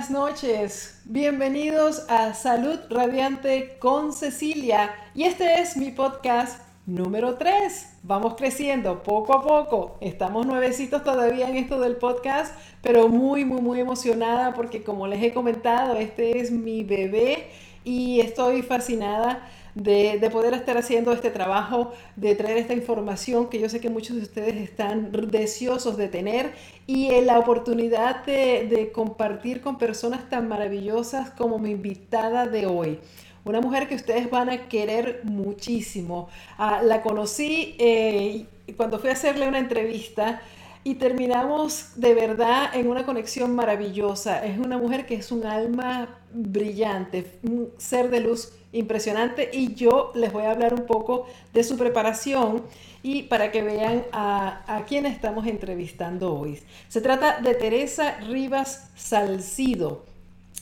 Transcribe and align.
buenas 0.00 0.10
noches. 0.10 1.00
Bienvenidos 1.04 2.06
a 2.08 2.32
Salud 2.32 2.78
Radiante 2.90 3.76
con 3.78 4.12
Cecilia. 4.12 4.94
Y 5.14 5.24
este 5.24 5.60
es 5.60 5.76
mi 5.76 5.90
podcast 5.90 6.69
número 6.90 7.36
3. 7.36 7.98
Vamos 8.02 8.34
creciendo 8.34 9.02
poco 9.02 9.34
a 9.34 9.42
poco. 9.42 9.96
Estamos 10.00 10.46
nuevecitos 10.46 11.04
todavía 11.04 11.48
en 11.48 11.56
esto 11.56 11.78
del 11.80 11.96
podcast, 11.96 12.54
pero 12.82 13.08
muy, 13.08 13.44
muy, 13.44 13.60
muy 13.60 13.80
emocionada 13.80 14.54
porque 14.54 14.82
como 14.82 15.06
les 15.06 15.22
he 15.22 15.32
comentado, 15.32 15.96
este 15.96 16.40
es 16.40 16.50
mi 16.50 16.82
bebé 16.82 17.48
y 17.84 18.20
estoy 18.20 18.62
fascinada 18.62 19.48
de, 19.74 20.28
poder 20.32 20.52
estar 20.54 20.76
haciendo 20.76 21.12
este 21.12 21.30
trabajo, 21.30 21.92
de 22.16 22.34
traer 22.34 22.58
esta 22.58 22.74
información 22.74 23.48
que 23.48 23.60
yo 23.60 23.68
sé 23.68 23.80
que 23.80 23.88
muchos 23.88 24.16
de 24.16 24.22
ustedes 24.22 24.56
están 24.56 25.12
deseosos 25.30 25.96
de 25.96 26.08
tener 26.08 26.52
y 26.88 27.20
la 27.20 27.38
oportunidad 27.38 28.24
de, 28.24 28.90
compartir 28.92 29.60
con 29.60 29.78
personas 29.78 30.28
tan 30.28 30.48
maravillosas 30.48 31.30
como 31.30 31.58
mi 31.58 31.70
invitada 31.70 32.46
de 32.46 32.66
hoy. 32.66 32.98
Una 33.44 33.60
mujer 33.60 33.88
que 33.88 33.94
ustedes 33.94 34.30
van 34.30 34.50
a 34.50 34.68
querer 34.68 35.22
muchísimo. 35.24 36.28
Ah, 36.58 36.82
la 36.82 37.02
conocí 37.02 37.74
eh, 37.78 38.46
cuando 38.76 38.98
fui 38.98 39.10
a 39.10 39.12
hacerle 39.12 39.48
una 39.48 39.58
entrevista 39.58 40.42
y 40.82 40.94
terminamos 40.94 41.92
de 41.96 42.14
verdad 42.14 42.74
en 42.74 42.88
una 42.88 43.04
conexión 43.04 43.54
maravillosa. 43.54 44.44
Es 44.44 44.58
una 44.58 44.78
mujer 44.78 45.06
que 45.06 45.14
es 45.14 45.30
un 45.30 45.44
alma 45.44 46.18
brillante, 46.32 47.38
un 47.42 47.70
ser 47.76 48.10
de 48.10 48.20
luz 48.20 48.52
impresionante 48.72 49.50
y 49.52 49.74
yo 49.74 50.12
les 50.14 50.32
voy 50.32 50.44
a 50.44 50.52
hablar 50.52 50.74
un 50.74 50.86
poco 50.86 51.26
de 51.52 51.64
su 51.64 51.76
preparación 51.76 52.62
y 53.02 53.24
para 53.24 53.50
que 53.50 53.62
vean 53.62 54.04
a, 54.12 54.62
a 54.66 54.84
quién 54.84 55.06
estamos 55.06 55.46
entrevistando 55.46 56.34
hoy. 56.34 56.60
Se 56.88 57.00
trata 57.00 57.40
de 57.40 57.54
Teresa 57.54 58.18
Rivas 58.20 58.90
Salcido. 58.96 60.09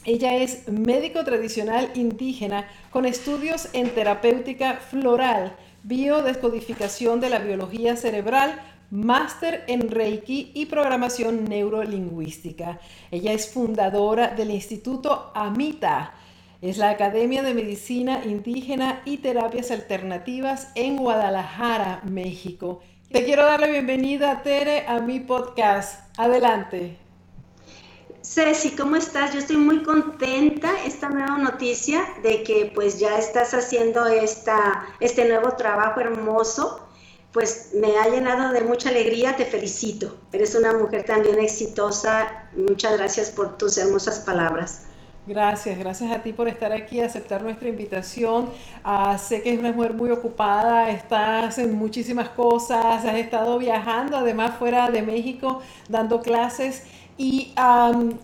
Ella 0.08 0.36
es 0.36 0.66
médico 0.68 1.22
tradicional 1.22 1.90
indígena 1.94 2.66
con 2.90 3.04
estudios 3.04 3.68
en 3.74 3.90
terapéutica 3.90 4.76
floral, 4.76 5.54
biodescodificación 5.82 7.20
de 7.20 7.28
la 7.28 7.40
biología 7.40 7.94
cerebral, 7.94 8.58
máster 8.90 9.64
en 9.66 9.90
Reiki 9.90 10.50
y 10.54 10.64
programación 10.64 11.44
neurolingüística. 11.44 12.80
Ella 13.10 13.34
es 13.34 13.50
fundadora 13.52 14.28
del 14.28 14.50
Instituto 14.50 15.30
Amita. 15.34 16.14
Es 16.62 16.78
la 16.78 16.88
Academia 16.88 17.42
de 17.42 17.52
Medicina 17.52 18.22
Indígena 18.24 19.02
y 19.04 19.18
Terapias 19.18 19.70
Alternativas 19.70 20.72
en 20.74 20.96
Guadalajara, 20.96 22.00
México. 22.04 22.80
Te 23.12 23.26
quiero 23.26 23.44
dar 23.44 23.60
la 23.60 23.66
bienvenida, 23.66 24.42
Tere, 24.42 24.86
a 24.88 25.00
mi 25.00 25.20
podcast. 25.20 26.00
Adelante. 26.18 27.07
Ceci, 28.22 28.72
¿cómo 28.72 28.96
estás? 28.96 29.32
Yo 29.32 29.38
estoy 29.38 29.56
muy 29.56 29.82
contenta 29.82 30.70
esta 30.84 31.08
nueva 31.08 31.38
noticia 31.38 32.04
de 32.22 32.42
que 32.42 32.72
pues 32.74 32.98
ya 32.98 33.16
estás 33.18 33.54
haciendo 33.54 34.06
esta, 34.06 34.86
este 35.00 35.28
nuevo 35.28 35.52
trabajo 35.52 36.00
hermoso 36.00 36.88
pues 37.32 37.72
me 37.74 37.96
ha 37.98 38.08
llenado 38.08 38.52
de 38.52 38.62
mucha 38.62 38.88
alegría, 38.88 39.36
te 39.36 39.44
felicito. 39.44 40.16
Eres 40.32 40.54
una 40.54 40.72
mujer 40.72 41.04
también 41.04 41.38
exitosa. 41.38 42.48
Muchas 42.56 42.96
gracias 42.96 43.30
por 43.30 43.58
tus 43.58 43.76
hermosas 43.78 44.20
palabras. 44.20 44.86
Gracias, 45.26 45.78
gracias 45.78 46.10
a 46.10 46.22
ti 46.22 46.32
por 46.32 46.48
estar 46.48 46.72
aquí, 46.72 47.02
aceptar 47.02 47.42
nuestra 47.42 47.68
invitación. 47.68 48.48
Ah, 48.82 49.18
sé 49.18 49.42
que 49.42 49.52
es 49.52 49.58
una 49.58 49.72
mujer 49.72 49.92
muy 49.92 50.10
ocupada, 50.10 50.88
estás 50.88 51.58
en 51.58 51.74
muchísimas 51.74 52.30
cosas, 52.30 53.04
has 53.04 53.16
estado 53.16 53.58
viajando, 53.58 54.16
además 54.16 54.56
fuera 54.58 54.90
de 54.90 55.02
México, 55.02 55.60
dando 55.86 56.22
clases 56.22 56.84
y 57.18 57.52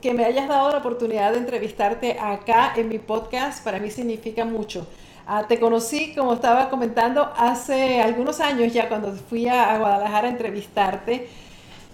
que 0.01 0.15
me 0.15 0.25
hayas 0.25 0.49
dado 0.49 0.71
la 0.71 0.79
oportunidad 0.79 1.33
de 1.33 1.39
entrevistarte 1.39 2.17
acá 2.19 2.73
en 2.77 2.89
mi 2.89 3.01
podcast, 3.01 3.63
para 3.65 3.81
mí 3.81 3.91
significa 3.91 4.45
mucho. 4.45 4.87
Ah, 5.27 5.47
te 5.49 5.59
conocí, 5.59 6.15
como 6.15 6.35
estaba 6.35 6.71
comentando, 6.71 7.33
hace 7.37 8.01
algunos 8.01 8.41
años 8.41 8.73
ya 8.73 8.89
cuando 8.89 9.13
fui 9.13 9.49
a, 9.49 9.79
Guadalajara 9.79 10.29
a 10.29 10.31
entrevistarte. 10.31 11.29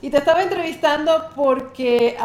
Y 0.03 0.10
te 0.10 0.19
estaba 0.19 0.43
entrevistando 0.43 1.31
porque 1.34 2.16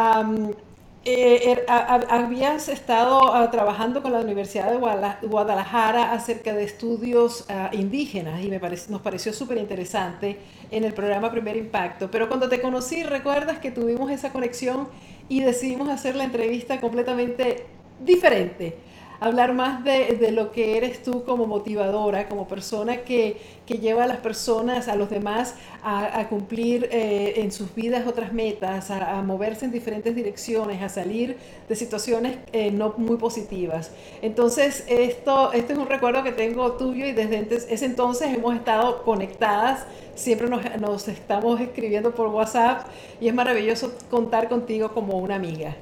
eh, 1.06 1.52
er, 1.52 1.66
habías 1.68 2.68
estado 2.68 3.34
ah, 3.34 3.52
trabajando 3.52 4.02
con 4.02 4.12
la 4.12 4.20
Universidad 4.20 4.72
de 4.72 5.28
Guadalajara 5.28 6.12
acerca 6.12 6.54
de 6.54 6.64
estudios 6.64 7.46
ah, 7.48 7.70
indígenas 7.74 8.44
y 8.44 8.50
me 8.50 8.60
nos 8.60 9.02
pareció 9.02 9.32
súper 9.32 9.60
interesante 9.60 10.40
en 10.72 10.84
el 10.84 10.94
programa 10.94 11.30
Primer 11.30 11.58
Impacto. 11.58 12.10
Pero 12.10 12.28
cuando 12.28 12.50
te 12.50 12.60
conocí, 12.60 13.04
recuerdas 13.04 13.60
que 13.60 13.70
tuvimos 13.70 14.10
esa 14.10 14.32
conexión 14.32 14.88
y 15.30 15.42
decidimos 15.42 15.90
hacer 15.90 16.16
la 16.16 16.24
entrevista 16.24 16.82
completamente 16.82 17.68
diferente 18.04 18.76
hablar 19.20 19.54
más 19.54 19.84
de, 19.84 20.32
lo 20.32 20.52
que 20.52 20.78
eres 20.78 21.04
tú 21.04 21.24
como 21.24 21.46
motivadora, 21.46 22.28
como 22.28 22.48
persona 22.48 22.98
que, 22.98 23.56
lleva 23.66 24.04
a 24.04 24.08
las 24.08 24.18
personas, 24.18 24.88
a 24.88 24.96
los 24.96 25.10
demás, 25.10 25.56
a, 25.84 26.28
cumplir 26.30 26.88
eh, 26.92 27.34
en 27.38 27.52
sus 27.52 27.74
vidas 27.74 28.06
otras 28.08 28.32
metas, 28.32 28.92
a, 28.92 29.22
moverse 29.22 29.66
en 29.66 29.72
diferentes 29.72 30.16
direcciones, 30.16 30.82
a 30.82 30.90
salir 30.90 31.38
de 31.68 31.76
situaciones 31.76 32.38
eh, 32.54 32.72
no 32.72 32.94
muy 32.98 33.18
positivas. 33.18 33.92
Entonces, 34.22 34.84
esto, 34.88 35.52
esto 35.54 35.74
es 35.74 35.80
un 35.80 35.88
recuerdo 35.88 36.24
que 36.24 36.32
tengo 36.32 36.74
tuyo 36.74 37.06
y 37.06 37.14
desde 37.14 37.48
ese 37.74 37.86
entonces 37.86 38.34
hemos 38.34 38.56
estado 38.56 39.04
conectadas, 39.04 39.86
siempre 40.16 40.48
nos, 40.48 40.62
nos 40.80 41.08
estamos 41.08 41.60
escribiendo 41.60 42.14
por 42.14 42.28
WhatsApp 42.28 42.88
y 43.20 43.28
es 43.28 43.34
maravilloso 43.34 43.94
contar 44.10 44.48
contigo 44.48 44.92
como 44.94 45.18
una 45.18 45.36
amiga. 45.36 45.76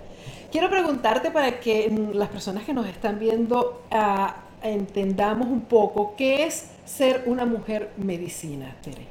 Quiero 0.53 0.69
preguntarte 0.69 1.31
para 1.31 1.59
que 1.59 1.91
las 2.13 2.29
personas 2.29 2.63
que 2.63 2.75
nos 2.75 2.85
están 2.85 3.17
viendo 3.17 3.81
ah, 3.89 4.35
entendamos 4.61 5.47
un 5.47 5.61
poco 5.61 6.13
qué 6.15 6.45
es 6.45 6.65
ser 6.85 7.23
una 7.25 7.43
mujer 7.43 7.91
medicina, 7.97 8.77
Tere. 8.83 9.07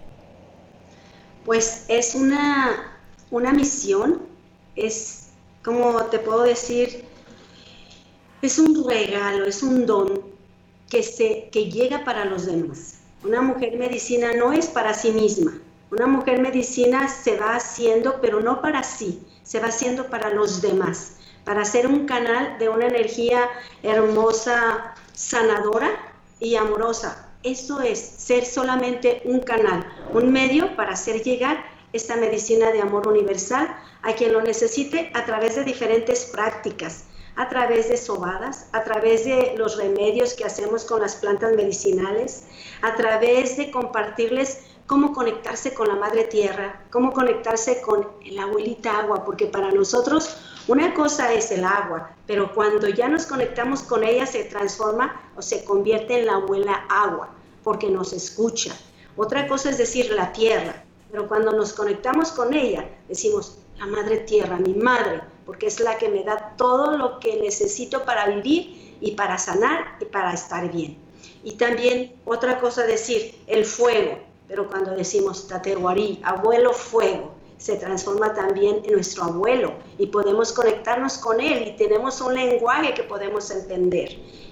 Pues 1.44 1.86
es 1.88 2.14
una, 2.14 2.97
una 3.32 3.53
misión, 3.53 4.22
es 4.76 5.30
como 5.64 6.04
te 6.04 6.20
puedo 6.20 6.44
decir, 6.44 7.06
es 8.41 8.60
un 8.60 8.88
regalo, 8.88 9.44
es 9.44 9.64
un 9.64 9.84
don 9.84 10.22
que, 10.88 11.03
se, 11.03 11.48
que 11.50 11.72
llega 11.72 12.04
para 12.04 12.24
los 12.24 12.47
demás. 12.47 12.98
Una 13.24 13.42
mujer 13.42 13.76
medicina 13.76 14.32
no 14.32 14.53
es 14.53 14.69
para 14.69 14.94
sí 14.94 15.10
misma. 15.10 15.59
Una 15.91 16.06
mujer 16.06 16.41
medicina 16.41 17.09
se 17.09 17.36
va 17.36 17.56
haciendo, 17.56 18.20
pero 18.20 18.38
no 18.38 18.62
para 18.62 18.84
sí, 18.84 19.20
se 19.42 19.59
va 19.59 19.66
haciendo 19.66 20.06
para 20.06 20.30
los 20.30 20.62
demás 20.62 21.16
para 21.44 21.64
ser 21.64 21.86
un 21.86 22.06
canal 22.06 22.58
de 22.58 22.69
una 22.69 22.86
energía 22.86 23.48
hermosa, 23.82 24.94
sanadora 25.12 25.91
y 26.41 26.56
amorosa. 26.56 27.28
Eso 27.42 27.80
es 27.80 27.98
ser 27.98 28.44
solamente 28.44 29.22
un 29.25 29.41
canal, 29.41 29.84
un 30.12 30.32
medio 30.32 30.76
para 30.76 30.92
hacer 30.92 31.22
llegar 31.22 31.64
esta 31.92 32.16
medicina 32.16 32.70
de 32.70 32.80
amor 32.80 33.08
universal 33.08 33.69
a 34.03 34.12
quien 34.14 34.32
lo 34.32 34.42
necesite 34.42 35.10
a 35.14 35.25
través 35.25 35.56
de 35.56 35.64
diferentes 35.64 36.25
prácticas, 36.26 37.04
a 37.36 37.48
través 37.48 37.88
de 37.88 37.97
sobadas, 37.97 38.69
a 38.72 38.84
través 38.84 39.24
de 39.24 39.54
los 39.56 39.76
remedios 39.76 40.34
que 40.34 40.44
hacemos 40.44 40.84
con 40.84 41.00
las 41.00 41.16
plantas 41.16 41.53
medicinales, 41.54 42.44
a 42.82 42.94
través 42.94 43.56
de 43.56 43.70
compartirles 43.70 44.60
cómo 44.86 45.12
conectarse 45.12 45.74
con 45.74 45.88
la 45.88 45.94
madre 45.94 46.24
tierra, 46.24 46.82
cómo 46.91 47.12
conectarse 47.12 47.80
con 47.80 48.09
la 48.24 48.44
abuelita 48.44 48.98
agua, 48.98 49.24
porque 49.24 49.47
para 49.47 49.70
nosotros 49.70 50.36
una 50.69 50.95
cosa 50.95 51.33
es 51.33 51.50
el 51.50 51.65
agua, 51.65 52.15
pero 52.27 52.53
cuando 52.54 52.89
ya 52.89 53.09
nos 53.09 53.27
conectamos 53.27 53.83
con 53.83 54.04
ella 54.04 54.27
se 54.27 54.45
transforma 54.45 55.21
o 55.36 55.42
se 55.42 55.65
convierte 55.65 56.21
en 56.21 56.27
la 56.27 56.34
abuela 56.34 56.86
agua, 56.89 57.31
porque 57.65 57.91
nos 57.91 58.13
escucha. 58.13 58.72
Otra 59.16 59.48
cosa 59.48 59.71
es 59.71 59.78
decir 59.78 60.13
la 60.13 60.33
tierra, 60.33 60.84
pero 61.10 61.27
cuando 61.28 61.53
nos 61.53 61.72
conectamos 61.72 62.31
con 62.31 62.54
ella 62.54 62.89
decimos 63.09 63.59
la 63.78 63.86
madre 63.86 64.19
tierra, 64.19 64.57
mi 64.59 64.75
madre, 64.75 65.22
porque 65.45 65.66
es 65.66 65.81
la 65.81 65.98
que 65.98 66.09
me 66.09 66.22
da 66.22 66.54
todo 66.57 66.97
lo 66.97 67.19
que 67.19 67.41
necesito 67.41 68.04
para 68.04 68.27
vivir 68.27 68.97
y 69.01 69.13
para 69.13 69.39
sanar 69.39 69.97
y 70.01 70.04
para 70.04 70.33
estar 70.33 70.71
bien. 70.71 70.97
Y 71.42 71.53
también 71.53 72.15
otra 72.25 72.60
cosa 72.60 72.86
decir 72.86 73.34
el 73.48 73.65
fuego, 73.65 74.19
pero 74.47 74.69
cuando 74.69 74.92
decimos 74.92 75.48
tateguarí, 75.48 76.21
abuelo 76.22 76.72
fuego, 76.72 77.34
se 77.62 77.76
transforma 77.76 78.34
también 78.34 78.82
en 78.84 78.92
nuestro 78.94 79.22
abuelo 79.22 79.74
y 79.97 80.06
podemos 80.06 80.53
conectarnos 80.53 81.16
con 81.18 81.41
él 81.41 81.68
y 81.68 81.76
tenemos 81.76 82.20
un 82.20 82.34
lenguaje 82.34 82.92
que 82.92 83.04
podemos 83.04 83.50
entender. 83.53 84.09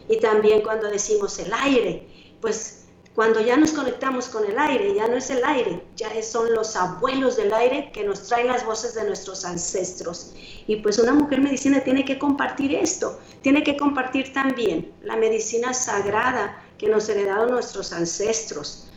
Y 0.09 0.19
también 0.21 0.63
cuando 0.63 0.89
decimos 0.89 1.37
el 1.41 1.53
aire, 1.53 2.07
pues 2.41 2.81
Cuando 3.15 3.41
ya 3.41 3.57
nos 3.57 3.73
conectamos 3.73 4.29
con 4.29 4.45
el 4.47 4.57
aire, 4.59 4.95
ya 4.95 5.09
no 5.09 5.17
es 5.17 5.31
el 5.31 5.45
aire, 5.45 5.83
ya 5.97 6.11
son 6.23 6.55
los 6.55 6.77
abuelos 6.77 7.37
del 7.37 7.53
aire 7.53 7.91
que 7.93 8.05
nos 8.05 8.29
traen 8.29 8.47
las 8.47 8.65
voces 8.65 8.95
de 8.95 9.05
nuestros 9.05 9.45
ancestros. 9.45 10.33
Y 10.69 10.77
pues 10.77 10.99
una 10.99 11.13
mujer 11.13 11.41
medicina 11.41 11.81
tiene 11.81 12.05
que 12.05 12.19
compartir 12.21 12.73
esto, 12.75 13.19
tiene 13.43 13.65
que 13.65 13.77
compartir 13.77 14.33
también 14.33 14.93
la 15.03 15.17
medicina 15.17 15.75
sagrada 15.75 16.65
que 16.79 16.89
nos 16.89 17.09
heredaron 17.09 17.51
nuestros 17.51 17.93
ancestros, 17.93 18.90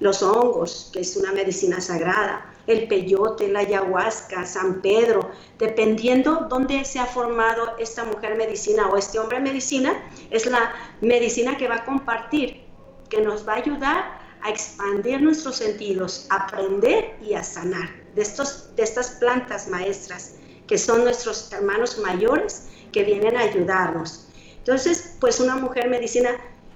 los 0.00 0.22
hongos, 0.22 0.90
que 0.92 1.00
es 1.00 1.16
una 1.16 1.32
medicina 1.32 1.80
sagrada, 1.80 2.52
el 2.66 2.86
peyote, 2.86 3.48
la 3.48 3.60
ayahuasca, 3.60 4.46
San 4.46 4.80
Pedro, 4.80 5.30
dependiendo 5.58 6.46
dónde 6.48 6.84
se 6.84 6.98
ha 6.98 7.06
formado 7.06 7.76
esta 7.78 8.04
mujer 8.04 8.36
medicina 8.36 8.88
o 8.88 8.96
este 8.96 9.18
hombre 9.18 9.40
medicina, 9.40 9.94
es 10.30 10.46
la 10.46 10.72
medicina 11.00 11.56
que 11.56 11.68
va 11.68 11.76
a 11.76 11.84
compartir, 11.84 12.62
que 13.08 13.20
nos 13.20 13.46
va 13.46 13.54
a 13.54 13.56
ayudar 13.56 14.22
a 14.42 14.50
expandir 14.50 15.20
nuestros 15.22 15.56
sentidos, 15.56 16.26
a 16.30 16.44
aprender 16.44 17.16
y 17.22 17.34
a 17.34 17.44
sanar 17.44 17.90
de, 18.14 18.22
estos, 18.22 18.74
de 18.76 18.82
estas 18.82 19.10
plantas 19.12 19.68
maestras, 19.68 20.36
que 20.66 20.78
son 20.78 21.04
nuestros 21.04 21.52
hermanos 21.52 21.98
mayores 21.98 22.68
que 22.92 23.04
vienen 23.04 23.36
a 23.36 23.40
ayudarnos. 23.40 24.28
Entonces, 24.58 25.16
pues 25.20 25.40
una 25.40 25.56
mujer 25.56 25.88
medicina 25.88 26.30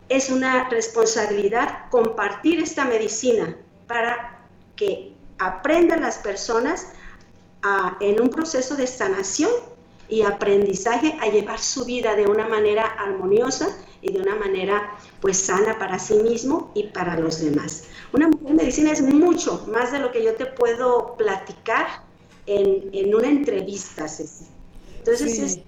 es 0.09 0.31
una 0.31 0.69
responsabilidad 0.69 1.89
compartir 1.91 2.61
esta 2.61 2.85
medicina 2.85 3.57
para 3.87 4.39
que 4.77 5.13
aprendan 5.39 6.03
las 6.03 6.19
personas 6.19 6.89
en 8.01 8.21
un 8.21 8.31
proceso 8.31 8.77
de 8.77 8.87
sanación 8.87 9.51
y 10.09 10.23
aprendizaje 10.23 11.17
a 11.21 11.29
llevar 11.29 11.59
su 11.59 11.85
vida 11.85 12.15
de 12.15 12.27
una 12.27 12.47
manera 12.47 12.85
armoniosa 12.85 13.77
y 14.03 14.13
de 14.13 14.21
una 14.21 14.37
manera 14.37 14.97
pues 15.21 15.39
sana 15.39 15.79
para 15.79 15.99
sí 15.99 16.15
mismo 16.15 16.71
y 16.75 16.85
para 16.85 17.19
los 17.19 17.41
demás. 17.41 17.85
Una 18.13 18.29
mujer 18.29 18.55
medicina 18.55 18.93
es 18.93 19.03
mucho 19.03 19.67
más 19.73 19.91
de 19.91 19.99
lo 19.99 20.13
que 20.13 20.23
yo 20.23 20.35
te 20.35 20.47
puedo 20.47 21.17
platicar 21.17 22.05
en, 22.47 23.13
una 23.13 23.27
entrevista, 23.27 24.07
Entonces 24.99 25.61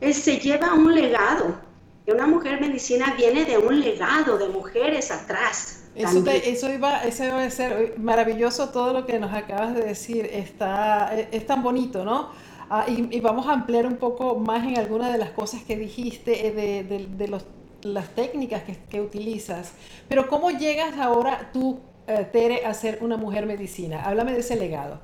se 0.00 0.36
lleva 0.38 0.74
un 0.74 0.92
legado, 0.92 1.67
una 2.10 2.26
mujer 2.26 2.60
medicina 2.60 3.14
viene 3.16 3.44
de 3.44 3.58
un 3.58 3.80
legado 3.80 4.38
de 4.38 4.48
mujeres 4.48 5.10
atrás. 5.10 5.84
Eso, 5.94 6.24
eso, 6.26 6.72
iba, 6.72 7.02
eso 7.02 7.24
iba 7.24 7.42
a 7.42 7.50
ser 7.50 7.98
maravilloso 7.98 8.68
todo 8.68 8.92
lo 8.92 9.04
que 9.04 9.18
nos 9.18 9.32
acabas 9.32 9.74
de 9.74 9.82
decir. 9.82 10.28
Está, 10.32 11.12
es, 11.14 11.46
tan 11.46 11.62
bonito, 11.62 12.04
¿no? 12.04 12.30
Ah, 12.70 12.84
y, 12.86 13.20
vamos 13.20 13.46
a 13.46 13.52
ampliar 13.52 13.86
un 13.86 13.96
poco 13.96 14.36
más 14.36 14.64
en 14.64 14.78
algunas 14.78 15.12
de 15.12 15.18
las 15.18 15.30
cosas 15.30 15.62
que 15.62 15.76
dijiste, 15.76 16.46
eh, 16.46 16.52
de, 16.52 17.06
de, 17.06 17.28
los, 17.28 17.44
las 17.82 18.14
técnicas 18.14 18.62
que, 18.62 18.76
que, 18.88 19.00
utilizas. 19.00 19.72
Pero 20.08 20.28
¿cómo 20.28 20.50
llegas 20.50 20.96
ahora 20.98 21.50
tú, 21.52 21.80
eh, 22.06 22.28
Tere, 22.30 22.64
a 22.64 22.74
ser 22.74 22.98
una 23.00 23.16
mujer 23.16 23.46
medicina? 23.46 24.02
Háblame 24.02 24.32
de 24.32 24.40
ese 24.40 24.56
legado. 24.56 25.00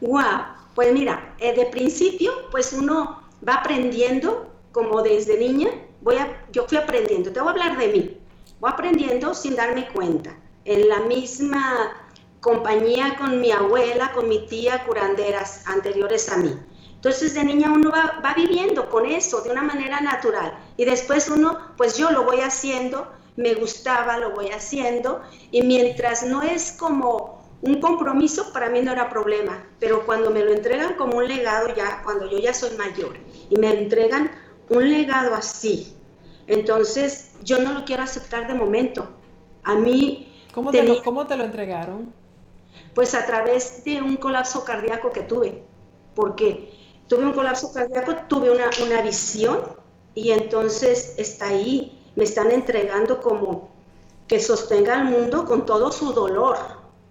Wow, 0.00 0.22
pues 0.74 0.92
mira, 0.92 1.34
eh, 1.38 1.54
de 1.54 1.66
principio, 1.66 2.32
pues 2.50 2.72
uno 2.72 3.20
va 3.46 3.54
aprendiendo 3.54 4.50
como 4.72 5.02
desde 5.02 5.38
niña 5.38 5.68
voy 6.04 6.16
a, 6.16 6.46
yo 6.52 6.66
fui 6.68 6.78
aprendiendo, 6.78 7.32
te 7.32 7.40
voy 7.40 7.48
a 7.48 7.52
hablar 7.52 7.78
de 7.78 7.88
mí, 7.88 8.20
voy 8.60 8.70
aprendiendo 8.70 9.34
sin 9.34 9.56
darme 9.56 9.88
cuenta. 9.88 10.36
En 10.66 10.88
la 10.88 11.00
misma 11.00 11.92
compañía 12.40 13.16
con 13.18 13.40
mi 13.40 13.50
abuela, 13.50 14.12
con 14.12 14.28
mi 14.28 14.46
tía, 14.46 14.84
curanderas 14.84 15.66
anteriores 15.66 16.30
a 16.30 16.36
mí. 16.36 16.54
Entonces 16.94 17.34
de 17.34 17.44
niña 17.44 17.72
uno 17.72 17.90
va, 17.90 18.20
va, 18.24 18.34
viviendo 18.34 18.88
con 18.88 19.06
eso 19.06 19.40
de 19.40 19.50
una 19.50 19.62
manera 19.62 20.00
natural 20.00 20.58
y 20.76 20.84
después 20.84 21.28
uno, 21.28 21.58
pues 21.76 21.96
yo 21.96 22.10
lo 22.10 22.24
voy 22.24 22.40
haciendo, 22.40 23.12
me 23.36 23.54
gustaba, 23.54 24.18
lo 24.18 24.30
voy 24.30 24.48
haciendo 24.48 25.22
y 25.50 25.62
mientras 25.62 26.22
no 26.22 26.42
es 26.42 26.72
como 26.72 27.42
un 27.60 27.80
compromiso, 27.80 28.52
para 28.52 28.68
mí 28.68 28.82
no 28.82 28.92
era 28.92 29.08
problema, 29.08 29.66
pero 29.80 30.04
cuando 30.04 30.30
me 30.30 30.44
lo 30.44 30.52
entregan 30.52 30.94
como 30.94 31.16
un 31.16 31.28
legado 31.28 31.74
ya, 31.74 32.02
cuando 32.04 32.30
yo 32.30 32.38
ya 32.38 32.52
soy 32.52 32.76
mayor 32.76 33.16
y 33.48 33.56
me 33.56 33.70
entregan 33.72 34.30
un 34.68 34.90
legado 34.90 35.34
así, 35.34 35.94
entonces 36.46 37.32
yo 37.42 37.58
no 37.60 37.72
lo 37.72 37.84
quiero 37.84 38.02
aceptar 38.02 38.46
de 38.46 38.54
momento. 38.54 39.08
A 39.62 39.74
mí... 39.74 40.30
¿Cómo 40.52 40.70
te, 40.70 40.82
lo, 40.82 41.02
¿Cómo 41.02 41.26
te 41.26 41.36
lo 41.36 41.44
entregaron? 41.44 42.12
Pues 42.94 43.14
a 43.14 43.26
través 43.26 43.84
de 43.84 44.00
un 44.02 44.16
colapso 44.16 44.64
cardíaco 44.64 45.10
que 45.10 45.22
tuve, 45.22 45.64
porque 46.14 46.72
tuve 47.08 47.24
un 47.24 47.32
colapso 47.32 47.72
cardíaco, 47.72 48.14
tuve 48.28 48.50
una, 48.50 48.70
una 48.84 49.02
visión 49.02 49.60
y 50.14 50.30
entonces 50.30 51.14
está 51.18 51.48
ahí, 51.48 52.00
me 52.14 52.24
están 52.24 52.52
entregando 52.52 53.20
como 53.20 53.68
que 54.28 54.38
sostenga 54.38 54.94
al 54.94 55.04
mundo 55.06 55.44
con 55.44 55.66
todo 55.66 55.90
su 55.90 56.12
dolor 56.12 56.56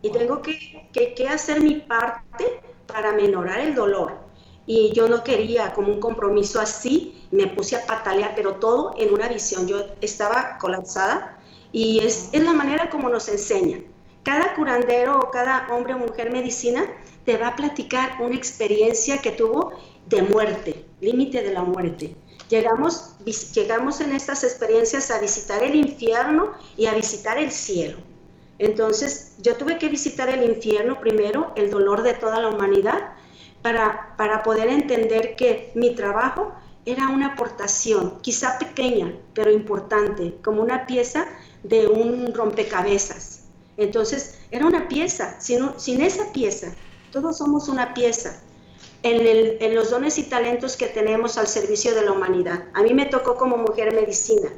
y 0.02 0.10
tengo 0.10 0.42
que, 0.42 0.90
que, 0.94 1.14
que 1.14 1.28
hacer 1.28 1.62
mi 1.62 1.76
parte 1.76 2.62
para 2.88 3.12
menorar 3.12 3.60
el 3.60 3.76
dolor 3.76 4.23
y 4.66 4.92
yo 4.94 5.08
no 5.10 5.24
quería 5.24 5.74
como 5.74 5.94
un 5.94 6.00
compromiso 6.00 6.60
así, 6.60 7.22
me 7.32 7.48
puse 7.48 7.76
a 7.76 7.86
patalear, 7.86 8.34
pero 8.36 8.56
todo 8.56 8.94
en 8.98 9.14
una 9.14 9.28
visión. 9.28 9.68
Yo 9.68 9.84
estaba 10.02 10.58
colapsada 10.60 11.38
y 11.72 12.00
es, 12.00 12.30
es 12.32 12.44
la 12.44 12.54
manera 12.54 12.90
como 12.90 13.10
nos 13.10 13.28
enseñan. 13.28 13.86
Cada 14.24 14.56
curandero 14.56 15.20
o 15.20 15.32
cada 15.32 15.68
hombre 15.72 15.96
o 15.96 15.98
mujer 15.98 16.32
medicina 16.32 16.86
te 17.26 17.38
va 17.38 17.50
a 17.50 17.56
platicar 17.56 18.22
una 18.22 18.36
experiencia 18.36 19.18
que 19.18 19.32
tuvo 19.32 19.74
de 20.08 20.22
muerte, 20.22 20.86
límite 21.02 21.42
de 21.42 21.54
la 21.54 21.64
muerte. 21.64 22.16
Llegamos, 22.50 23.16
llegamos 23.54 24.00
en 24.00 24.14
estas 24.14 24.44
experiencias 24.44 25.12
a 25.12 25.20
visitar 25.20 25.64
el 25.64 25.76
infierno 25.76 26.52
y 26.78 26.86
a 26.86 26.94
visitar 26.94 27.38
el 27.38 27.52
cielo. 27.52 27.98
Entonces 28.60 29.36
yo 29.42 29.56
tuve 29.56 29.78
que 29.78 29.90
visitar 29.90 30.30
el 30.30 30.44
infierno 30.44 31.00
primero, 31.00 31.52
el 31.56 31.70
dolor 31.70 32.04
de 32.04 32.14
toda 32.14 32.40
la 32.40 32.50
humanidad, 32.50 33.14
para, 33.64 34.14
para 34.18 34.44
poder 34.44 34.68
entender 34.68 35.36
que 35.36 35.72
mi 35.74 35.96
trabajo 35.96 36.54
era 36.86 37.08
una 37.08 37.28
aportación, 37.28 38.20
quizá 38.22 38.60
pequeña, 38.60 39.14
pero 39.34 39.52
importante, 39.52 40.36
como 40.44 40.62
una 40.62 40.86
pieza 40.86 41.26
de 41.64 41.88
un 41.88 42.34
rompecabezas. 42.34 43.46
Entonces, 43.78 44.38
era 44.52 44.68
una 44.68 44.88
pieza, 44.88 45.40
sin, 45.40 45.72
sin 45.78 46.02
esa 46.02 46.32
pieza, 46.32 46.76
todos 47.12 47.38
somos 47.38 47.70
una 47.70 47.94
pieza 47.94 48.42
en, 49.02 49.26
el, 49.26 49.58
en, 49.62 49.76
los 49.76 49.92
dones 49.92 50.18
y 50.18 50.24
talentos 50.24 50.76
que 50.76 50.88
tenemos 50.88 51.38
al 51.38 51.48
servicio 51.48 51.96
de 51.96 52.04
la 52.04 52.12
humanidad. 52.12 52.66
A 52.74 52.82
mí 52.84 52.94
me 52.94 53.06
tocó 53.06 53.36
como 53.36 53.58
mujer 53.58 53.94
medicina, 53.94 54.50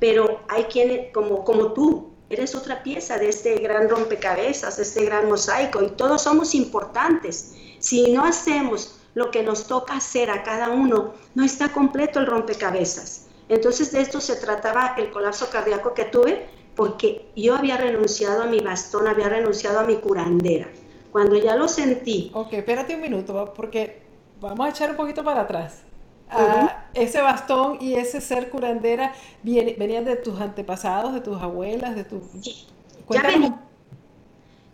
pero 0.00 0.40
hay 0.48 0.64
quienes, 0.64 1.12
como, 1.12 1.44
como 1.44 1.72
tú, 1.72 2.10
eres 2.28 2.54
otra 2.54 2.82
pieza 2.82 3.18
de 3.18 3.28
este 3.28 3.56
gran 3.56 3.88
rompecabezas, 3.88 4.78
este 4.78 5.04
gran 5.04 5.28
mosaico, 5.28 5.82
y 5.82 5.90
todos 5.90 6.22
somos 6.22 6.54
importantes. 6.54 7.54
Si 7.82 8.12
no 8.12 8.24
hacemos 8.24 9.00
lo 9.14 9.32
que 9.32 9.42
nos 9.42 9.66
toca 9.66 9.96
hacer 9.96 10.30
a 10.30 10.44
cada 10.44 10.70
uno, 10.70 11.14
no 11.34 11.44
está 11.44 11.72
completo 11.72 12.20
el 12.20 12.26
rompecabezas. 12.26 13.26
Entonces 13.48 13.90
de 13.90 14.00
esto 14.00 14.20
se 14.20 14.36
trataba 14.36 14.94
el 14.96 15.10
colapso 15.10 15.50
cardíaco 15.50 15.92
que 15.92 16.04
tuve 16.04 16.46
porque 16.76 17.26
yo 17.34 17.56
había 17.56 17.76
renunciado 17.76 18.44
a 18.44 18.46
mi 18.46 18.60
bastón, 18.60 19.08
había 19.08 19.28
renunciado 19.28 19.80
a 19.80 19.82
mi 19.82 19.96
curandera. 19.96 20.68
Cuando 21.10 21.36
ya 21.36 21.56
lo 21.56 21.66
sentí. 21.66 22.30
Ok, 22.32 22.52
espérate 22.52 22.94
un 22.94 23.02
minuto, 23.02 23.52
porque 23.54 24.02
vamos 24.40 24.64
a 24.64 24.70
echar 24.70 24.90
un 24.90 24.96
poquito 24.96 25.24
para 25.24 25.42
atrás. 25.42 25.82
Ah, 26.30 26.86
ese 26.94 27.20
bastón 27.20 27.78
y 27.80 27.94
ese 27.94 28.20
ser 28.20 28.48
curandera 28.48 29.12
venían 29.42 30.04
de 30.04 30.16
tus 30.16 30.40
antepasados, 30.40 31.12
de 31.12 31.20
tus 31.20 31.42
abuelas, 31.42 31.96
de 31.96 32.04
tus... 32.04 32.22
Sí, 32.40 32.66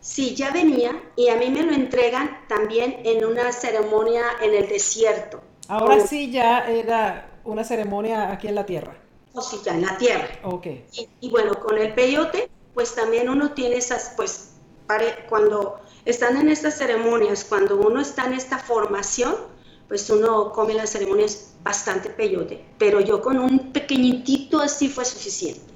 Sí, 0.00 0.35
ya 0.35 0.50
venía 0.52 1.02
y 1.17 1.28
a 1.28 1.37
mí 1.37 1.50
me 1.50 1.62
lo 1.62 1.73
entregan 1.73 2.47
también 2.49 3.00
en 3.05 3.25
una 3.25 3.52
ceremonia 3.52 4.23
en 4.40 4.55
el 4.55 4.69
desierto. 4.69 5.40
Ahora 5.69 6.07
sí 6.07 6.31
ya 6.31 6.67
era 6.69 7.40
una 7.45 7.64
ceremonia 7.64 8.31
aquí 8.31 8.49
en 8.49 8.55
la 8.55 8.64
tierra. 8.64 8.97
Oh, 9.35 9.43
sí, 9.43 9.59
ya 9.64 9.75
en 9.75 9.83
la 9.83 9.97
tierra. 9.99 10.28
Ok. 10.45 10.67
Y, 11.21 11.31
bueno, 11.31 11.55
con 11.55 11.78
el 11.78 11.95
peyote, 11.95 12.49
pues 12.75 12.95
también 12.95 13.28
uno 13.28 13.52
tiene 13.52 13.76
esas, 13.76 14.14
pues, 14.17 14.55
cuando 15.28 15.81
están 16.05 16.37
en 16.38 16.49
estas 16.49 16.78
ceremonias, 16.78 17.45
cuando 17.45 17.76
uno 17.76 18.00
está 18.00 18.25
en 18.26 18.33
esta 18.33 18.59
formación, 18.59 19.35
pues 19.88 20.09
uno 20.11 20.52
come 20.52 20.75
las 20.75 20.90
ceremonias 20.90 21.55
bastante 21.62 22.09
peyote, 22.09 22.64
pero 22.78 23.00
yo 23.00 23.21
con 23.21 23.38
un 23.38 23.73
pequeñitito 23.73 24.61
así 24.61 24.88
fue 24.88 25.05
suficiente. 25.05 25.73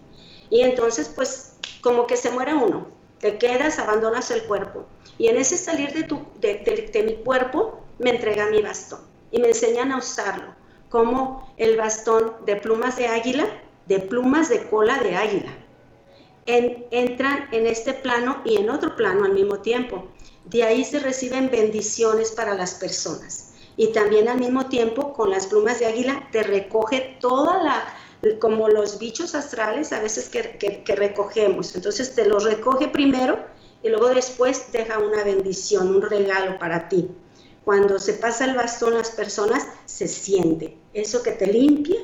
Y 0.49 0.61
entonces, 0.61 1.11
pues, 1.15 1.57
como 1.83 2.07
que 2.07 2.17
se 2.17 2.31
muere 2.31 2.55
uno 2.55 2.87
te 3.23 3.39
quedas, 3.39 3.79
abandonas 3.79 4.33
el 4.33 4.43
cuerpo. 4.43 4.85
Y 5.17 5.29
en 5.29 5.37
ese 5.37 5.57
salir 5.57 5.93
de, 5.93 6.03
tu, 6.03 6.27
de, 6.41 7.03
mi 7.07 7.25
cuerpo, 7.25 7.81
me 8.01 8.11
entrega 8.11 8.51
mi 8.51 8.61
bastón 8.61 8.99
y 9.31 9.39
me 9.39 9.49
enseñan 9.49 9.93
a 9.93 9.99
usarlo, 9.99 10.57
como 10.91 11.55
el 11.57 11.77
bastón 11.77 12.33
de 12.45 12.57
plumas 12.57 12.97
de 12.97 13.07
águila, 13.07 13.47
de 13.87 14.01
plumas 14.01 14.49
de 14.49 14.69
cola 14.69 14.99
de 14.99 15.15
águila. 15.15 15.53
entran 16.47 17.49
en 17.53 17.69
este 17.69 17.95
plano 17.95 18.43
y 18.45 18.57
en 18.57 18.69
otro 18.69 18.97
plano 18.97 19.25
al 19.25 19.35
mismo 19.35 19.61
tiempo. 19.61 20.09
De 20.47 20.65
ahí 20.65 20.85
se 20.85 20.99
reciben 20.99 21.49
bendiciones 21.49 22.33
para 22.33 22.55
las 22.55 22.75
personas. 22.75 23.55
Y 23.77 23.93
también 23.93 24.29
al 24.29 24.41
mismo 24.41 24.67
tiempo, 24.67 25.13
con 25.13 25.31
las 25.31 25.47
plumas 25.47 25.79
de 25.79 25.87
águila, 25.87 26.29
te 26.33 26.43
recoge 26.43 27.19
toda 27.21 27.63
la, 27.63 27.85
como 28.39 28.69
los 28.69 28.99
bichos 28.99 29.35
astrales 29.35 29.93
a 29.93 30.01
veces 30.01 30.29
que, 30.29 30.83
que, 30.85 30.97
recogemos. 30.97 31.75
Entonces 31.75 32.15
te 32.15 32.27
los 32.27 32.45
recoge 32.45 32.89
primero 32.89 33.45
y 33.83 33.89
luego 33.89 34.09
después 34.11 34.71
deja 34.73 34.99
una 34.99 35.25
bendición, 35.25 35.89
un 35.97 36.03
regalo 36.03 36.59
para 36.59 36.89
ti. 36.89 37.09
Cuando 37.65 37.99
se 37.99 38.15
pasa 38.15 38.45
el 38.45 38.55
bastón 38.55 38.95
las 38.95 39.11
personas, 39.11 39.67
se 39.87 40.09
siente 40.09 40.77
eso 40.95 41.23
que 41.23 41.33
te 41.33 41.47
limpia 41.47 41.97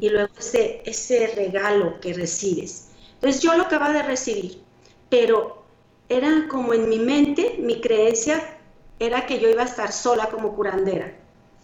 y 0.00 0.08
luego 0.08 0.32
ese, 0.38 0.82
ese 0.84 1.28
regalo 1.28 2.00
que 2.00 2.12
recibes. 2.14 2.88
Entonces 3.14 3.42
yo 3.42 3.54
lo 3.56 3.64
acababa 3.64 3.92
de 3.92 4.02
recibir, 4.02 4.62
pero 5.08 5.62
era 6.08 6.46
como 6.48 6.72
en 6.72 6.88
mi 6.88 6.98
mente, 6.98 7.56
mi 7.58 7.80
creencia 7.80 8.58
era 8.98 9.26
que 9.26 9.38
yo 9.38 9.48
iba 9.48 9.62
a 9.62 9.66
estar 9.66 9.92
sola 9.92 10.26
como 10.26 10.54
curandera, 10.54 11.14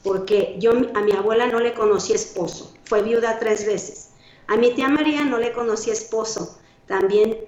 porque 0.05 0.57
yo 0.61 0.73
a 0.95 1.01
mi 1.01 1.13
abuela 1.13 1.47
no 1.47 1.59
le 1.59 1.75
conocí 1.75 2.13
esposo, 2.13 2.73
fue 2.85 3.03
viuda 3.03 3.39
tres 3.41 3.67
veces. 3.67 4.11
A 4.47 4.57
mi 4.57 4.73
tía 4.75 4.89
María 4.89 5.25
no 5.25 5.39
le 5.39 5.53
conocí 5.53 5.91
esposo, 5.91 6.61
también 6.87 7.39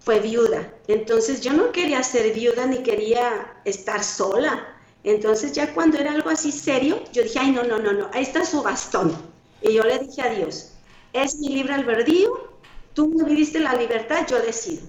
fue 0.00 0.18
viuda. 0.18 0.72
Entonces 0.88 1.42
yo 1.42 1.52
no 1.52 1.70
quería 1.70 2.02
ser 2.02 2.32
viuda 2.32 2.66
ni 2.66 2.78
quería 2.78 3.60
estar 3.66 4.02
sola. 4.02 4.74
Entonces 5.04 5.52
ya 5.52 5.74
cuando 5.74 5.98
era 5.98 6.12
algo 6.12 6.30
así 6.30 6.50
serio, 6.50 6.98
yo 7.12 7.22
dije, 7.22 7.38
ay, 7.40 7.52
no, 7.52 7.62
no, 7.62 7.78
no, 7.78 7.92
no, 7.92 8.10
ahí 8.14 8.22
está 8.22 8.44
su 8.44 8.62
bastón. 8.62 9.14
Y 9.60 9.74
yo 9.74 9.82
le 9.82 9.98
dije 9.98 10.22
a 10.22 10.30
Dios, 10.30 10.72
es 11.12 11.36
mi 11.36 11.48
libre 11.48 11.74
albedrío, 11.74 12.48
tú 12.94 13.08
me 13.08 13.34
diste 13.34 13.60
la 13.60 13.74
libertad, 13.74 14.26
yo 14.26 14.40
decido. 14.40 14.82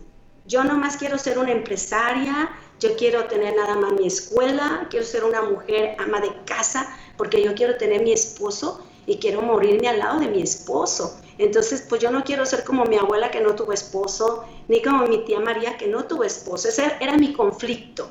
Yo 0.46 0.64
nomás 0.64 0.96
quiero 0.96 1.18
ser 1.18 1.38
una 1.38 1.52
empresaria, 1.52 2.50
yo 2.80 2.96
quiero 2.96 3.26
tener 3.26 3.56
nada 3.56 3.76
más 3.76 3.94
mi 3.94 4.08
escuela, 4.08 4.88
quiero 4.90 5.06
ser 5.06 5.24
una 5.24 5.42
mujer 5.42 5.96
ama 6.00 6.22
de 6.22 6.32
casa, 6.46 6.98
porque 7.20 7.44
yo 7.44 7.54
quiero 7.54 7.76
tener 7.76 8.02
mi 8.02 8.14
esposo 8.14 8.80
y 9.06 9.18
quiero 9.18 9.42
morirme 9.42 9.90
al 9.90 10.00
lado 10.00 10.22
de 10.22 10.30
mi 10.30 10.42
esposo. 10.42 11.20
Entonces, 11.38 11.86
pues 11.90 12.02
yo 12.02 12.12
no 12.12 12.24
quiero 12.24 12.46
ser 12.46 12.64
como 12.64 12.86
mi 12.86 12.96
abuela 12.96 13.30
que 13.30 13.42
no 13.42 13.56
tuvo 13.56 13.74
esposo, 13.74 14.46
ni 14.70 14.82
como 14.82 15.06
mi 15.06 15.26
tía 15.26 15.42
María 15.42 15.76
que 15.76 15.88
no 15.88 16.06
tuvo 16.06 16.24
esposo. 16.24 16.70
Ese 16.70 16.94
era 17.02 17.18
mi 17.18 17.34
conflicto. 17.34 18.10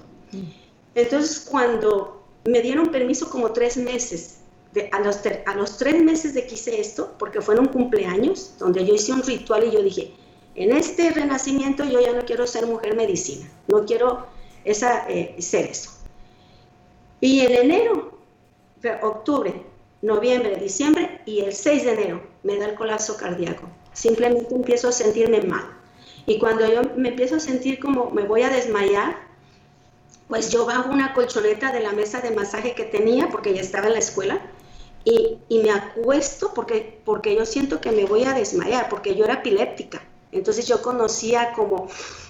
Entonces, 0.95 1.41
cuando 1.51 2.23
me 2.45 2.61
dieron 2.61 2.89
permiso 2.89 3.31
como 3.31 3.51
tres 3.55 3.79
meses, 3.79 4.41
a, 4.93 5.01
los 5.01 5.21
a 5.47 5.55
los 5.55 5.79
tres 5.79 6.03
meses 6.03 6.35
de 6.35 6.47
que 6.47 6.57
hice 6.57 6.79
esto, 6.79 7.15
porque 7.19 7.41
fue 7.41 7.55
en 7.55 7.61
un 7.61 7.69
cumpleaños, 7.69 8.57
donde 8.59 8.85
yo 8.85 8.95
hice 8.95 9.15
un 9.15 9.23
ritual 9.23 9.65
y 9.65 9.71
yo 9.71 9.83
dije, 9.83 10.13
en 10.55 10.77
este 10.77 11.13
renacimiento 11.13 11.83
yo 11.83 11.99
ya 11.99 12.13
no 12.13 12.27
quiero 12.27 12.47
ser 12.47 12.67
mujer 12.67 12.95
medicina, 12.95 13.51
no 13.69 13.87
quiero 13.87 14.27
esa, 14.67 15.09
eh, 15.09 15.35
ser 15.39 15.65
eso. 15.71 15.93
Y 17.23 17.41
en 17.41 17.53
enero, 17.53 18.18
octubre, 19.03 19.63
noviembre, 20.03 20.57
diciembre 20.57 21.21
y 21.27 21.41
el 21.41 21.53
6 21.53 21.85
de 21.85 21.93
enero 21.93 22.23
me 22.43 22.57
da 22.57 22.67
el 22.67 22.75
colapso 22.75 23.17
cardíaco. 23.17 23.69
Simplemente 23.93 24.55
empiezo 24.55 24.89
a 24.89 24.93
sentirme 24.93 25.41
mal. 25.43 25.77
Y 26.27 26.39
cuando 26.39 26.67
yo 26.67 26.83
me 26.97 27.09
empiezo 27.09 27.37
a 27.37 27.41
sentir 27.41 27.81
como 27.81 28.11
me 28.11 28.23
voy 28.23 28.43
a 28.43 28.51
desmayar, 28.51 29.17
pues 30.29 30.51
yo 30.51 30.67
bajo 30.67 30.91
una 30.91 31.15
colchoneta 31.15 31.73
de 31.73 31.81
la 31.81 31.93
mesa 31.93 32.21
de 32.21 32.31
masaje 32.31 32.75
que 32.75 32.85
tenía, 32.85 33.29
porque 33.29 33.55
ya 33.55 33.63
estaba 33.63 33.87
en 33.87 33.95
la 33.95 33.99
escuela, 33.99 34.41
y, 35.05 35.39
y, 35.49 35.61
me 35.61 35.71
acuesto 35.71 36.53
porque, 36.53 37.01
porque 37.05 37.35
yo 37.35 37.47
siento 37.47 37.81
que 37.81 37.93
me 37.93 38.05
voy 38.05 38.25
a 38.25 38.35
desmayar, 38.35 38.91
porque 38.91 39.15
yo 39.15 39.25
era 39.25 39.35
epiléptica. 39.35 40.03
Entonces 40.33 40.67
yo 40.67 40.83
conocía 40.83 41.53
como 41.55 41.89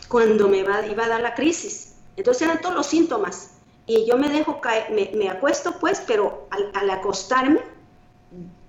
cuando 0.09 0.49
me 0.49 0.59
iba 0.59 0.77
a 0.77 1.09
dar 1.09 1.21
la 1.21 1.35
crisis. 1.35 1.95
Entonces 2.17 2.43
eran 2.43 2.61
todos 2.61 2.77
los 2.77 2.87
síntomas. 2.87 3.58
Y 3.89 4.05
yo 4.05 4.17
me 4.17 4.29
dejo 4.29 4.61
caer, 4.61 4.93
me, 5.15 5.29
acuesto 5.29 5.73
pues, 5.81 6.01
pero 6.07 6.47
al, 6.51 6.71
al, 6.75 6.91
acostarme, 6.91 7.61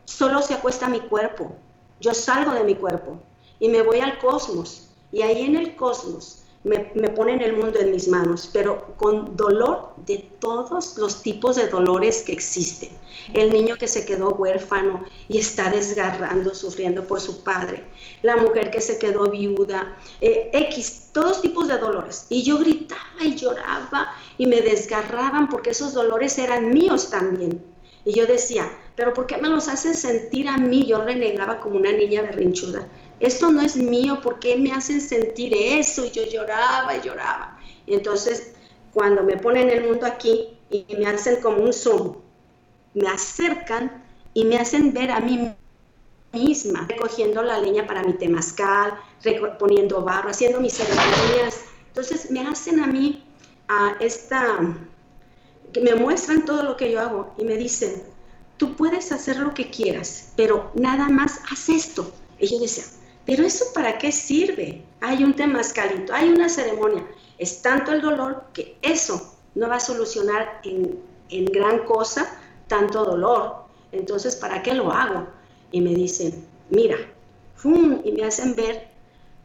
solo 0.06 0.42
se 0.42 0.56
acuesta 0.56 0.88
mi 0.88 1.02
cuerpo. 1.02 1.56
Yo 2.00 2.14
salgo 2.14 2.54
de 2.54 2.64
mi 2.64 2.74
cuerpo 2.74 3.20
y 3.60 3.70
me 3.70 3.84
voy 3.84 4.00
al 4.00 4.18
cosmos. 4.18 4.88
Y 5.12 5.22
ahí 5.22 5.44
en 5.44 5.58
el 5.58 5.76
cosmos 5.76 6.44
me, 6.64 7.10
ponen 7.10 7.42
el 7.42 7.56
mundo 7.56 7.80
en 7.80 7.92
mis 7.92 8.08
manos, 8.08 8.50
pero 8.52 8.94
con 8.98 9.38
dolor 9.38 9.94
de 10.06 10.30
todos 10.40 10.98
los 10.98 11.22
tipos 11.22 11.56
de 11.56 11.68
dolores 11.68 12.24
que 12.24 12.34
existen. 12.34 12.90
El 13.34 13.52
niño 13.54 13.78
que 13.78 13.88
se 13.88 14.06
quedó 14.06 14.32
huérfano 14.32 15.06
y 15.30 15.38
está 15.38 15.70
desgarrando, 15.70 16.54
sufriendo 16.54 17.06
por 17.06 17.22
su 17.22 17.44
padre. 17.44 17.84
La 18.24 18.36
mujer 18.36 18.72
que 18.72 18.82
se 18.82 19.00
quedó 19.00 19.30
viuda. 19.30 19.98
Eh, 20.20 20.50
X, 20.54 21.10
todos 21.14 21.42
tipos 21.42 21.68
de 21.68 21.78
dolores. 21.78 22.26
Y 22.30 22.44
yo 22.44 22.58
gritaba 22.58 23.24
y 23.24 23.36
lloraba 23.36 24.14
y 24.38 24.46
me 24.46 24.62
desgarraban 24.62 25.48
porque 25.48 25.70
esos 25.70 25.94
dolores 25.94 26.38
eran 26.40 26.74
míos 26.74 27.10
también. 27.10 27.64
Y 28.04 28.14
yo 28.14 28.26
decía, 28.26 28.70
pero 28.96 29.14
¿por 29.14 29.28
qué 29.28 29.38
me 29.38 29.50
los 29.50 29.68
hacen 29.68 29.94
sentir 29.94 30.48
a 30.50 30.58
mí? 30.58 30.86
Yo 30.86 31.04
renegaba 31.04 31.60
como 31.62 31.78
una 31.78 31.92
niña 31.92 32.22
berrinchuda 32.22 32.88
esto 33.20 33.52
no 33.52 33.62
es 33.62 33.76
mío, 33.76 34.22
¿por 34.22 34.40
qué 34.40 34.56
me 34.56 34.72
hacen 34.72 35.02
sentir 35.02 35.54
eso? 35.54 36.06
Y 36.06 36.12
yo 36.12 36.26
lloraba 36.26 36.96
y 36.96 37.02
lloraba. 37.02 37.60
Entonces, 37.86 38.54
cuando 38.94 39.24
me 39.24 39.38
ponen 39.38 39.70
el 39.70 39.88
mundo 39.88 40.06
aquí 40.06 40.58
y 40.70 40.86
me 40.98 41.08
hacen 41.08 41.42
como 41.42 41.64
un 41.64 41.74
zoom, 41.74 42.16
me 42.94 43.08
acercan 43.08 44.04
y 44.34 44.46
me 44.46 44.58
hacen 44.58 44.94
ver 44.94 45.12
a 45.12 45.20
mí 45.20 45.54
misma, 46.32 46.86
recogiendo 46.88 47.42
la 47.42 47.60
leña 47.60 47.86
para 47.88 48.04
mi 48.04 48.14
temazcal, 48.14 48.94
poniendo 49.58 50.02
barro, 50.04 50.30
haciendo 50.30 50.62
mis 50.62 50.74
ceremonias. 50.74 51.62
Entonces, 51.88 52.32
me 52.32 52.42
hacen 52.42 52.80
a 52.80 52.88
mí 52.88 53.24
a 53.68 53.96
esta, 54.00 54.60
me 55.82 55.96
muestran 55.96 56.46
todo 56.46 56.64
lo 56.64 56.78
que 56.78 56.92
yo 56.92 57.00
hago 57.00 57.34
y 57.38 57.44
me 57.44 57.58
dicen, 57.58 58.04
tú 58.58 58.76
puedes 58.76 59.12
hacer 59.12 59.38
lo 59.38 59.54
que 59.54 59.70
quieras, 59.70 60.34
pero 60.36 60.72
nada 60.76 61.10
más 61.10 61.42
haz 61.52 61.70
esto. 61.70 62.12
Y 62.40 62.48
yo 62.48 62.60
decía, 62.60 62.84
pero 63.30 63.46
eso 63.46 63.66
para 63.76 64.00
qué 64.00 64.12
sirve? 64.12 64.84
Hay 65.02 65.24
un 65.24 65.36
temazcalito, 65.36 66.12
hay 66.16 66.30
una 66.30 66.50
ceremonia. 66.50 67.06
Es 67.38 67.62
tanto 67.62 67.92
el 67.92 68.02
dolor 68.02 68.46
que 68.54 68.76
eso 68.82 69.36
no 69.54 69.70
va 69.70 69.76
a 69.76 69.80
solucionar 69.80 70.60
en, 70.64 71.46
gran 71.46 71.86
cosa 71.86 72.28
tanto 72.68 73.06
dolor. 73.06 73.66
Entonces, 73.92 74.36
¿para 74.36 74.64
qué 74.64 74.74
lo 74.74 74.92
hago? 74.92 75.28
Y 75.72 75.80
me 75.80 75.94
dicen, 75.94 76.44
mira, 76.72 76.98
y 77.64 78.12
me 78.14 78.26
hacen 78.26 78.56
ver 78.56 78.88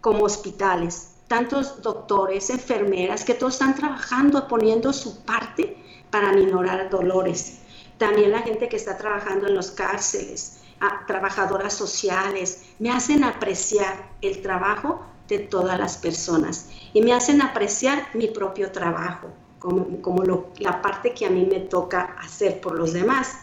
como 0.01 0.25
hospitales, 0.25 1.17
tantos 1.29 1.83
doctores, 1.83 2.49
enfermeras, 2.49 3.23
que 3.23 3.35
todos 3.35 3.53
están 3.53 3.75
trabajando, 3.75 4.49
poniendo 4.49 4.95
su 4.95 5.23
parte 5.27 5.77
para 6.11 6.33
minorar 6.33 6.89
dolores. 6.89 7.59
También 7.99 8.33
la 8.33 8.41
gente 8.41 8.67
que 8.71 8.77
está 8.77 8.97
trabajando 8.97 9.47
en 9.47 9.55
los 9.55 9.73
cárceles, 9.73 10.64
trabajadoras 11.07 11.75
sociales, 11.75 12.65
me 12.79 12.91
hacen 12.91 13.25
apreciar 13.25 14.11
el 14.21 14.43
trabajo 14.43 15.05
de 15.29 15.39
todas 15.39 15.79
las 15.79 15.97
personas 15.97 16.69
y 16.93 17.03
me 17.03 17.13
hacen 17.13 17.41
apreciar 17.41 18.09
mi 18.15 18.29
propio 18.29 18.71
trabajo, 18.71 19.29
como, 19.59 20.01
como 20.03 20.23
la 20.59 20.83
parte 20.83 21.15
que 21.15 21.27
a 21.27 21.31
mí 21.31 21.47
me 21.47 21.61
toca 21.61 22.17
hacer 22.21 22.61
por 22.61 22.77
los 22.77 22.93
demás. 22.93 23.39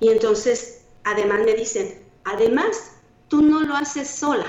Y 0.00 0.10
entonces, 0.10 0.82
además 1.04 1.40
me 1.44 1.54
dicen, 1.54 2.02
además, 2.24 2.92
tú 3.28 3.42
no 3.42 3.60
lo 3.60 3.74
haces 3.74 4.08
sola. 4.08 4.46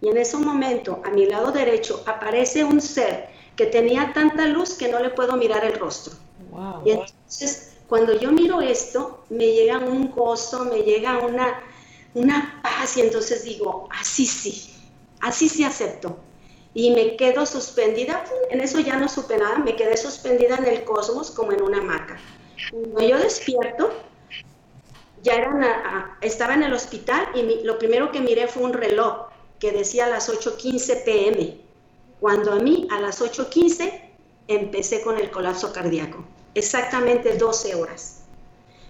Y 0.00 0.08
en 0.08 0.18
ese 0.18 0.36
momento, 0.36 1.02
a 1.04 1.10
mi 1.10 1.26
lado 1.26 1.52
derecho, 1.52 2.02
aparece 2.06 2.64
un 2.64 2.80
ser 2.80 3.28
que 3.56 3.66
tenía 3.66 4.12
tanta 4.12 4.46
luz 4.46 4.74
que 4.74 4.88
no 4.88 5.00
le 5.00 5.10
puedo 5.10 5.36
mirar 5.36 5.64
el 5.64 5.78
rostro. 5.78 6.14
Y 6.84 6.92
entonces 6.92 7.75
cuando 7.88 8.18
yo 8.18 8.32
miro 8.32 8.60
esto, 8.60 9.24
me 9.30 9.52
llega 9.52 9.78
un 9.78 10.10
gozo, 10.10 10.64
me 10.64 10.82
llega 10.82 11.18
una, 11.18 11.62
una 12.14 12.60
paz 12.62 12.96
y 12.96 13.02
entonces 13.02 13.44
digo, 13.44 13.88
así 13.90 14.26
sí, 14.26 14.74
así 15.20 15.48
sí 15.48 15.62
acepto. 15.62 16.18
Y 16.74 16.90
me 16.90 17.16
quedo 17.16 17.46
suspendida, 17.46 18.24
en 18.50 18.60
eso 18.60 18.80
ya 18.80 18.96
no 18.96 19.08
supe 19.08 19.38
nada, 19.38 19.58
me 19.58 19.76
quedé 19.76 19.96
suspendida 19.96 20.56
en 20.56 20.66
el 20.66 20.84
cosmos 20.84 21.30
como 21.30 21.52
en 21.52 21.62
una 21.62 21.78
hamaca. 21.78 22.18
Cuando 22.70 23.00
yo 23.00 23.18
despierto, 23.18 23.92
ya 25.22 25.34
era 25.34 26.18
estaba 26.20 26.54
en 26.54 26.64
el 26.64 26.72
hospital 26.72 27.28
y 27.34 27.64
lo 27.64 27.78
primero 27.78 28.10
que 28.10 28.20
miré 28.20 28.48
fue 28.48 28.64
un 28.64 28.72
reloj 28.72 29.28
que 29.58 29.72
decía 29.72 30.04
a 30.06 30.10
las 30.10 30.28
8.15 30.28 31.04
pm, 31.04 31.60
cuando 32.20 32.52
a 32.52 32.56
mí 32.56 32.86
a 32.90 33.00
las 33.00 33.22
8.15 33.22 34.02
empecé 34.48 35.02
con 35.02 35.18
el 35.18 35.30
colapso 35.30 35.72
cardíaco 35.72 36.24
exactamente 36.58 37.36
12 37.36 37.74
horas. 37.74 38.22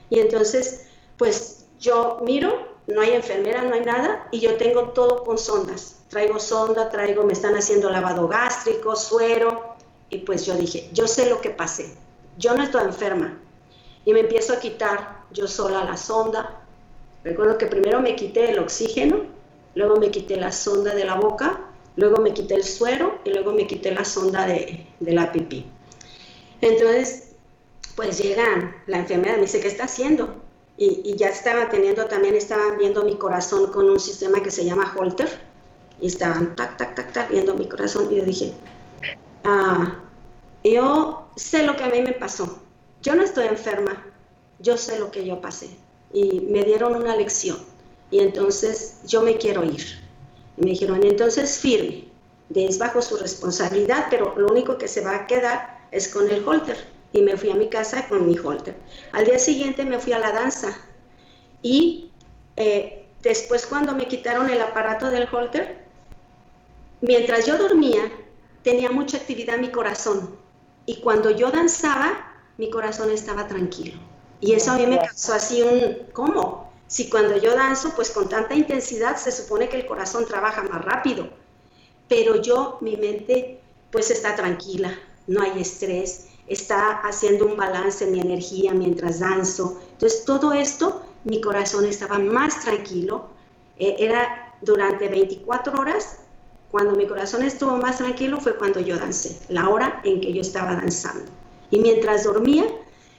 Y 0.09 0.21
entonces, 0.21 0.87
pues 1.17 1.67
yo 1.81 2.21
miro, 2.25 2.77
no 2.87 3.01
hay 3.01 3.13
enfermera, 3.13 3.63
no 3.63 3.75
hay 3.75 3.83
nada, 3.83 4.29
y 4.31 4.41
yo 4.41 4.57
tengo 4.57 4.91
todo 4.91 5.25
con 5.25 5.39
sondas. 5.39 5.97
Traigo 6.09 6.39
sonda, 6.39 6.89
traigo, 6.89 7.25
me 7.25 7.33
están 7.33 7.57
haciendo 7.57 7.91
lavado 7.91 8.29
gástrico, 8.29 8.95
suero, 8.95 9.75
y 10.11 10.19
pues 10.19 10.47
yo 10.47 10.55
dije, 10.55 10.89
yo 10.93 11.09
sé 11.09 11.29
lo 11.29 11.41
que 11.41 11.51
pasé, 11.51 11.95
yo 12.39 12.55
no 12.55 12.63
estoy 12.63 12.85
enferma. 12.85 13.39
Y 14.05 14.13
me 14.13 14.21
empiezo 14.21 14.53
a 14.53 14.61
quitar 14.61 15.25
yo 15.33 15.49
sola 15.49 15.85
la 15.85 15.97
sonda. 15.97 16.61
Recuerdo 17.25 17.59
que 17.59 17.67
primero 17.67 18.01
me 18.01 18.15
quité 18.15 18.51
el 18.51 18.61
oxígeno, 18.61 19.25
luego 19.75 19.97
me 19.97 20.13
quité 20.13 20.37
la 20.37 20.53
sonda 20.53 20.95
de 20.95 21.05
la 21.05 21.17
boca, 21.17 21.61
luego 21.97 22.23
me 22.23 22.33
quité 22.33 22.55
el 22.55 22.63
suero 22.63 23.19
y 23.25 23.31
luego 23.31 23.53
me 23.53 23.67
quité 23.67 23.91
la 23.91 24.05
sonda 24.05 24.47
de, 24.47 24.87
de 25.01 25.13
la 25.13 25.33
pipí. 25.33 25.67
Entonces, 26.61 27.26
pues 27.97 28.19
llega 28.19 28.77
la 28.87 28.99
enfermera, 28.99 29.35
me 29.35 29.43
dice, 29.43 29.61
¿qué 29.61 29.69
está 29.69 29.85
haciendo? 29.85 30.47
y, 30.79 31.17
ya 31.17 31.29
estaban 31.29 31.71
teniendo, 31.71 32.07
también 32.07 32.35
estaban 32.35 32.77
viendo 32.79 33.03
mi 33.05 33.17
corazón 33.17 33.73
con 33.73 33.89
un 33.89 33.99
sistema 33.99 34.43
que 34.43 34.51
se 34.51 34.65
llama 34.65 34.95
Holter, 34.97 35.29
y 36.01 36.09
estaban 36.09 36.55
tac, 36.55 36.77
tac, 36.77 36.95
tac, 36.95 37.13
tac, 37.13 37.31
viendo 37.31 37.55
mi 37.55 37.69
corazón, 37.69 38.09
y 38.11 38.17
yo 38.17 38.25
dije, 38.25 38.53
ah, 39.45 40.01
yo 40.63 41.29
sé 41.37 41.63
lo 41.63 41.77
que 41.77 41.85
a 41.85 41.89
mí 41.89 42.03
me 42.03 42.13
pasó, 42.13 42.59
yo 43.03 43.15
no 43.15 43.23
estoy 43.23 43.47
enferma, 43.47 44.05
yo 44.59 44.77
sé 44.77 44.99
lo 44.99 45.11
que 45.11 45.25
yo 45.25 45.41
pasé, 45.41 45.71
y 46.13 46.41
me 46.41 46.63
dieron 46.65 46.95
una 46.95 47.17
lección, 47.17 47.59
y 48.11 48.21
entonces 48.21 48.99
yo 49.07 49.23
me 49.23 49.37
quiero 49.37 49.65
ir. 49.65 50.05
Y 50.59 50.63
me 50.63 50.71
dijeron, 50.71 51.03
entonces 51.03 51.59
firme, 51.59 52.09
es 52.55 52.79
bajo 52.79 53.03
su 53.03 53.17
responsabilidad, 53.17 54.07
pero 54.11 54.35
lo 54.39 54.49
único 54.49 54.79
que 54.79 54.89
se 54.89 55.03
va 55.03 55.17
a 55.17 55.27
quedar 55.27 55.87
es 55.91 56.09
con 56.09 56.31
el 56.31 56.47
holter 56.47 56.96
y 57.13 57.23
me 57.23 57.37
fui 57.37 57.51
a 57.51 57.55
mi 57.55 57.69
casa 57.69 58.09
con 58.09 58.27
mi 58.27 58.39
holter. 58.39 58.77
Al 59.13 59.25
día 59.25 59.39
siguiente 59.39 59.85
me 59.85 59.99
fui 59.99 60.13
a 60.13 60.19
la 60.19 60.33
danza 60.33 60.77
y 61.63 62.11
eh, 62.57 63.07
después 63.23 63.67
cuando 63.67 63.95
me 63.95 64.09
quitaron 64.09 64.51
el 64.51 64.61
aparato 64.61 65.11
del 65.11 65.29
holter, 65.31 65.85
mientras 67.01 67.47
yo 67.47 67.59
dormía, 67.59 68.11
tenía 68.63 68.91
mucha 68.91 69.19
actividad 69.19 69.59
mi 69.59 69.71
corazón 69.71 70.37
y 70.87 71.01
cuando 71.01 71.31
yo 71.31 71.51
danzaba, 71.51 72.35
mi 72.59 72.71
corazón 72.71 73.11
estaba 73.11 73.47
tranquilo. 73.47 73.99
Y 74.41 74.53
eso 74.53 74.73
a 74.73 74.77
mí 74.77 74.87
me 74.87 74.99
causó 74.99 75.35
así 75.35 75.63
un, 75.63 76.09
¿cómo? 76.13 76.73
Si 76.87 77.09
cuando 77.09 77.37
yo 77.39 77.55
danzo, 77.55 77.93
pues 77.97 78.11
con 78.11 78.29
tanta 78.29 78.55
intensidad 78.55 79.17
se 79.17 79.33
supone 79.33 79.69
que 79.69 79.77
el 79.77 79.87
corazón 79.87 80.27
trabaja 80.27 80.63
más 80.63 80.85
rápido, 80.85 81.29
pero 82.09 82.41
yo, 82.41 82.79
mi 82.81 82.97
mente, 82.97 83.61
pues 83.91 84.11
está 84.11 84.37
tranquila, 84.37 84.97
no 85.27 85.43
hay 85.43 85.61
estrés, 85.61 86.29
está 86.47 87.01
haciendo 87.01 87.47
un 87.47 87.57
balance 87.57 88.05
en 88.05 88.13
mi 88.13 88.21
energía 88.21 88.73
mientras 88.73 89.21
danzo. 89.21 89.81
Entonces, 89.93 90.25
todo 90.25 90.53
esto, 90.53 91.03
mi 91.25 91.41
corazón 91.41 91.85
estaba 91.87 92.19
más 92.19 92.61
tranquilo. 92.61 93.29
Eh, 93.79 93.97
era 93.99 94.55
durante 94.63 95.09
24 95.09 95.79
horas, 95.79 96.19
cuando 96.71 96.95
mi 96.95 97.07
corazón 97.07 97.43
estuvo 97.43 97.77
más 97.77 97.99
tranquilo 97.99 98.41
fue 98.41 98.57
cuando 98.57 98.81
yo 98.81 98.99
dancé, 98.99 99.39
la 99.49 99.69
hora 99.69 100.01
en 100.05 100.21
que 100.21 100.33
yo 100.33 100.41
estaba 100.41 100.75
danzando. 100.75 101.31
Y 101.71 101.79
mientras 101.79 102.25
dormía, 102.25 102.67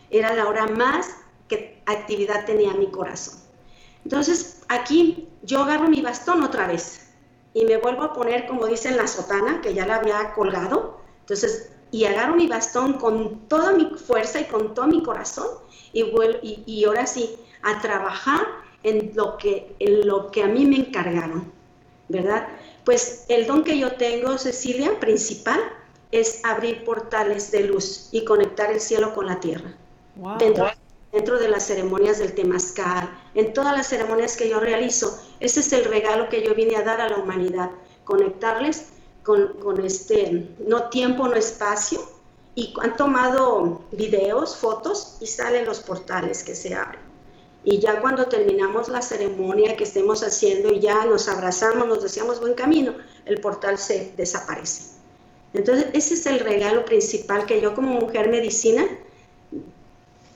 era 0.10 0.34
la 0.34 0.48
hora 0.48 0.68
más 0.68 1.08
que 1.48 1.82
actividad 1.86 2.46
tenía 2.46 2.74
mi 2.74 2.88
corazón. 2.88 3.36
Entonces, 4.04 4.62
aquí 4.68 5.28
yo 5.44 5.64
agarro 5.64 5.90
mi 5.90 6.02
bastón 6.02 6.44
otra 6.44 6.68
vez 6.68 7.10
y 7.54 7.66
me 7.66 7.78
vuelvo 7.78 8.04
a 8.04 8.14
poner, 8.14 8.48
como 8.48 8.68
dicen, 8.68 8.96
la 8.96 9.08
sotana, 9.08 9.62
que 9.62 9.74
ya 9.74 9.86
la 9.86 9.96
había 9.98 10.34
colgado. 10.34 11.02
Entonces, 11.22 11.72
y 11.92 12.06
agarro 12.06 12.36
mi 12.36 12.48
bastón 12.48 12.94
con 12.94 13.48
toda 13.48 13.74
mi 13.74 13.86
fuerza 13.98 14.40
y 14.42 14.46
con 14.46 14.74
todo 14.74 14.88
mi 14.88 15.02
corazón 15.04 15.48
y, 15.94 16.02
y, 16.02 16.64
y 16.66 16.86
ahora 16.86 17.08
sí, 17.08 17.38
a 17.64 17.82
trabajar 17.82 18.46
en 18.84 19.12
lo, 19.16 19.38
que, 19.38 19.76
en 19.80 20.08
lo 20.08 20.32
que 20.32 20.44
a 20.44 20.48
mí 20.48 20.66
me 20.66 20.78
encargaron, 20.78 21.52
¿verdad? 22.08 22.48
Pues 22.86 23.26
el 23.30 23.48
don 23.48 23.64
que 23.64 23.78
yo 23.78 23.94
tengo, 23.94 24.38
Cecilia, 24.38 25.00
principal, 25.00 25.60
es 26.12 26.44
abrir 26.46 26.86
portales 26.86 27.52
de 27.52 27.64
luz 27.64 28.10
y 28.12 28.24
conectar 28.24 28.72
el 28.72 28.80
cielo 28.80 29.14
con 29.14 29.26
la 29.26 29.40
tierra. 29.40 29.76
Dentro, 30.40 30.70
dentro 31.12 31.38
de 31.38 31.50
las 31.50 31.68
ceremonias 31.68 32.20
del 32.20 32.34
temazcal, 32.34 33.10
en 33.36 33.54
todas 33.54 33.76
las 33.76 33.88
ceremonias 33.88 34.38
que 34.38 34.50
yo 34.50 34.60
realizo, 34.60 35.20
ese 35.40 35.60
es 35.60 35.74
el 35.74 35.86
regalo 35.86 36.30
que 36.30 36.44
yo 36.44 36.56
vine 36.56 36.76
a 36.76 36.84
dar 36.84 37.02
a 37.02 37.10
la 37.10 37.18
humanidad, 37.18 37.72
conectarles 38.04 38.88
con, 39.28 39.84
este, 39.84 40.56
no 40.66 40.90
tiempo, 40.90 41.28
no 41.28 41.36
espacio, 41.36 42.00
y 42.56 42.74
han 42.82 42.96
tomado 42.96 43.82
videos, 43.92 44.56
fotos 44.56 45.18
y 45.20 45.28
salen 45.28 45.66
los 45.66 45.82
portales 45.82 46.44
que 46.44 46.56
se 46.56 46.74
abren. 46.74 47.02
Y 47.64 47.80
ya 47.80 48.00
cuando 48.00 48.28
terminamos 48.28 48.88
la 48.88 49.02
ceremonia 49.02 49.76
que 49.76 49.84
estemos 49.84 50.24
haciendo 50.24 50.72
y 50.72 50.80
ya 50.80 51.06
nos 51.06 51.28
abrazamos, 51.28 51.86
nos 51.88 52.02
deseamos 52.02 52.40
buen 52.40 52.54
camino, 52.54 52.94
el 53.26 53.42
portal 53.42 53.78
se 53.78 54.14
desaparece. 54.16 54.96
Entonces, 55.54 55.88
ese 55.94 56.14
es 56.14 56.26
el 56.26 56.40
regalo 56.40 56.86
principal 56.86 57.46
que 57.46 57.60
yo 57.60 57.76
como 57.76 58.00
mujer 58.00 58.30
medicina 58.30 58.88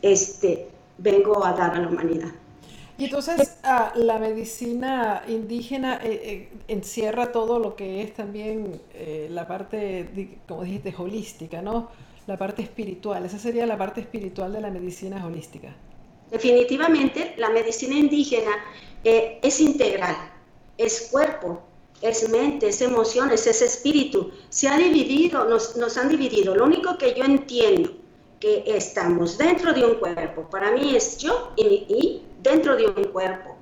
este, 0.02 0.70
vengo 0.98 1.46
a 1.46 1.54
dar 1.54 1.76
a 1.76 1.80
la 1.80 1.88
humanidad. 1.88 2.32
Y 3.02 3.06
entonces 3.06 3.58
ah, 3.64 3.94
la 3.96 4.20
medicina 4.20 5.24
indígena 5.28 6.00
eh, 6.04 6.22
eh, 6.24 6.50
encierra 6.68 7.32
todo 7.32 7.58
lo 7.58 7.76
que 7.76 8.04
es 8.04 8.14
también 8.14 8.80
eh, 8.94 9.28
la 9.32 9.48
parte, 9.48 10.38
como 10.48 10.64
dijiste, 10.64 10.94
holística, 10.96 11.64
¿no? 11.64 11.90
La 12.28 12.38
parte 12.38 12.62
espiritual. 12.62 13.26
Esa 13.26 13.40
sería 13.40 13.66
la 13.66 13.76
parte 13.76 14.02
espiritual 14.02 14.54
de 14.54 14.62
la 14.62 14.70
medicina 14.70 15.26
holística. 15.26 15.76
Definitivamente, 16.30 17.34
la 17.38 17.50
medicina 17.50 17.96
indígena 17.96 18.52
es 19.04 19.60
integral, 19.60 20.16
es 20.78 21.10
cuerpo, 21.12 21.60
es 22.04 22.30
mente, 22.30 22.68
es 22.68 22.84
emociones, 22.84 23.48
es 23.48 23.64
espíritu. 23.64 24.30
Se 24.50 24.68
ha 24.68 24.78
dividido, 24.78 25.46
nos, 25.46 25.76
nos 25.76 25.98
han 25.98 26.08
dividido. 26.08 26.54
Lo 26.56 26.66
único 26.66 27.00
que 27.00 27.16
yo 27.16 27.24
entiendo 27.24 27.94
que 28.42 28.64
estamos 28.66 29.38
dentro 29.38 29.72
de 29.72 29.86
un 29.86 29.96
cuerpo. 29.96 30.50
Para 30.50 30.72
mí 30.72 30.96
es 30.96 31.18
yo 31.20 31.54
y, 31.56 32.22
dentro 32.42 32.76
de 32.76 32.88
un 32.88 33.04
cuerpo. 33.06 33.58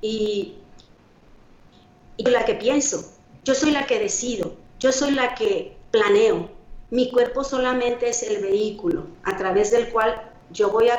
Y, 0.00 0.56
y 2.16 2.24
la 2.24 2.44
que 2.44 2.54
pienso, 2.54 3.12
yo 3.44 3.54
soy 3.54 3.70
la 3.70 3.86
que 3.86 3.98
decido, 3.98 4.56
yo 4.78 4.92
soy 4.92 5.12
la 5.12 5.34
que 5.34 5.76
planeo. 5.90 6.50
Mi 6.90 7.10
cuerpo 7.10 7.44
solamente 7.44 8.08
es 8.08 8.22
el 8.22 8.42
vehículo 8.42 9.06
a 9.24 9.36
través 9.36 9.70
del 9.70 9.90
cual 9.90 10.30
yo 10.50 10.70
voy 10.70 10.88
a, 10.88 10.96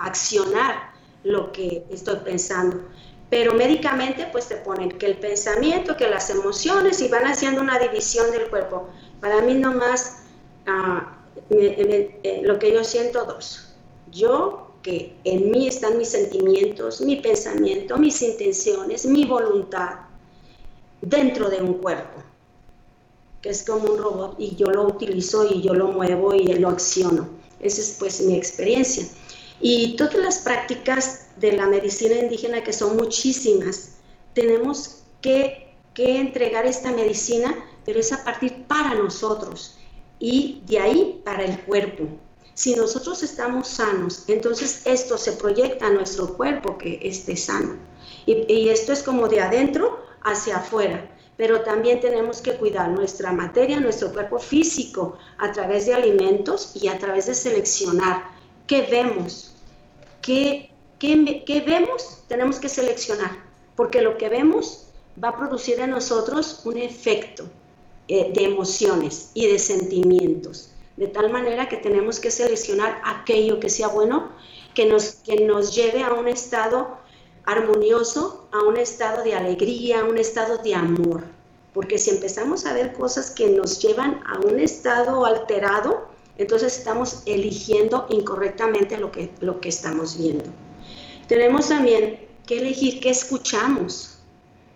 accionar 0.00 0.90
lo 1.24 1.52
que 1.52 1.84
estoy 1.90 2.16
pensando. 2.16 2.80
Pero 3.28 3.54
médicamente 3.54 4.28
pues 4.32 4.48
te 4.48 4.56
ponen 4.56 4.90
que 4.90 5.06
el 5.06 5.18
pensamiento, 5.18 5.96
que 5.96 6.08
las 6.08 6.30
emociones 6.30 7.00
y 7.00 7.08
van 7.08 7.26
haciendo 7.26 7.60
una 7.60 7.78
división 7.78 8.30
del 8.30 8.48
cuerpo. 8.48 8.88
Para 9.20 9.40
mí 9.42 9.54
nomás 9.54 10.24
uh, 10.66 11.02
eh, 11.50 12.40
lo 12.42 12.58
que 12.58 12.72
yo 12.72 12.82
siento 12.82 13.24
dos. 13.24 13.74
Yo, 14.10 14.69
que 14.82 15.14
en 15.24 15.50
mí 15.50 15.68
están 15.68 15.98
mis 15.98 16.08
sentimientos, 16.08 17.00
mi 17.00 17.16
pensamiento, 17.16 17.98
mis 17.98 18.22
intenciones, 18.22 19.04
mi 19.06 19.24
voluntad, 19.24 20.00
dentro 21.00 21.48
de 21.48 21.60
un 21.62 21.74
cuerpo, 21.74 22.22
que 23.42 23.50
es 23.50 23.64
como 23.64 23.92
un 23.92 23.98
robot 23.98 24.36
y 24.38 24.56
yo 24.56 24.66
lo 24.66 24.86
utilizo 24.86 25.46
y 25.46 25.62
yo 25.62 25.74
lo 25.74 25.88
muevo 25.88 26.34
y 26.34 26.46
lo 26.54 26.68
acciono. 26.68 27.28
Esa 27.60 27.80
es 27.80 27.96
pues 27.98 28.20
mi 28.22 28.36
experiencia. 28.36 29.06
Y 29.60 29.96
todas 29.96 30.14
las 30.14 30.38
prácticas 30.38 31.28
de 31.36 31.52
la 31.52 31.66
medicina 31.66 32.16
indígena, 32.16 32.64
que 32.64 32.72
son 32.72 32.96
muchísimas, 32.96 33.96
tenemos 34.34 35.02
que, 35.20 35.74
que 35.92 36.18
entregar 36.18 36.66
esta 36.66 36.92
medicina, 36.92 37.54
pero 37.84 38.00
es 38.00 38.12
a 38.12 38.24
partir 38.24 38.64
para 38.64 38.94
nosotros 38.94 39.76
y 40.18 40.62
de 40.66 40.78
ahí 40.78 41.20
para 41.24 41.44
el 41.44 41.60
cuerpo. 41.60 42.04
Si 42.60 42.74
nosotros 42.74 43.22
estamos 43.22 43.68
sanos, 43.68 44.24
entonces 44.26 44.82
esto 44.84 45.16
se 45.16 45.32
proyecta 45.32 45.86
a 45.86 45.90
nuestro 45.92 46.36
cuerpo 46.36 46.76
que 46.76 46.98
esté 47.00 47.34
sano. 47.34 47.78
Y, 48.26 48.68
esto 48.68 48.92
es 48.92 49.02
como 49.02 49.28
de 49.28 49.40
adentro 49.40 50.04
hacia 50.20 50.58
afuera. 50.58 51.10
Pero 51.38 51.62
también 51.62 52.00
tenemos 52.00 52.42
que 52.42 52.58
cuidar 52.58 52.90
nuestra 52.90 53.32
materia, 53.32 53.80
nuestro 53.80 54.12
cuerpo 54.12 54.38
físico, 54.38 55.16
a 55.38 55.50
través 55.52 55.86
de 55.86 55.94
alimentos 55.94 56.72
y 56.74 56.88
a 56.88 56.98
través 56.98 57.28
de 57.28 57.34
seleccionar 57.34 58.24
qué 58.66 58.82
vemos. 58.82 59.54
¿Qué, 60.20 60.70
qué, 60.98 61.64
vemos? 61.66 62.24
Tenemos 62.28 62.58
que 62.58 62.68
seleccionar, 62.68 63.38
porque 63.74 64.02
lo 64.02 64.18
que 64.18 64.28
vemos 64.28 64.88
va 65.16 65.30
a 65.30 65.38
producir 65.38 65.80
en 65.80 65.92
nosotros 65.92 66.60
un 66.66 66.76
efecto 66.76 67.44
eh, 68.06 68.30
de 68.34 68.44
emociones 68.44 69.30
y 69.32 69.46
de 69.46 69.58
sentimientos. 69.58 70.74
De 70.96 71.08
tal 71.08 71.30
manera 71.30 71.68
que 71.68 71.76
tenemos 71.76 72.20
que 72.20 72.30
seleccionar 72.30 73.00
aquello 73.04 73.60
que 73.60 73.70
sea 73.70 73.88
bueno, 73.88 74.30
que 74.74 74.86
nos, 74.86 75.16
que 75.24 75.44
nos 75.44 75.74
lleve 75.74 76.02
a 76.02 76.12
un 76.12 76.28
estado 76.28 76.98
armonioso, 77.44 78.48
a 78.52 78.62
un 78.62 78.76
estado 78.76 79.22
de 79.22 79.34
alegría, 79.34 80.00
a 80.00 80.04
un 80.04 80.18
estado 80.18 80.58
de 80.58 80.74
amor. 80.74 81.24
Porque 81.72 81.98
si 81.98 82.10
empezamos 82.10 82.66
a 82.66 82.74
ver 82.74 82.92
cosas 82.92 83.30
que 83.30 83.48
nos 83.48 83.80
llevan 83.80 84.20
a 84.26 84.40
un 84.40 84.58
estado 84.60 85.24
alterado, 85.24 86.08
entonces 86.36 86.76
estamos 86.76 87.22
eligiendo 87.26 88.06
incorrectamente 88.10 88.98
lo 88.98 89.12
que, 89.12 89.30
lo 89.40 89.60
que 89.60 89.68
estamos 89.68 90.18
viendo. 90.18 90.44
Tenemos 91.28 91.68
también 91.68 92.26
que 92.46 92.58
elegir 92.58 93.00
qué 93.00 93.10
escuchamos, 93.10 94.20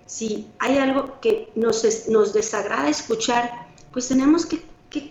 si 0.07 0.49
hay 0.59 0.79
algo 0.79 1.21
que 1.21 1.51
nos, 1.55 2.09
nos 2.09 2.33
desagrada 2.33 2.89
escuchar, 2.89 3.69
pues 3.93 4.09
tenemos 4.09 4.47
que, 4.47 4.63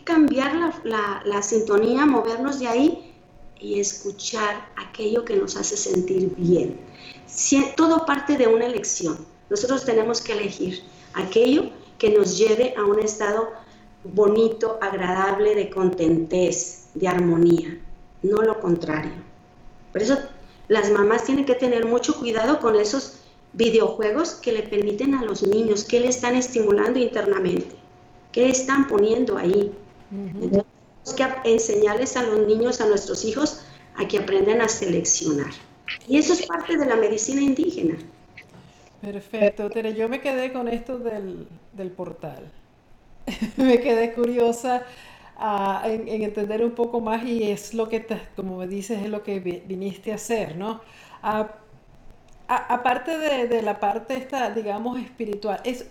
cambiar 0.03 0.53
la, 0.83 1.41
sintonía, 1.41 2.05
movernos 2.05 2.59
de 2.59 2.67
ahí 2.67 3.13
y 3.59 3.79
escuchar 3.79 4.69
aquello 4.77 5.25
que 5.25 5.35
nos 5.35 5.55
hace 5.55 5.77
sentir 5.77 6.33
bien. 6.37 6.79
todo 7.75 8.05
parte 8.05 8.37
de 8.37 8.47
una 8.47 8.65
elección. 8.65 9.17
Nosotros 9.49 9.85
tenemos 9.85 10.21
que 10.21 10.33
elegir 10.33 10.83
aquello 11.13 11.69
que 11.97 12.09
nos 12.09 12.37
lleve 12.37 12.73
a 12.77 12.83
un 12.83 12.99
estado 12.99 13.51
bonito, 14.03 14.77
agradable, 14.81 15.55
de 15.55 15.69
contentez, 15.69 16.87
de 16.93 17.07
armonía, 17.07 17.79
no 18.21 18.41
lo 18.41 18.59
contrario. 18.59 19.13
Por 19.91 20.01
eso 20.01 20.17
las 20.67 20.91
mamás 20.91 21.25
tienen 21.25 21.45
que 21.45 21.55
tener 21.55 21.85
mucho 21.85 22.17
cuidado 22.19 22.59
con 22.59 22.75
esos 22.75 23.19
videojuegos 23.53 24.33
que 24.33 24.51
le 24.51 24.63
permiten 24.63 25.13
a 25.15 25.23
los 25.23 25.43
niños, 25.43 25.83
que 25.83 25.99
le 25.99 26.07
están 26.07 26.35
estimulando 26.35 26.99
internamente, 26.99 27.75
que 28.33 28.49
están 28.49 28.87
poniendo 28.87 29.37
ahí. 29.37 29.71
tenemos 30.09 30.65
que 31.15 31.25
enseñarles 31.45 32.17
a 32.17 32.23
los 32.23 32.45
niños, 32.45 32.81
a 32.81 32.87
nuestros 32.87 33.23
hijos, 33.23 33.65
a 33.95 34.05
que 34.07 34.17
aprendan 34.17 34.61
a 34.61 34.67
seleccionar. 34.67 35.51
Y 36.07 36.17
eso 36.17 36.33
es 36.33 36.45
parte 36.45 36.75
de 36.75 36.85
la 36.85 36.97
medicina 36.97 37.41
indígena. 37.41 37.97
Perfecto, 39.01 39.69
Tere, 39.69 39.93
yo 39.93 40.09
me 40.09 40.19
quedé 40.19 40.51
con 40.51 40.67
esto 40.67 40.97
del, 40.97 41.47
del 41.73 41.91
portal. 41.91 42.51
me 43.57 43.79
quedé 43.79 44.13
curiosa 44.13 44.83
ah, 45.37 45.83
en, 45.85 46.07
entender 46.07 46.63
un 46.63 46.71
poco 46.71 47.01
más 47.01 47.23
y 47.23 47.51
es 47.51 47.73
lo 47.73 47.87
que, 47.89 48.05
como 48.35 48.57
me 48.57 48.67
dices, 48.67 49.01
es 49.01 49.09
lo 49.09 49.23
que 49.23 49.39
viniste 49.39 50.11
a 50.11 50.15
hacer, 50.15 50.55
¿no? 50.55 50.81
Ah, 51.21 51.55
aparte 52.47 53.17
de, 53.17 53.61
la 53.61 53.79
parte 53.79 54.15
esta, 54.15 54.49
digamos, 54.51 54.99
espiritual, 54.99 55.61
es 55.63 55.85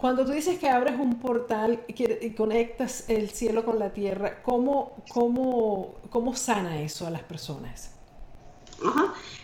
cuando 0.00 0.24
tú 0.24 0.32
dices 0.32 0.58
que 0.58 0.68
abres 0.68 0.98
un 0.98 1.20
portal 1.20 1.84
y 1.86 2.30
conectas 2.30 3.04
el 3.08 3.28
cielo 3.28 3.66
con 3.66 3.78
la 3.78 3.92
tierra, 3.92 4.42
¿cómo, 4.42 4.96
cómo, 5.10 5.96
cómo 6.08 6.34
sana 6.34 6.80
eso 6.80 7.06
a 7.06 7.10
las 7.10 7.22
personas? 7.22 7.90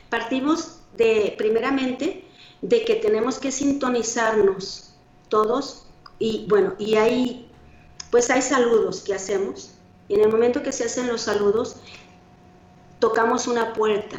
Partimos 0.08 0.78
de, 0.96 1.34
primeramente, 1.36 2.24
de 2.62 2.84
que 2.86 2.94
tenemos 2.94 3.38
que 3.38 3.52
sintonizarnos 3.52 4.94
todos 5.28 5.86
y 6.18 6.46
bueno, 6.48 6.74
y 6.78 6.94
hay, 6.94 7.50
pues 8.10 8.30
hay 8.30 8.40
saludos 8.40 9.02
que 9.02 9.14
hacemos. 9.14 9.72
Y 10.08 10.14
en 10.14 10.22
el 10.22 10.32
momento 10.32 10.62
que 10.62 10.72
se 10.72 10.84
hacen 10.84 11.08
los 11.08 11.20
saludos, 11.20 11.76
tocamos 12.98 13.46
una 13.46 13.74
puerta 13.74 14.16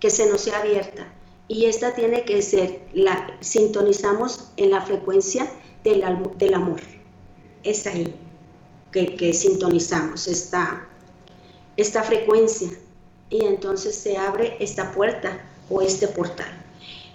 que 0.00 0.10
se 0.10 0.28
nos 0.28 0.42
sea 0.42 0.58
abierta 0.58 1.10
y 1.48 1.64
esta 1.64 1.94
tiene 1.94 2.26
que 2.26 2.42
ser, 2.42 2.86
la 2.92 3.38
sintonizamos 3.40 4.50
en 4.58 4.70
la 4.70 4.82
frecuencia 4.82 5.50
del, 5.90 6.54
amor. 6.54 6.80
Es 7.62 7.86
ahí 7.86 8.14
que, 8.92 9.16
que 9.16 9.32
sintonizamos 9.32 10.26
esta, 10.28 10.86
esta 11.76 12.02
frecuencia 12.02 12.70
y 13.30 13.44
entonces 13.44 13.94
se 13.94 14.16
abre 14.16 14.56
esta 14.60 14.92
puerta 14.92 15.44
o 15.68 15.82
este 15.82 16.08
portal. 16.08 16.48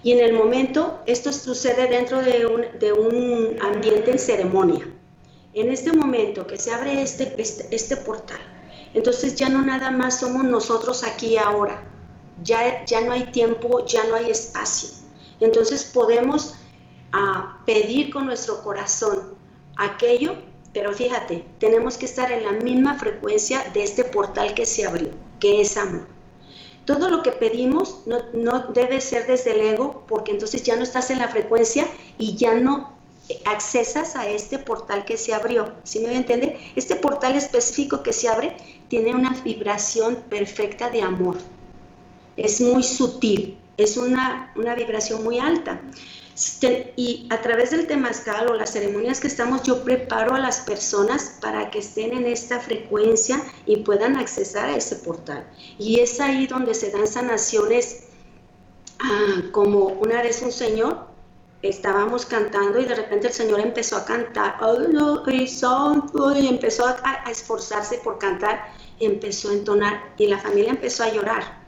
Y 0.02 0.12
en 0.12 0.20
el 0.20 0.34
momento, 0.34 1.00
esto 1.06 1.32
sucede 1.32 1.88
dentro 1.88 2.22
de 2.22 2.46
un, 2.46 2.78
de 2.78 2.92
un 2.92 3.56
ambiente 3.62 4.10
en 4.10 4.18
ceremonia. 4.18 4.86
En 5.54 5.70
este 5.70 5.92
momento 5.92 6.46
que 6.46 6.58
se 6.58 6.72
abre 6.72 7.00
este, 7.00 7.34
este, 7.38 7.74
este 7.74 7.96
portal, 7.96 8.40
entonces 8.92 9.34
ya 9.34 9.48
no 9.48 9.62
nada 9.62 9.90
más 9.90 10.20
somos 10.20 10.44
nosotros 10.44 11.04
aquí 11.04 11.36
ahora, 11.36 11.82
ya, 12.42 12.84
ya 12.84 13.00
no 13.00 13.12
hay 13.12 13.24
tiempo, 13.32 13.84
ya 13.86 14.04
no 14.04 14.16
hay 14.16 14.30
espacio. 14.30 14.90
Entonces 15.40 15.84
podemos 15.84 16.54
ah, 17.14 17.62
pedir 17.64 18.10
con 18.12 18.26
nuestro 18.26 18.62
corazón 18.62 19.34
aquello, 19.76 20.34
pero 20.72 20.92
fíjate, 20.92 21.44
tenemos 21.58 21.96
que 21.96 22.06
estar 22.06 22.30
en 22.32 22.44
la 22.44 22.52
misma 22.52 22.98
frecuencia 22.98 23.64
de 23.72 23.84
este 23.84 24.04
portal 24.04 24.54
que 24.54 24.66
se 24.66 24.86
abrió, 24.86 25.10
que 25.40 25.60
es 25.60 25.76
amor. 25.76 26.06
Todo 26.84 27.08
lo 27.08 27.22
que 27.22 27.32
pedimos 27.32 28.02
no, 28.06 28.18
no 28.34 28.66
debe 28.72 29.00
ser 29.00 29.26
desde 29.26 29.52
el 29.52 29.60
ego, 29.60 30.04
porque 30.06 30.32
entonces 30.32 30.62
ya 30.62 30.76
no 30.76 30.82
estás 30.82 31.10
en 31.10 31.18
la 31.18 31.28
frecuencia 31.28 31.86
y 32.18 32.36
ya 32.36 32.54
no 32.54 32.92
accesas 33.46 34.16
a 34.16 34.28
este 34.28 34.58
portal 34.58 35.04
que 35.04 35.16
se 35.16 35.32
abrió. 35.32 35.72
¿Sí 35.84 36.00
me 36.00 36.14
entiende? 36.14 36.58
Este 36.76 36.96
portal 36.96 37.36
específico 37.36 38.02
que 38.02 38.12
se 38.12 38.28
abre 38.28 38.56
tiene 38.88 39.14
una 39.14 39.30
vibración 39.42 40.16
perfecta 40.28 40.90
de 40.90 41.00
amor 41.00 41.38
es 42.36 42.60
muy 42.60 42.82
sutil, 42.82 43.56
es 43.76 43.96
una, 43.96 44.52
vibración 44.76 45.22
muy 45.22 45.38
alta. 45.38 45.80
Y 46.96 47.28
a 47.30 47.40
través 47.42 47.70
del 47.70 47.86
temazcal 47.86 48.48
o 48.48 48.54
las 48.54 48.72
ceremonias 48.72 49.20
que 49.20 49.28
estamos, 49.28 49.62
yo 49.62 49.84
preparo 49.84 50.34
a 50.34 50.40
las 50.40 50.60
personas 50.60 51.38
para 51.40 51.70
que 51.70 51.78
estén 51.78 52.12
en 52.12 52.26
esta 52.26 52.58
frecuencia 52.58 53.40
y 53.66 53.78
puedan 53.78 54.16
accesar 54.16 54.68
a 54.68 54.76
ese 54.76 54.96
portal. 54.96 55.46
Y 55.78 56.00
es 56.00 56.18
ahí 56.20 56.46
donde 56.48 56.74
se 56.74 56.90
dan 56.90 57.06
sanaciones, 57.06 58.04
ah, 58.98 59.42
como 59.52 59.86
una 59.86 60.22
vez 60.22 60.42
un 60.42 60.50
señor, 60.50 61.06
estábamos 61.62 62.26
cantando 62.26 62.80
y 62.80 62.84
de 62.84 62.94
repente 62.96 63.28
el 63.28 63.32
señor 63.32 63.60
empezó 63.60 63.96
a 63.96 64.04
cantar, 64.04 64.58
y 65.28 66.48
empezó 66.48 66.86
a, 66.86 67.22
a 67.24 67.30
esforzarse 67.30 67.98
por 67.98 68.18
cantar, 68.18 68.72
empezó 68.98 69.50
a 69.50 69.54
entonar 69.54 70.14
y 70.18 70.26
la 70.26 70.38
familia 70.38 70.70
empezó 70.70 71.04
a 71.04 71.12
llorar. 71.12 71.62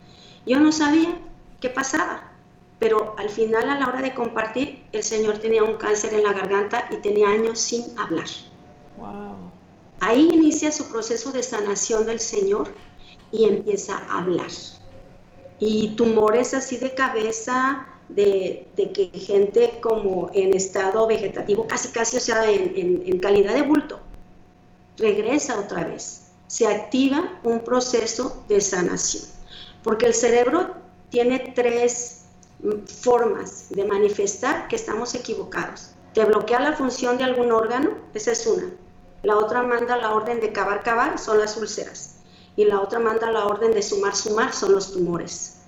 Yo 0.45 0.59
no 0.59 0.73
sabía 0.73 1.17
qué 1.61 1.71
pasaba, 1.71 2.36
pero 2.79 3.15
al 3.19 3.31
final 3.31 3.71
a 3.71 3.79
la 3.79 3.89
hora 3.89 4.03
de 4.03 4.15
compartir, 4.15 4.85
el 4.93 5.03
Señor 5.03 5.39
tenía 5.39 5.65
un 5.65 5.77
cáncer 5.77 6.13
en 6.15 6.25
la 6.25 6.33
garganta 6.33 6.89
y 6.91 6.97
tenía 6.97 7.29
años 7.29 7.59
sin 7.59 7.99
hablar. 7.99 8.27
Ahí 10.01 10.29
inicia 10.33 10.71
su 10.71 10.89
proceso 10.91 11.33
de 11.33 11.43
sanación 11.43 12.05
del 12.05 12.21
Señor 12.21 12.69
y 13.33 13.45
empieza 13.45 13.97
a 13.97 14.19
hablar. 14.19 14.51
Y 15.59 15.97
tumores 15.97 16.53
así 16.53 16.77
de 16.77 16.95
cabeza, 16.95 17.87
de, 18.11 18.69
que 18.77 19.11
gente 19.19 19.79
como 19.81 20.31
en 20.35 20.55
estado 20.55 21.07
vegetativo, 21.07 21.67
casi 21.67 21.89
casi, 21.89 22.19
o 22.19 22.21
sea, 22.21 22.51
en 22.51 23.19
calidad 23.19 23.55
de 23.55 23.63
bulto, 23.63 24.01
regresa 24.99 25.59
otra 25.59 25.85
vez. 25.85 26.27
Se 26.47 26.67
activa 26.67 27.41
un 27.43 27.61
proceso 27.61 28.45
de 28.49 28.61
sanación. 28.61 29.25
Porque 29.83 30.07
el 30.07 30.15
cerebro 30.15 30.75
tiene 31.11 31.53
tres 31.55 32.26
formas 32.87 33.69
de 33.71 33.85
manifestar 33.85 34.69
que 34.69 34.77
estamos 34.77 35.15
equivocados. 35.15 35.91
Te 36.15 36.25
bloquea 36.25 36.61
la 36.61 36.73
función 36.73 37.19
de 37.19 37.25
algún 37.25 37.53
órgano, 37.53 37.91
esa 38.15 38.33
es 38.33 38.47
una. 38.47 38.71
La 39.23 39.37
otra 39.37 39.63
manda 39.63 39.97
la 39.97 40.15
orden 40.15 40.41
de 40.41 40.53
cavar, 40.53 40.83
cavar, 40.83 41.19
son 41.19 41.39
las 41.39 41.57
úlceras. 41.57 42.17
Y 42.57 42.65
la 42.65 42.81
otra 42.81 42.99
manda 42.99 43.31
la 43.31 43.45
orden 43.47 43.73
de 43.73 43.83
sumar, 43.83 44.17
sumar, 44.17 44.53
son 44.55 44.73
los 44.73 44.93
tumores. 44.93 45.59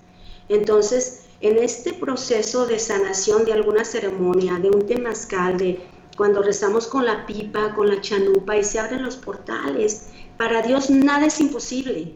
Entonces, 0.49 1.25
en 1.41 1.59
este 1.59 1.93
proceso 1.93 2.67
de 2.67 2.79
sanación 2.79 3.45
de 3.45 3.53
alguna 3.53 3.85
ceremonia, 3.85 4.55
de 4.55 4.71
un 4.71 4.87
temazcal, 4.87 5.59
de 5.59 5.87
cuando 6.17 6.43
rezamos 6.43 6.87
con 6.87 7.05
la 7.05 7.27
pipa, 7.27 7.75
con 7.75 7.89
la 7.89 8.01
chanupa 8.01 8.57
y 8.57 8.65
se 8.65 8.79
abren 8.79 9.03
los 9.03 9.17
portales, 9.17 10.07
para 10.37 10.63
Dios 10.63 10.91
nada 10.91 11.27
es 11.27 11.41
imposible. 11.41 12.15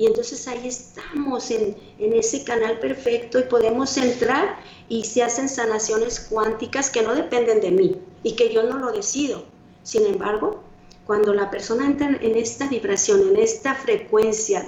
Y 0.00 0.06
entonces 0.06 0.48
ahí 0.48 0.66
estamos 0.66 1.50
en, 1.50 1.76
ese 1.98 2.42
canal 2.42 2.80
perfecto 2.80 3.38
y 3.38 3.42
podemos 3.42 3.98
entrar 3.98 4.56
y 4.88 5.04
se 5.04 5.22
hacen 5.22 5.46
sanaciones 5.46 6.20
cuánticas 6.20 6.88
que 6.88 7.02
no 7.02 7.14
dependen 7.14 7.60
de 7.60 7.70
mí 7.70 8.00
y 8.22 8.34
que 8.34 8.50
yo 8.50 8.62
no 8.62 8.78
lo 8.78 8.92
decido. 8.92 9.44
Sin 9.82 10.06
embargo, 10.06 10.62
cuando 11.04 11.34
la 11.34 11.50
persona 11.50 11.84
entra 11.84 12.16
en 12.18 12.34
esta 12.34 12.66
vibración, 12.66 13.28
en 13.28 13.36
esta 13.40 13.74
frecuencia 13.74 14.66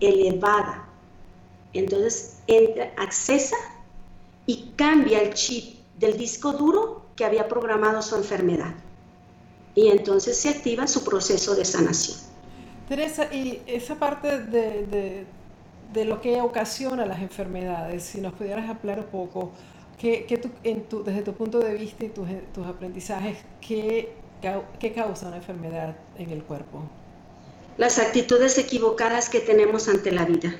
elevada, 0.00 0.88
entonces 1.74 2.38
entra, 2.48 2.92
accesa 2.96 3.56
y 4.46 4.72
cambia 4.74 5.22
el 5.22 5.32
chip 5.34 5.76
del 6.00 6.18
disco 6.18 6.54
duro 6.54 7.06
que 7.14 7.24
había 7.24 7.46
programado 7.46 8.02
su 8.02 8.16
enfermedad. 8.16 8.74
Y 9.76 9.90
entonces 9.90 10.36
se 10.36 10.48
activa 10.48 10.88
su 10.88 11.04
proceso 11.04 11.54
de 11.54 11.64
sanación. 11.64 12.31
Teresa, 12.88 13.32
y 13.32 13.62
esa 13.66 13.94
parte 13.94 14.38
de, 14.38 15.26
lo 16.04 16.20
que 16.20 16.40
ocasiona 16.40 17.06
las 17.06 17.20
enfermedades, 17.20 18.04
si 18.04 18.20
nos 18.20 18.32
pudieras 18.32 18.68
hablar 18.68 18.98
un 18.98 19.06
poco, 19.06 19.52
¿qué, 19.98 20.26
desde 21.04 21.22
tu 21.22 21.32
punto 21.32 21.58
de 21.60 21.74
vista 21.74 22.04
y 22.04 22.08
tus, 22.08 22.28
tus 22.52 22.66
aprendizajes, 22.66 23.38
¿qué, 23.60 24.12
¿qué 24.78 24.92
causa 24.92 25.28
una 25.28 25.36
enfermedad 25.36 25.96
en 26.18 26.30
el 26.30 26.42
cuerpo? 26.42 26.82
Las 27.78 27.98
actitudes 27.98 28.58
equivocadas 28.58 29.28
que 29.28 29.40
tenemos 29.40 29.88
ante 29.88 30.12
la 30.12 30.24
vida. 30.24 30.54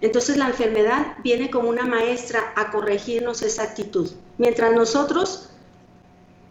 Entonces 0.00 0.36
la 0.36 0.48
enfermedad 0.48 1.16
viene 1.22 1.50
como 1.50 1.68
una 1.68 1.86
maestra 1.86 2.52
a 2.56 2.70
corregirnos 2.70 3.42
esa 3.42 3.62
actitud. 3.62 4.10
Mientras 4.36 4.74
nosotros 4.74 5.50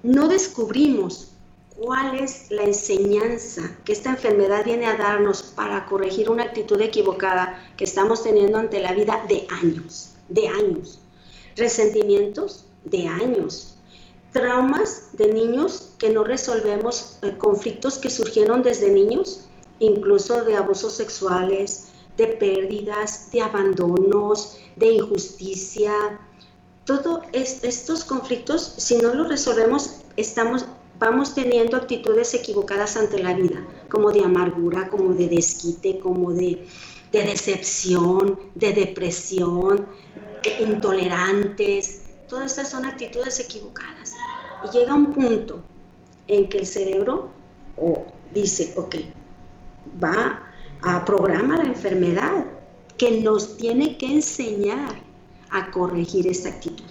no 0.04 0.28
descubrimos 0.28 1.31
cuál 1.82 2.20
es 2.20 2.52
la 2.52 2.62
enseñanza 2.62 3.76
que 3.84 3.94
esta 3.94 4.12
enfermedad 4.12 4.64
viene 4.64 4.86
a 4.86 4.98
darnos 4.98 5.42
para 5.42 5.88
corregir 5.88 6.30
una 6.30 6.44
actitud 6.44 6.80
equivocada 6.80 7.60
que 7.76 7.86
estamos 7.86 8.22
teniendo 8.22 8.60
ante 8.60 8.80
la 8.80 8.94
vida 8.94 9.26
de 9.28 9.48
años, 9.50 10.12
de 10.30 10.48
años. 10.48 11.00
Resentimientos 11.56 12.66
de 12.86 13.08
años. 13.08 13.78
Traumas 14.32 15.10
de 15.14 15.34
niños 15.34 15.94
que 15.98 16.12
no 16.12 16.24
resolvemos, 16.24 17.18
eh, 17.24 17.36
conflictos 17.40 17.98
que 17.98 18.12
surgieron 18.12 18.62
desde 18.62 18.92
niños, 18.92 19.46
incluso 19.80 20.44
de 20.44 20.58
abusos 20.58 20.94
sexuales, 20.94 21.88
de 22.16 22.28
pérdidas, 22.28 23.32
de 23.32 23.42
abandonos, 23.42 24.58
de 24.76 24.92
injusticia. 24.92 25.94
Todos 26.86 27.22
estos 27.34 28.04
conflictos, 28.04 28.76
si 28.78 28.98
no 28.98 29.16
los 29.16 29.28
resolvemos, 29.28 30.02
estamos 30.16 30.66
vamos 31.02 31.36
teniendo 31.36 31.76
actitudes 31.76 32.34
equivocadas 32.34 32.96
ante 32.96 33.22
la 33.22 33.34
vida, 33.34 33.68
como 33.90 34.12
de 34.14 34.24
amargura, 34.24 34.88
como 34.88 35.14
de 35.14 35.28
desquite, 35.28 36.00
como 36.00 36.32
de 36.32 36.66
de 37.12 37.24
decepción, 37.24 38.40
de 38.56 38.74
depresión, 38.74 39.86
intolerantes. 40.60 42.04
Todas 42.28 42.52
estas 42.52 42.70
son 42.70 42.86
actitudes 42.86 43.40
equivocadas. 43.40 44.14
Y 44.66 44.78
llega 44.78 44.94
un 44.94 45.14
punto 45.14 45.62
en 46.28 46.48
que 46.48 46.60
el 46.60 46.66
cerebro 46.66 47.30
dice, 48.34 48.74
ok, 48.78 48.96
va 50.02 50.42
a 50.82 51.06
programar 51.06 51.60
la 51.60 51.66
enfermedad 51.66 52.46
que 52.98 53.22
nos 53.22 53.58
tiene 53.58 53.98
que 53.98 54.06
enseñar 54.06 55.02
a 55.50 55.70
corregir 55.72 56.28
esta 56.28 56.50
actitud. 56.50 56.86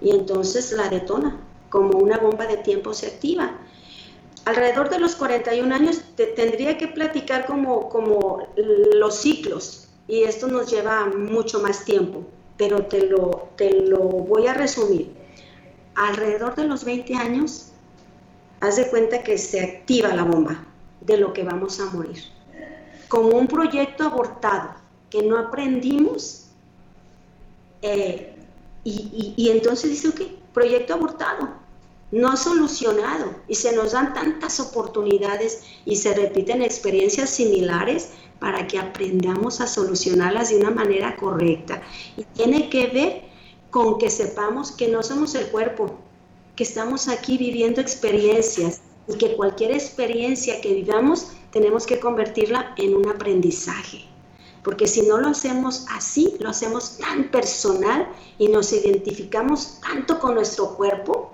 Y 0.00 0.10
entonces 0.10 0.72
la 0.72 0.88
detona, 0.88 1.38
como 1.72 1.98
una 1.98 2.18
bomba 2.18 2.46
de 2.46 2.58
tiempo 2.58 2.92
se 2.92 3.06
activa. 3.06 3.56
Alrededor 4.44 4.90
de 4.90 4.98
los 4.98 5.16
41 5.16 5.74
años 5.74 6.02
te 6.16 6.26
tendría 6.26 6.76
que 6.76 6.86
platicar 6.86 7.46
como, 7.46 7.88
como 7.88 8.46
los 8.56 9.16
ciclos, 9.16 9.88
y 10.06 10.24
esto 10.24 10.48
nos 10.48 10.70
lleva 10.70 11.06
mucho 11.06 11.60
más 11.60 11.86
tiempo, 11.86 12.24
pero 12.58 12.84
te 12.84 13.06
lo, 13.06 13.48
te 13.56 13.72
lo 13.72 14.00
voy 14.00 14.48
a 14.48 14.52
resumir. 14.52 15.14
Alrededor 15.94 16.54
de 16.56 16.66
los 16.66 16.84
20 16.84 17.14
años, 17.14 17.68
haz 18.60 18.76
de 18.76 18.90
cuenta 18.90 19.22
que 19.22 19.38
se 19.38 19.60
activa 19.60 20.14
la 20.14 20.24
bomba 20.24 20.66
de 21.00 21.16
lo 21.16 21.32
que 21.32 21.42
vamos 21.42 21.80
a 21.80 21.86
morir. 21.86 22.22
Como 23.08 23.28
un 23.28 23.46
proyecto 23.46 24.04
abortado 24.04 24.74
que 25.08 25.22
no 25.22 25.38
aprendimos 25.38 26.48
eh, 27.80 28.34
y, 28.84 29.50
entonces 29.50 29.90
dice, 29.90 30.08
ok, 30.08 30.20
proyecto 30.52 30.94
abortado, 30.94 31.61
no 32.12 32.36
solucionado 32.36 33.34
y 33.48 33.54
se 33.54 33.74
nos 33.74 33.92
dan 33.92 34.12
tantas 34.12 34.60
oportunidades 34.60 35.62
y 35.86 35.96
se 35.96 36.14
repiten 36.14 36.62
experiencias 36.62 37.30
similares 37.30 38.10
para 38.38 38.66
que 38.66 38.78
aprendamos 38.78 39.60
a 39.60 39.66
solucionarlas 39.66 40.50
de 40.50 40.56
una 40.56 40.70
manera 40.70 41.16
correcta. 41.16 41.82
Y 42.16 42.24
tiene 42.24 42.68
que 42.68 42.86
ver 42.88 43.22
con 43.70 43.98
que 43.98 44.10
sepamos 44.10 44.72
que 44.72 44.88
no 44.88 45.02
somos 45.02 45.34
el 45.34 45.46
cuerpo, 45.46 45.96
que 46.54 46.64
estamos 46.64 47.08
aquí 47.08 47.38
viviendo 47.38 47.80
experiencias 47.80 48.82
y 49.08 49.16
que 49.16 49.34
cualquier 49.34 49.72
experiencia 49.72 50.60
que 50.60 50.74
vivamos 50.74 51.28
tenemos 51.50 51.86
que 51.86 51.98
convertirla 51.98 52.74
en 52.76 52.94
un 52.94 53.08
aprendizaje. 53.08 54.04
Porque 54.62 54.86
si 54.86 55.02
no 55.02 55.18
lo 55.18 55.28
hacemos 55.28 55.86
así, 55.90 56.36
lo 56.38 56.50
hacemos 56.50 56.98
tan 56.98 57.30
personal 57.30 58.06
y 58.38 58.48
nos 58.48 58.72
identificamos 58.72 59.80
tanto 59.80 60.18
con 60.20 60.34
nuestro 60.34 60.76
cuerpo 60.76 61.31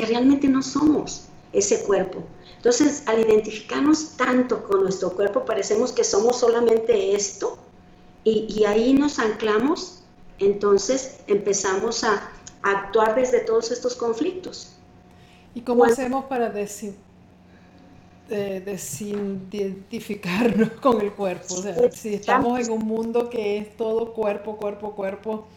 que 0.00 0.06
realmente 0.06 0.48
no 0.48 0.62
somos 0.62 1.26
ese 1.52 1.82
cuerpo. 1.82 2.24
Entonces, 2.56 3.02
al 3.06 3.20
identificarnos 3.20 4.16
tanto 4.16 4.64
con 4.64 4.82
nuestro 4.82 5.12
cuerpo, 5.12 5.44
parecemos 5.44 5.92
que 5.92 6.02
somos 6.04 6.38
solamente 6.38 7.14
esto 7.14 7.58
y, 8.24 8.64
ahí 8.64 8.94
nos 8.94 9.18
anclamos, 9.18 10.02
entonces 10.38 11.18
empezamos 11.26 12.02
a, 12.04 12.32
actuar 12.62 13.14
desde 13.14 13.40
todos 13.40 13.70
estos 13.70 13.96
conflictos. 13.96 14.72
¿Y 15.54 15.62
cómo 15.62 15.86
hacemos 15.86 16.26
para 16.26 16.50
decir 16.50 16.94
desidentificarnos 18.28 20.72
con 20.80 21.00
el 21.00 21.12
cuerpo. 21.12 21.54
O 21.54 21.62
sea, 21.62 21.90
si 21.90 22.12
estamos 22.14 22.60
en 22.60 22.70
un 22.70 22.86
mundo 22.86 23.30
que 23.30 23.58
es 23.58 23.76
todo 23.76 24.12
cuerpo, 24.12 24.56
cuerpo, 24.56 24.94
cuerpo, 24.94 25.48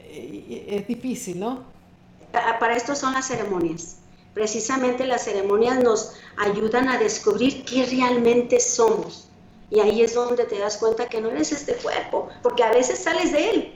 eh, 0.00 0.64
es 0.68 0.88
difícil, 0.88 1.38
¿no? 1.38 1.77
Para 2.32 2.76
esto 2.76 2.94
son 2.94 3.12
las 3.14 3.26
ceremonias. 3.26 3.96
Precisamente 4.34 5.06
las 5.06 5.24
ceremonias 5.24 5.82
nos 5.82 6.12
ayudan 6.36 6.88
a 6.88 6.98
descubrir 6.98 7.64
qué 7.64 7.86
realmente 7.86 8.60
somos. 8.60 9.28
Y 9.70 9.80
ahí 9.80 10.02
es 10.02 10.14
donde 10.14 10.44
te 10.44 10.58
das 10.58 10.78
cuenta 10.78 11.08
que 11.08 11.20
no 11.20 11.30
eres 11.30 11.52
este 11.52 11.74
cuerpo, 11.74 12.28
porque 12.42 12.62
a 12.62 12.70
veces 12.70 13.00
sales 13.00 13.32
de 13.32 13.50
él. 13.50 13.74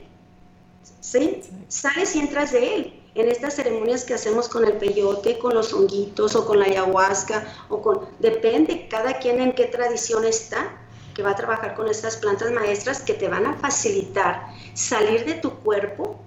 ¿Sí? 1.01 1.41
Sales 1.67 2.15
y 2.15 2.19
entras 2.19 2.51
de 2.51 2.75
él 2.75 3.03
en 3.15 3.29
estas 3.29 3.55
ceremonias 3.55 4.05
que 4.05 4.15
hacemos 4.15 4.49
con 4.49 4.65
el 4.65 4.73
peyote, 4.73 5.37
con 5.37 5.53
los 5.53 5.73
honguitos 5.73 6.35
o 6.35 6.45
con 6.45 6.59
la 6.59 6.65
ayahuasca, 6.65 7.45
o 7.69 7.81
con, 7.81 8.07
depende 8.19 8.87
cada 8.87 9.19
quien 9.19 9.39
en 9.39 9.53
qué 9.53 9.65
tradición 9.65 10.25
está, 10.25 10.79
que 11.13 11.21
va 11.21 11.31
a 11.31 11.35
trabajar 11.35 11.75
con 11.75 11.87
estas 11.87 12.17
plantas 12.17 12.51
maestras 12.51 13.01
que 13.01 13.13
te 13.13 13.27
van 13.27 13.45
a 13.45 13.57
facilitar 13.57 14.47
salir 14.73 15.25
de 15.25 15.35
tu 15.35 15.51
cuerpo 15.59 16.19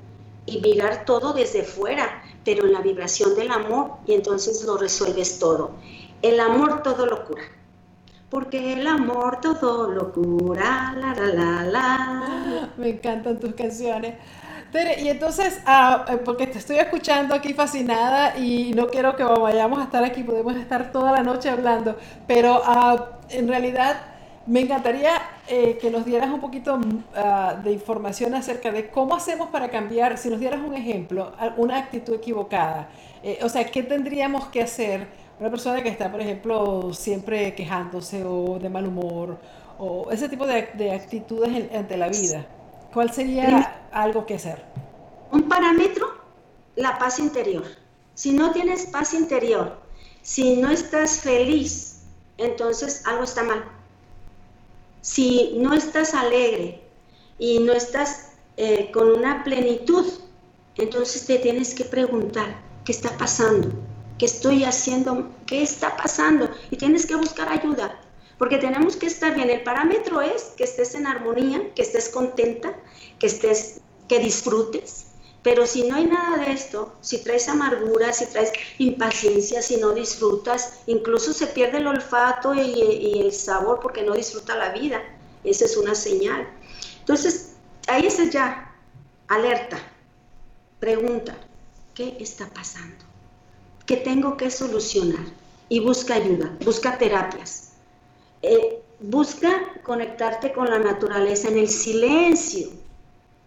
y 0.46 0.60
mirar 0.60 1.04
todo 1.04 1.32
desde 1.32 1.62
fuera, 1.62 2.22
pero 2.44 2.64
en 2.64 2.72
la 2.72 2.80
vibración 2.80 3.34
del 3.34 3.50
amor 3.50 3.96
y 4.06 4.14
entonces 4.14 4.64
lo 4.64 4.76
resuelves 4.76 5.38
todo. 5.38 5.72
El 6.22 6.40
amor 6.40 6.82
todo 6.82 7.06
lo 7.06 7.24
cura. 7.24 7.42
Porque 8.30 8.72
el 8.72 8.86
amor 8.86 9.40
todo 9.40 9.90
lo 9.90 10.12
cura, 10.12 10.94
la 10.96 11.14
la 11.14 11.26
la 11.26 11.62
la. 11.64 12.72
Me 12.76 12.90
encantan 12.90 13.38
tus 13.38 13.54
canciones 13.54 14.14
y 14.98 15.08
entonces, 15.08 15.60
ah, 15.66 16.04
eh, 16.08 16.16
porque 16.24 16.46
te 16.46 16.58
estoy 16.58 16.76
escuchando 16.76 17.34
aquí 17.34 17.54
fascinada 17.54 18.36
y 18.36 18.72
no 18.74 18.88
quiero 18.88 19.16
que 19.16 19.24
vayamos 19.24 19.78
a 19.78 19.84
estar 19.84 20.04
aquí, 20.04 20.22
podemos 20.22 20.56
estar 20.56 20.92
toda 20.92 21.12
la 21.12 21.22
noche 21.22 21.48
hablando, 21.48 21.96
pero 22.26 22.60
ah, 22.64 23.18
en 23.30 23.48
realidad 23.48 24.02
me 24.46 24.60
encantaría 24.60 25.12
eh, 25.48 25.78
que 25.80 25.90
nos 25.90 26.04
dieras 26.04 26.30
un 26.30 26.40
poquito 26.40 26.76
mm, 26.76 27.04
ah, 27.14 27.60
de 27.62 27.70
información 27.70 28.34
acerca 28.34 28.72
de 28.72 28.90
cómo 28.90 29.14
hacemos 29.14 29.48
para 29.50 29.70
cambiar, 29.70 30.18
si 30.18 30.28
nos 30.28 30.40
dieras 30.40 30.60
un 30.60 30.74
ejemplo, 30.74 31.32
una 31.56 31.78
actitud 31.78 32.14
equivocada. 32.14 32.88
Eh, 33.22 33.38
o 33.42 33.48
sea, 33.48 33.64
¿qué 33.64 33.84
tendríamos 33.84 34.46
que 34.46 34.62
hacer 34.62 35.06
una 35.38 35.48
persona 35.50 35.82
que 35.82 35.88
está, 35.88 36.10
por 36.10 36.20
ejemplo, 36.20 36.92
siempre 36.92 37.54
quejándose 37.54 38.24
o 38.24 38.58
de 38.58 38.68
mal 38.68 38.88
humor 38.88 39.38
o 39.78 40.10
ese 40.10 40.28
tipo 40.28 40.46
de, 40.46 40.90
actitudes 40.92 41.72
ante 41.72 41.96
la 41.96 42.08
vida? 42.08 42.44
¿Cuál 42.92 43.12
sería 43.12 43.86
algo 43.92 44.26
que 44.26 44.34
hacer? 44.34 44.64
Un 45.30 45.42
parámetro, 45.42 46.06
la 46.74 46.98
paz 46.98 47.20
interior. 47.20 47.64
Si 48.14 48.32
no 48.32 48.50
tienes 48.50 48.86
paz 48.86 49.14
interior, 49.14 49.78
si 50.22 50.56
no 50.56 50.70
estás 50.70 51.20
feliz, 51.20 52.02
entonces 52.36 53.06
algo 53.06 53.22
está 53.22 53.44
mal. 53.44 53.75
Si 55.06 55.52
no 55.54 55.72
estás 55.72 56.14
alegre 56.14 56.82
y 57.38 57.60
no 57.60 57.72
estás 57.72 58.32
eh, 58.56 58.90
con 58.92 59.08
una 59.08 59.44
plenitud, 59.44 60.04
entonces 60.76 61.24
te 61.24 61.38
tienes 61.38 61.76
que 61.76 61.84
preguntar, 61.84 62.60
¿qué 62.84 62.90
está 62.90 63.16
pasando? 63.16 63.68
¿Qué 64.18 64.26
estoy 64.26 64.64
haciendo? 64.64 65.30
¿Qué 65.46 65.62
está 65.62 65.96
pasando? 65.96 66.50
Y 66.72 66.76
tienes 66.76 67.06
que 67.06 67.14
buscar 67.14 67.48
ayuda. 67.48 68.00
Porque 68.36 68.58
tenemos 68.58 68.96
que 68.96 69.06
estar 69.06 69.36
bien. 69.36 69.48
El 69.48 69.62
parámetro 69.62 70.20
es 70.22 70.42
que 70.56 70.64
estés 70.64 70.96
en 70.96 71.06
armonía, 71.06 71.72
que 71.76 71.82
estés 71.82 72.08
contenta, 72.08 72.74
que 73.20 73.28
estés, 73.28 73.80
que 74.08 74.18
disfrutes. 74.18 75.05
Pero 75.46 75.64
si 75.64 75.84
no 75.84 75.94
hay 75.94 76.06
nada 76.06 76.38
de 76.38 76.50
esto, 76.50 76.92
si 77.02 77.22
traes 77.22 77.48
amargura, 77.48 78.12
si 78.12 78.26
traes 78.26 78.50
impaciencia, 78.78 79.62
si 79.62 79.76
no 79.76 79.92
disfrutas, 79.92 80.80
incluso 80.88 81.32
se 81.32 81.46
pierde 81.46 81.78
el 81.78 81.86
olfato 81.86 82.52
y, 82.52 83.20
el 83.20 83.30
sabor 83.30 83.78
porque 83.80 84.02
no 84.02 84.14
disfruta 84.14 84.56
la 84.56 84.70
vida. 84.70 85.00
Esa 85.44 85.66
es 85.66 85.76
una 85.76 85.94
señal. 85.94 86.48
Entonces, 86.98 87.52
ahí 87.86 88.06
estás 88.06 88.30
ya, 88.30 88.74
alerta, 89.28 89.78
pregunta, 90.80 91.36
¿qué 91.94 92.16
está 92.18 92.48
pasando? 92.48 93.04
¿Qué 93.86 93.98
tengo 93.98 94.36
que 94.36 94.50
solucionar? 94.50 95.26
Y 95.68 95.78
busca 95.78 96.14
ayuda, 96.14 96.56
busca 96.64 96.98
terapias 96.98 97.70
eh, 98.42 98.82
busca 98.98 99.80
conectarte 99.84 100.52
con 100.52 100.68
la 100.68 100.80
naturaleza 100.80 101.46
en 101.46 101.58
el 101.58 101.68
silencio. 101.68 102.85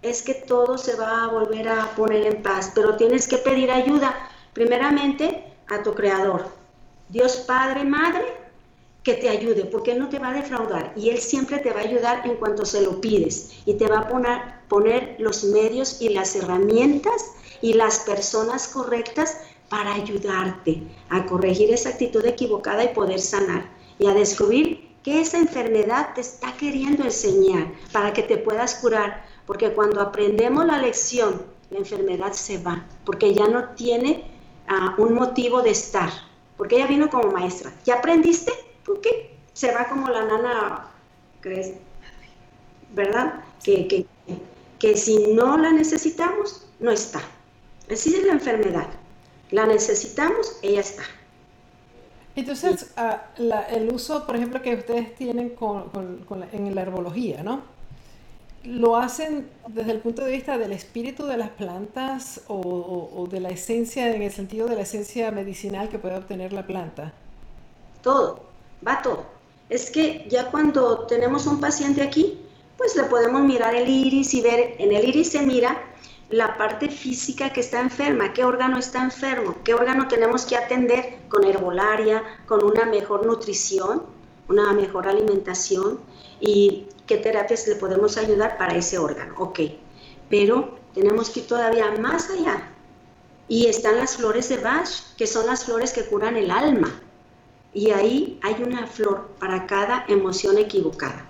Es 0.02 0.22
que 0.22 0.34
todo 0.34 0.78
se 0.78 0.96
va 0.96 1.24
a 1.24 1.28
volver 1.28 1.68
a 1.68 1.94
poner 1.96 2.26
en 2.26 2.42
paz, 2.42 2.72
pero 2.74 2.96
tienes 2.96 3.28
que 3.28 3.38
pedir 3.38 3.70
ayuda 3.72 4.16
primeramente 4.54 5.44
a 5.68 5.84
tu 5.84 5.94
creador, 5.94 6.48
Dios 7.10 7.38
Padre, 7.38 7.84
Madre, 7.84 8.26
que 9.04 9.14
te 9.14 9.30
ayude, 9.30 9.66
porque 9.66 9.92
Él 9.92 10.00
no 10.00 10.10
te 10.10 10.20
va 10.20 10.30
a 10.30 10.34
defraudar 10.34 10.94
y 10.96 11.10
Él 11.10 11.20
siempre 11.20 11.60
te 11.60 11.72
va 11.72 11.80
a 11.80 11.84
ayudar 11.84 12.28
en 12.28 12.36
cuanto 12.36 12.66
se 12.66 12.82
lo 12.82 13.02
pides 13.02 13.54
y 13.66 13.76
te 13.76 13.88
va 13.88 14.00
a 14.00 14.08
poner, 14.10 14.40
poner 14.68 15.16
los 15.20 15.44
medios 15.44 16.02
y 16.02 16.10
las 16.10 16.36
herramientas 16.36 17.32
y 17.62 17.74
las 17.74 18.00
personas 18.00 18.68
correctas 18.68 19.38
para 19.70 19.94
ayudarte 19.94 20.84
a 21.10 21.26
corregir 21.26 21.72
esa 21.72 21.90
actitud 21.90 22.26
equivocada 22.26 22.84
y 22.84 22.94
poder 22.94 23.20
sanar 23.20 23.70
y 24.00 24.08
a 24.08 24.14
descubrir 24.14 24.90
que 25.04 25.22
esa 25.22 25.38
enfermedad 25.38 26.14
te 26.14 26.22
está 26.22 26.56
queriendo 26.58 27.04
enseñar 27.04 27.72
para 27.92 28.14
que 28.14 28.24
te 28.24 28.38
puedas 28.38 28.76
curar. 28.76 29.26
Porque 29.50 29.74
cuando 29.74 30.00
aprendemos 30.00 30.64
la 30.64 30.78
lección, 30.78 31.42
la 31.72 31.80
enfermedad 31.80 32.34
se 32.34 32.62
va, 32.62 32.86
porque 33.04 33.34
ya 33.34 33.48
no 33.48 33.70
tiene 33.70 34.26
ah, 34.68 34.94
un 35.00 35.16
motivo 35.16 35.64
de 35.64 35.72
estar, 35.72 36.12
porque 36.56 36.76
ella 36.76 36.86
vino 36.86 37.10
como 37.10 37.32
maestra. 37.32 37.74
¿Ya 37.84 37.96
aprendiste? 37.96 38.54
¿Por 38.86 39.02
qué? 39.02 39.36
Se 39.54 39.74
va 39.74 39.90
como 39.90 40.08
la 40.08 40.24
nana. 40.26 40.92
¿Verdad? 42.94 43.44
Que, 43.64 43.88
que, 43.88 44.06
que 44.78 44.96
si 44.96 45.34
no 45.34 45.58
la 45.58 45.72
necesitamos, 45.72 46.68
no 46.80 46.92
está. 46.92 47.20
Así 47.92 48.14
es 48.14 48.28
la 48.28 48.34
enfermedad. 48.34 48.90
La 49.50 49.66
necesitamos, 49.66 50.60
ella 50.62 50.82
está. 50.82 51.06
Entonces, 52.36 52.92
ah, 52.98 53.32
el 53.72 53.92
uso, 53.92 54.28
por 54.28 54.36
ejemplo, 54.36 54.62
que 54.62 54.76
ustedes 54.76 55.16
tienen 55.16 55.50
con, 55.56 55.90
en 56.52 56.76
la 56.76 56.82
herbología, 56.84 57.42
¿no? 57.42 57.79
Lo 58.64 58.98
hacen 58.98 59.50
desde 59.68 59.92
el 59.92 60.00
punto 60.00 60.24
de 60.26 60.32
vista 60.32 60.58
del 60.58 60.72
espíritu 60.72 61.26
de 61.26 61.38
las 61.38 61.50
plantas 61.50 62.42
o, 62.48 63.28
de 63.30 63.40
la 63.40 63.50
esencia, 63.50 64.14
en 64.14 64.22
el 64.22 64.32
sentido 64.32 64.68
de 64.68 64.76
la 64.76 64.82
esencia 64.82 65.32
medicinal 65.32 65.90
que 65.90 66.00
puede 66.00 66.18
obtener 66.18 66.54
la 66.54 66.66
planta? 66.68 67.14
Todo, 68.02 68.42
va 68.86 69.02
todo. 69.02 69.26
Es 69.70 69.92
que 69.92 70.26
ya 70.30 70.50
cuando 70.52 71.06
tenemos 71.06 71.46
un 71.46 71.60
paciente 71.60 72.02
aquí, 72.02 72.40
pues 72.78 72.96
le 72.96 73.04
podemos 73.04 73.42
mirar 73.42 73.76
el 73.76 73.88
iris 73.88 74.34
y 74.34 74.42
ver, 74.42 74.76
en 74.80 74.92
el 74.94 75.08
iris 75.08 75.32
se 75.32 75.42
mira 75.42 75.82
la 76.30 76.58
parte 76.58 76.90
física 76.90 77.52
que 77.52 77.60
está 77.60 77.80
enferma, 77.80 78.34
qué 78.34 78.44
órgano 78.44 78.78
está 78.78 79.04
enfermo, 79.04 79.56
qué 79.64 79.74
órgano 79.74 80.08
tenemos 80.08 80.46
que 80.46 80.56
atender 80.56 81.20
con 81.28 81.44
herbolaria, 81.44 82.24
con 82.46 82.64
una 82.64 82.86
mejor 82.86 83.26
nutrición, 83.26 84.04
una 84.48 84.74
mejor 84.74 85.08
alimentación 85.08 86.00
y 86.40 86.86
qué 87.10 87.18
terapias 87.18 87.68
le 87.68 87.76
podemos 87.76 88.18
ayudar 88.18 88.56
para 88.60 88.76
ese 88.76 89.00
órgano. 89.00 89.34
Ok, 89.40 89.62
pero 90.30 90.78
tenemos 90.94 91.32
que 91.32 91.40
ir 91.40 91.48
todavía 91.48 91.90
más 92.00 92.30
allá. 92.30 92.70
Y 93.48 93.66
están 93.66 93.98
las 93.98 94.18
flores 94.18 94.48
de 94.50 94.58
Bach, 94.58 94.88
que 95.18 95.26
son 95.26 95.48
las 95.48 95.66
flores 95.66 95.92
que 95.92 96.06
curan 96.06 96.38
el 96.38 96.52
alma. 96.52 97.02
Y 97.74 97.90
ahí 97.90 98.40
hay 98.44 98.62
una 98.62 98.86
flor 98.86 99.32
para 99.40 99.66
cada 99.66 100.06
emoción 100.08 100.60
equivocada. 100.60 101.26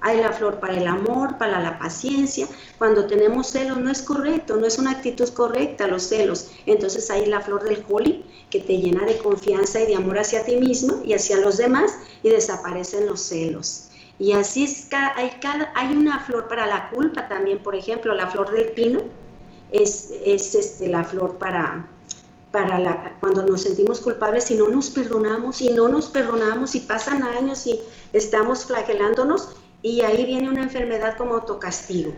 Hay 0.00 0.20
la 0.20 0.32
flor 0.32 0.60
para 0.60 0.76
el 0.76 0.86
amor, 0.86 1.38
para 1.38 1.60
la 1.60 1.76
paciencia. 1.76 2.46
Cuando 2.78 3.08
tenemos 3.08 3.48
celos 3.48 3.78
no 3.78 3.90
es 3.90 4.02
correcto, 4.02 4.56
no 4.56 4.66
es 4.66 4.78
una 4.78 4.92
actitud 4.92 5.28
correcta 5.30 5.88
los 5.88 6.04
celos. 6.04 6.52
Entonces 6.66 7.10
hay 7.10 7.26
la 7.26 7.40
flor 7.40 7.64
del 7.64 7.84
holy 7.88 8.24
que 8.48 8.60
te 8.60 8.78
llena 8.78 9.04
de 9.04 9.18
confianza 9.18 9.80
y 9.80 9.86
de 9.86 9.96
amor 9.96 10.20
hacia 10.20 10.44
ti 10.44 10.54
mismo 10.56 11.02
y 11.04 11.14
hacia 11.14 11.38
los 11.38 11.56
demás 11.56 11.98
y 12.22 12.28
desaparecen 12.28 13.06
los 13.06 13.20
celos. 13.22 13.86
Y 14.18 14.32
así 14.32 14.64
es, 14.64 14.88
hay, 14.92 15.30
cada, 15.42 15.72
hay 15.74 15.94
una 15.94 16.20
flor 16.20 16.48
para 16.48 16.66
la 16.66 16.88
culpa 16.90 17.28
también, 17.28 17.62
por 17.62 17.74
ejemplo, 17.74 18.14
la 18.14 18.26
flor 18.28 18.50
del 18.50 18.72
pino 18.72 19.00
es, 19.70 20.10
es 20.24 20.54
este, 20.54 20.88
la 20.88 21.04
flor 21.04 21.36
para, 21.36 21.86
para 22.50 22.78
la, 22.78 23.16
cuando 23.20 23.42
nos 23.44 23.62
sentimos 23.62 24.00
culpables 24.00 24.50
y 24.50 24.54
no 24.54 24.68
nos 24.68 24.90
perdonamos 24.90 25.60
y 25.60 25.70
no 25.70 25.88
nos 25.88 26.06
perdonamos 26.06 26.74
y 26.74 26.80
pasan 26.80 27.22
años 27.22 27.66
y 27.66 27.80
estamos 28.14 28.64
flagelándonos 28.64 29.50
y 29.82 30.00
ahí 30.00 30.24
viene 30.24 30.48
una 30.48 30.62
enfermedad 30.62 31.16
como 31.18 31.34
autocastigo. 31.34 32.12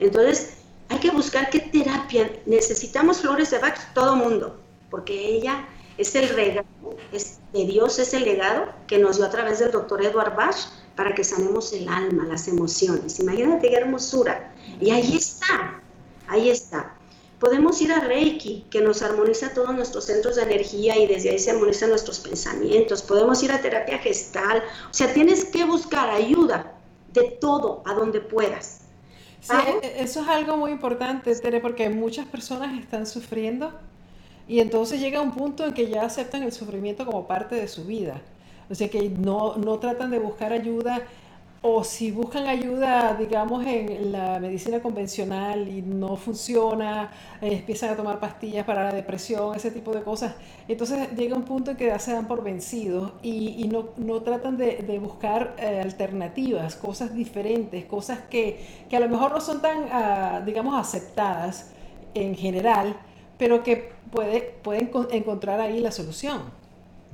Entonces, 0.00 0.58
hay 0.90 0.98
que 0.98 1.10
buscar 1.10 1.50
qué 1.50 1.60
terapia. 1.60 2.30
Necesitamos 2.46 3.20
flores 3.20 3.50
de 3.50 3.58
Bach, 3.58 3.78
todo 3.94 4.16
mundo, 4.16 4.58
porque 4.90 5.36
ella 5.36 5.66
es 5.96 6.14
el 6.14 6.28
regalo 6.28 6.66
es 7.12 7.40
de 7.52 7.64
Dios, 7.64 7.98
es 7.98 8.14
el 8.14 8.24
legado 8.24 8.66
que 8.86 8.98
nos 8.98 9.16
dio 9.16 9.26
a 9.26 9.30
través 9.30 9.58
del 9.58 9.70
doctor 9.70 10.04
Edward 10.04 10.36
Bach 10.36 10.56
para 10.98 11.14
que 11.14 11.22
sanemos 11.22 11.72
el 11.72 11.88
alma, 11.88 12.26
las 12.26 12.48
emociones. 12.48 13.20
Imagínate 13.20 13.68
qué 13.68 13.76
hermosura. 13.76 14.52
Y 14.80 14.90
ahí 14.90 15.16
está, 15.16 15.80
ahí 16.26 16.50
está. 16.50 16.92
Podemos 17.38 17.80
ir 17.80 17.92
a 17.92 18.00
Reiki, 18.00 18.66
que 18.68 18.80
nos 18.80 19.02
armoniza 19.02 19.54
todos 19.54 19.72
nuestros 19.76 20.06
centros 20.06 20.34
de 20.34 20.42
energía 20.42 20.98
y 20.98 21.06
desde 21.06 21.30
ahí 21.30 21.38
se 21.38 21.52
armonizan 21.52 21.90
nuestros 21.90 22.18
pensamientos. 22.18 23.02
Podemos 23.02 23.40
ir 23.44 23.52
a 23.52 23.62
terapia 23.62 23.98
gestal. 23.98 24.60
O 24.90 24.92
sea, 24.92 25.14
tienes 25.14 25.44
que 25.44 25.64
buscar 25.64 26.10
ayuda 26.10 26.74
de 27.12 27.30
todo 27.40 27.84
a 27.86 27.94
donde 27.94 28.20
puedas. 28.20 28.80
Sí, 29.40 29.54
e, 29.54 29.86
e, 29.86 30.02
eso 30.02 30.22
es 30.22 30.28
algo 30.28 30.56
muy 30.56 30.72
importante, 30.72 31.32
Tere, 31.36 31.60
porque 31.60 31.88
muchas 31.90 32.26
personas 32.26 32.76
están 32.76 33.06
sufriendo 33.06 33.72
y 34.48 34.58
entonces 34.58 35.00
llega 35.00 35.20
un 35.20 35.30
punto 35.30 35.64
en 35.64 35.74
que 35.74 35.88
ya 35.88 36.02
aceptan 36.02 36.42
el 36.42 36.50
sufrimiento 36.50 37.06
como 37.06 37.28
parte 37.28 37.54
de 37.54 37.68
su 37.68 37.84
vida. 37.84 38.20
O 38.70 38.74
sea 38.74 38.88
que 38.88 39.08
no, 39.08 39.56
no 39.56 39.78
tratan 39.78 40.10
de 40.10 40.18
buscar 40.18 40.52
ayuda 40.52 41.02
o 41.60 41.82
si 41.82 42.12
buscan 42.12 42.46
ayuda, 42.46 43.14
digamos, 43.14 43.66
en 43.66 44.12
la 44.12 44.38
medicina 44.38 44.80
convencional 44.80 45.66
y 45.68 45.82
no 45.82 46.16
funciona, 46.16 47.10
eh, 47.40 47.54
empiezan 47.54 47.90
a 47.90 47.96
tomar 47.96 48.20
pastillas 48.20 48.64
para 48.64 48.84
la 48.84 48.92
depresión, 48.92 49.56
ese 49.56 49.72
tipo 49.72 49.92
de 49.92 50.02
cosas, 50.02 50.36
entonces 50.68 51.10
llega 51.16 51.36
un 51.36 51.42
punto 51.42 51.72
en 51.72 51.76
que 51.76 51.86
ya 51.86 51.98
se 51.98 52.12
dan 52.12 52.28
por 52.28 52.44
vencidos 52.44 53.12
y, 53.22 53.66
no, 53.72 53.88
no, 53.96 54.22
tratan 54.22 54.56
de, 54.56 54.98
buscar 55.00 55.56
eh, 55.58 55.80
alternativas, 55.82 56.76
cosas 56.76 57.12
diferentes, 57.12 57.84
cosas 57.86 58.20
que, 58.30 58.64
que, 58.88 58.96
a 58.96 59.00
lo 59.00 59.08
mejor 59.08 59.32
no 59.32 59.40
son 59.40 59.60
tan, 59.60 59.88
ah, 59.90 60.40
digamos, 60.46 60.78
aceptadas 60.78 61.72
en 62.14 62.36
general, 62.36 62.96
pero 63.36 63.64
que 63.64 63.92
puede, 64.12 64.40
pueden 64.62 64.90
encontrar 65.10 65.60
ahí 65.60 65.80
la 65.80 65.90
solución. 65.90 66.57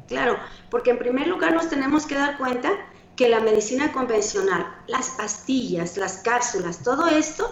Claro, 0.09 0.39
porque 0.71 0.91
en 0.91 0.99
primer 0.99 1.27
lugar 1.27 1.55
nos 1.55 1.69
tenemos 1.69 2.07
que 2.07 2.15
dar 2.15 2.37
cuenta 2.37 2.71
que 3.17 3.29
la 3.29 3.41
medicina 3.41 3.93
convencional, 3.93 4.67
las 4.87 5.11
pastillas, 5.11 5.97
las 5.97 6.19
cápsulas, 6.19 6.83
todo 6.83 7.07
esto 7.07 7.51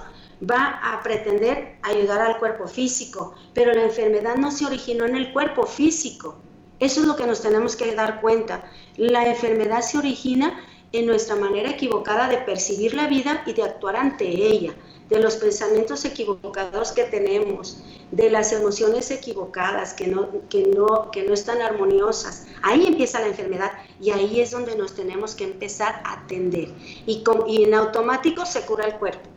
va 0.48 0.80
a 0.82 1.02
pretender 1.02 1.76
ayudar 1.82 2.20
al 2.20 2.38
cuerpo 2.38 2.66
físico, 2.66 3.34
pero 3.54 3.72
la 3.72 3.84
enfermedad 3.84 4.36
no 4.36 4.50
se 4.50 4.66
originó 4.66 5.06
en 5.06 5.16
el 5.16 5.32
cuerpo 5.32 5.66
físico. 5.66 6.36
Eso 6.80 7.00
es 7.00 7.06
lo 7.06 7.14
que 7.14 7.26
nos 7.26 7.42
tenemos 7.42 7.76
que 7.76 7.94
dar 7.94 8.20
cuenta. 8.20 8.68
La 8.96 9.26
enfermedad 9.26 9.82
se 9.82 9.98
origina 9.98 10.60
en 10.90 11.06
nuestra 11.06 11.36
manera 11.36 11.70
equivocada 11.70 12.28
de 12.28 12.38
percibir 12.38 12.94
la 12.94 13.06
vida 13.06 13.42
y 13.46 13.52
de 13.52 13.62
actuar 13.62 13.96
ante 13.96 14.26
ella, 14.26 14.74
de 15.12 15.20
los 15.20 15.36
pensamientos 15.36 16.04
equivocados 16.04 16.92
que 16.92 17.04
tenemos, 17.04 17.82
de 18.10 18.30
las 18.30 18.52
emociones 18.52 19.10
equivocadas 19.10 19.92
que 19.92 20.06
no, 20.06 20.28
que 20.48 20.66
no, 20.66 21.10
que 21.10 21.22
no 21.22 21.34
están 21.34 21.60
armoniosas. 21.60 22.46
Ahí 22.62 22.86
empieza 22.86 23.20
la 23.20 23.26
enfermedad 23.26 23.72
y 24.00 24.10
ahí 24.10 24.40
es 24.40 24.50
donde 24.50 24.74
nos 24.76 24.94
tenemos 24.94 25.34
que 25.34 25.44
empezar 25.44 26.00
a 26.04 26.14
atender. 26.14 26.68
Y, 27.06 27.22
y 27.48 27.64
en 27.64 27.74
automático 27.74 28.46
se 28.46 28.62
cura 28.62 28.86
el 28.86 28.94
cuerpo. 28.94 29.28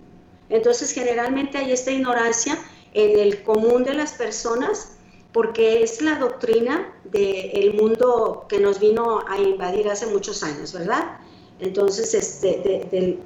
Entonces 0.49 0.91
generalmente 0.91 1.57
hay 1.57 1.71
esta 1.71 1.91
ignorancia 1.91 2.57
en 2.93 3.19
el 3.19 3.43
común 3.43 3.83
de 3.83 3.95
las 3.95 4.13
personas 4.13 4.93
porque 5.33 5.83
es 5.83 6.01
la 6.01 6.15
doctrina 6.15 6.93
del 7.03 7.73
mundo 7.73 8.45
que 8.47 8.59
nos 8.59 8.79
vino 8.79 9.23
a 9.27 9.37
invadir 9.37 9.89
hace 9.89 10.05
muchos 10.05 10.43
años, 10.43 10.71
¿verdad? 10.71 11.17
Entonces, 11.59 12.13
este, 12.13 13.19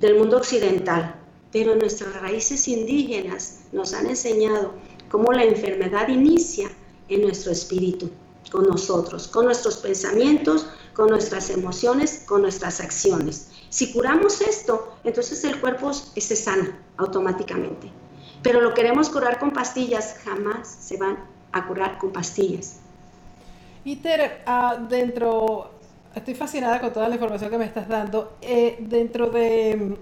del 0.00 0.14
mundo 0.14 0.36
occidental 0.36 1.19
pero 1.52 1.74
nuestras 1.74 2.20
raíces 2.20 2.68
indígenas 2.68 3.60
nos 3.72 3.92
han 3.92 4.06
enseñado 4.06 4.72
cómo 5.10 5.32
la 5.32 5.44
enfermedad 5.44 6.08
inicia 6.08 6.70
en 7.08 7.22
nuestro 7.22 7.52
espíritu, 7.52 8.10
con 8.52 8.64
nosotros, 8.64 9.28
con 9.28 9.46
nuestros 9.46 9.78
pensamientos, 9.78 10.66
con 10.94 11.08
nuestras 11.08 11.50
emociones, 11.50 12.24
con 12.26 12.42
nuestras 12.42 12.80
acciones. 12.80 13.48
Si 13.68 13.92
curamos 13.92 14.40
esto, 14.40 14.96
entonces 15.04 15.42
el 15.44 15.60
cuerpo 15.60 15.92
se 15.92 16.36
sana 16.36 16.78
automáticamente. 16.96 17.90
Pero 18.42 18.60
lo 18.60 18.72
queremos 18.74 19.08
curar 19.10 19.38
con 19.38 19.50
pastillas, 19.50 20.16
jamás 20.24 20.68
se 20.80 20.96
van 20.96 21.18
a 21.52 21.66
curar 21.66 21.98
con 21.98 22.12
pastillas. 22.12 22.76
Y 23.84 24.00
ah, 24.46 24.78
dentro, 24.88 25.70
estoy 26.14 26.34
fascinada 26.34 26.80
con 26.80 26.92
toda 26.92 27.08
la 27.08 27.14
información 27.14 27.50
que 27.50 27.58
me 27.58 27.64
estás 27.64 27.88
dando. 27.88 28.36
Eh, 28.40 28.76
dentro 28.80 29.30
de 29.30 29.96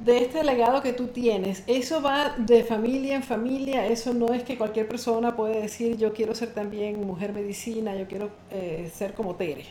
de 0.00 0.18
este 0.18 0.42
legado 0.42 0.82
que 0.82 0.94
tú 0.94 1.08
tienes, 1.08 1.62
eso 1.66 2.00
va 2.00 2.34
de 2.38 2.64
familia 2.64 3.14
en 3.16 3.22
familia, 3.22 3.86
eso 3.86 4.14
no 4.14 4.32
es 4.32 4.42
que 4.42 4.56
cualquier 4.56 4.88
persona 4.88 5.36
puede 5.36 5.60
decir 5.60 5.98
yo 5.98 6.14
quiero 6.14 6.34
ser 6.34 6.54
también 6.54 7.06
mujer 7.06 7.32
medicina, 7.34 7.94
yo 7.94 8.06
quiero 8.08 8.30
eh, 8.50 8.90
ser 8.94 9.12
como 9.12 9.34
Tere. 9.34 9.66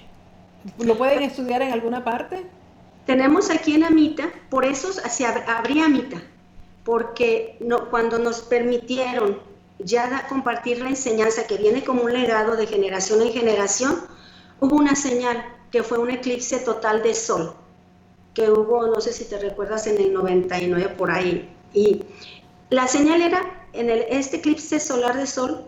¿Lo 0.78 0.98
pueden 0.98 1.24
estudiar 1.24 1.63
en 1.63 1.74
alguna 1.74 2.04
parte? 2.04 2.46
Tenemos 3.08 3.50
aquí 3.50 3.74
en 3.74 3.86
Amita, 3.86 4.30
por 4.52 4.65
eso 4.65 4.92
se 4.92 5.26
abría 5.26 5.86
Amita, 5.86 6.22
porque 6.84 7.58
cuando 7.89 8.20
nos 8.20 8.42
permitieron 8.42 9.39
ya 9.80 10.28
compartir 10.28 10.80
la 10.80 10.89
enseñanza 10.89 11.48
que 11.48 11.58
viene 11.58 11.84
como 11.84 12.04
un 12.04 12.13
legado 12.13 12.56
de 12.56 12.68
generación 12.68 13.22
en 13.24 13.34
generación, 13.34 13.98
hubo 14.60 14.76
una 14.76 14.96
señal 14.96 15.44
que 15.72 15.82
fue 15.82 15.98
un 15.98 16.12
eclipse 16.12 16.60
total 16.60 17.02
de 17.02 17.15
sol 17.15 17.56
que 18.39 18.49
hubo, 18.49 18.88
no 18.88 19.02
sé 19.02 19.12
si 19.12 19.25
te 19.25 19.38
recuerdas, 19.38 19.86
en 19.88 19.97
el 19.97 20.13
99 20.13 20.95
por 20.97 21.12
ahí. 21.12 21.49
Y 21.73 22.04
la 22.69 22.88
señal 22.88 23.21
era, 23.21 23.67
en 23.73 23.89
el, 23.89 24.06
este 24.10 24.38
eclipse 24.38 24.80
solar 24.80 25.17
de 25.17 25.28
sol, 25.28 25.65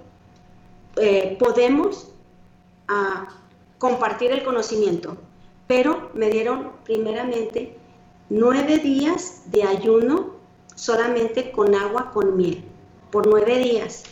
eh, 0.95 1.35
podemos 1.37 2.13
ah, 2.87 3.27
compartir 3.77 4.31
el 4.31 4.43
conocimiento, 4.45 5.17
pero 5.67 6.11
me 6.13 6.29
dieron 6.29 6.71
primeramente 6.85 7.75
nueve 8.29 8.77
días 8.77 9.41
de 9.47 9.63
ayuno 9.63 10.31
solamente 10.75 11.51
con 11.51 11.75
agua 11.75 12.11
con 12.13 12.37
miel, 12.37 12.63
por 13.11 13.27
nueve 13.27 13.59
días. 13.59 14.03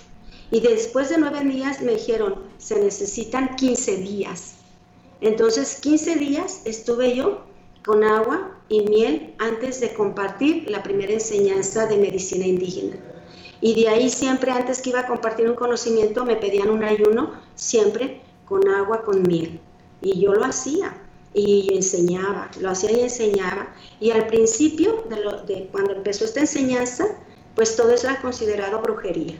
Y 0.52 0.60
después 0.60 1.10
de 1.10 1.18
nueve 1.18 1.46
días 1.46 1.82
me 1.82 1.94
dijeron, 1.94 2.36
se 2.58 2.78
necesitan 2.84 3.56
15 3.56 3.98
días. 3.98 4.56
Entonces, 5.22 5.80
15 5.80 6.16
días 6.16 6.62
estuve 6.66 7.16
yo 7.16 7.49
con 7.86 8.04
agua 8.04 8.58
y 8.68 8.82
miel 8.82 9.34
antes 9.40 9.80
de 9.80 9.94
compartir 9.94 10.70
la 10.70 10.84
primera 10.84 11.14
enseñanza 11.14 11.86
de 11.88 11.98
medicina 11.98 12.46
indígena. 12.46 12.98
Y 13.62 13.82
de 13.82 13.90
ahí 13.90 14.10
siempre, 14.10 14.52
antes 14.52 14.82
que 14.82 14.92
iba 14.92 15.02
a 15.02 15.08
compartir 15.08 15.50
un 15.50 15.56
conocimiento, 15.56 16.24
me 16.24 16.36
pedían 16.36 16.70
un 16.70 16.84
ayuno, 16.84 17.34
siempre 17.56 18.22
con 18.46 18.68
agua, 18.70 19.04
con 19.04 19.22
miel. 19.24 19.60
Y 20.02 20.22
yo 20.22 20.34
lo 20.34 20.46
hacía. 20.46 20.96
y 21.32 21.76
enseñaba, 21.76 22.50
lo 22.60 22.72
hacía 22.72 22.92
y 22.92 23.02
enseñaba. 23.02 23.68
Y 24.00 24.10
al 24.12 24.26
principio, 24.28 25.04
de, 25.46 25.68
cuando 25.72 25.94
empezó 25.94 26.26
esta 26.26 26.40
enseñanza, 26.40 27.06
pues 27.56 27.76
todo 27.76 27.92
eso 27.92 28.08
era 28.08 28.20
considerado 28.22 28.82
brujería. 28.82 29.36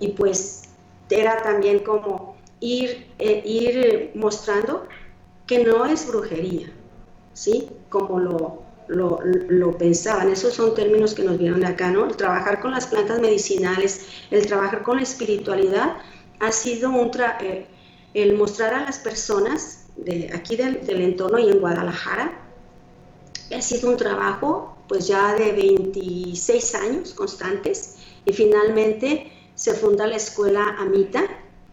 Y 0.00 0.08
pues 0.08 0.64
era 1.08 1.42
también 1.42 1.78
como 1.78 2.36
ir, 2.60 3.06
eh, 3.18 3.42
ir 3.44 4.10
mostrando 4.14 4.86
que 5.46 5.64
no 5.64 5.86
es 5.86 6.06
brujería, 6.06 6.70
¿sí? 7.34 7.68
Como 7.90 8.18
lo, 8.18 8.64
lo, 8.88 9.78
pensaban. 9.78 10.30
Esos 10.30 10.54
son 10.54 10.74
términos 10.74 11.14
que 11.14 11.22
nos 11.22 11.38
vieron 11.38 11.64
acá, 11.64 11.90
¿no? 11.90 12.06
El 12.06 12.16
trabajar 12.16 12.60
con 12.60 12.70
las 12.70 12.86
plantas 12.86 13.20
medicinales, 13.20 14.06
el 14.30 14.46
trabajar 14.46 14.82
con 14.82 14.96
la 14.96 15.02
espiritualidad, 15.02 15.96
ha 16.40 16.52
sido 16.52 16.90
un 16.90 17.10
eh, 17.40 17.66
el 18.14 18.36
mostrar 18.36 18.74
a 18.74 18.84
las 18.84 18.98
personas 18.98 19.86
de 19.96 20.30
aquí 20.34 20.56
del, 20.56 20.84
del, 20.86 21.02
entorno 21.02 21.38
y 21.38 21.48
en 21.48 21.60
Guadalajara, 21.60 22.32
ha 23.54 23.62
sido 23.62 23.90
un 23.90 23.96
trabajo 23.96 24.76
pues 24.88 25.06
ya 25.06 25.34
de 25.34 25.52
26 25.52 26.74
años 26.74 27.14
constantes 27.14 27.96
y 28.24 28.32
finalmente 28.32 29.32
se 29.54 29.74
funda 29.74 30.06
la 30.06 30.16
escuela 30.16 30.76
AMITA, 30.78 31.24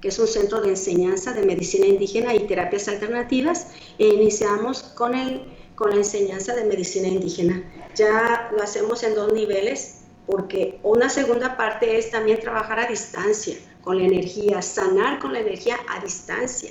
que 0.02 0.10
es 0.10 0.20
un 0.20 0.28
centro 0.28 0.62
de 0.62 0.70
enseñanza 0.70 1.34
de 1.34 1.46
medicina 1.46 1.86
indígena 1.86 2.34
y 2.34 2.48
terapias 2.48 2.88
alternativas, 2.88 3.68
e 4.00 4.08
iniciamos 4.08 4.84
con 4.84 5.16
el 5.16 5.42
con 5.82 5.90
la 5.90 5.96
enseñanza 5.96 6.54
de 6.54 6.64
medicina 6.64 7.08
indígena. 7.08 7.64
Ya 7.96 8.52
lo 8.56 8.62
hacemos 8.62 9.02
en 9.02 9.16
dos 9.16 9.34
niveles 9.34 10.02
porque 10.28 10.80
una 10.84 11.10
segunda 11.10 11.58
parte 11.58 11.98
es 11.98 12.12
también 12.12 12.40
trabajar 12.40 12.80
a 12.80 12.86
distancia 12.86 13.56
con 13.82 13.98
la 13.98 14.04
energía, 14.04 14.62
sanar 14.62 15.18
con 15.18 15.34
la 15.34 15.40
energía 15.40 15.78
a 15.90 16.00
distancia. 16.00 16.70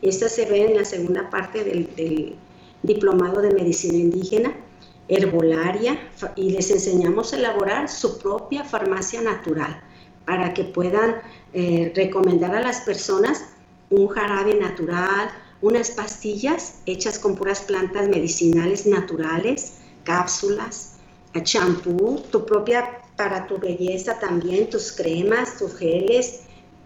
Esta 0.00 0.28
se 0.28 0.46
ve 0.46 0.66
en 0.66 0.76
la 0.76 0.84
segunda 0.84 1.28
parte 1.28 1.64
del, 1.64 2.36
diplomado 2.84 3.42
de 3.42 3.50
medicina 3.50 3.98
indígena, 3.98 4.54
herbolaria, 5.08 5.98
y 6.36 6.50
les 6.50 6.70
enseñamos 6.70 7.32
a 7.32 7.38
elaborar 7.38 7.88
su 7.88 8.16
propia 8.20 8.62
farmacia 8.62 9.22
natural 9.22 9.82
para 10.24 10.54
que 10.54 10.64
puedan 10.64 11.16
eh, 11.52 11.92
recomendar 11.94 12.54
a 12.54 12.60
las 12.60 12.80
personas 12.80 13.44
un 13.90 14.08
jarabe 14.08 14.54
natural, 14.54 15.30
unas 15.60 15.90
pastillas 15.90 16.80
hechas 16.86 17.18
con 17.18 17.34
puras 17.34 17.60
plantas 17.60 18.08
medicinales 18.08 18.86
naturales, 18.86 19.78
cápsulas, 20.04 20.94
champú, 21.42 22.22
tu 22.30 22.44
propia 22.44 23.02
para 23.16 23.46
tu 23.46 23.58
belleza 23.58 24.18
también, 24.18 24.68
tus 24.68 24.92
cremas, 24.92 25.58
tus 25.58 25.76
geles, 25.76 26.40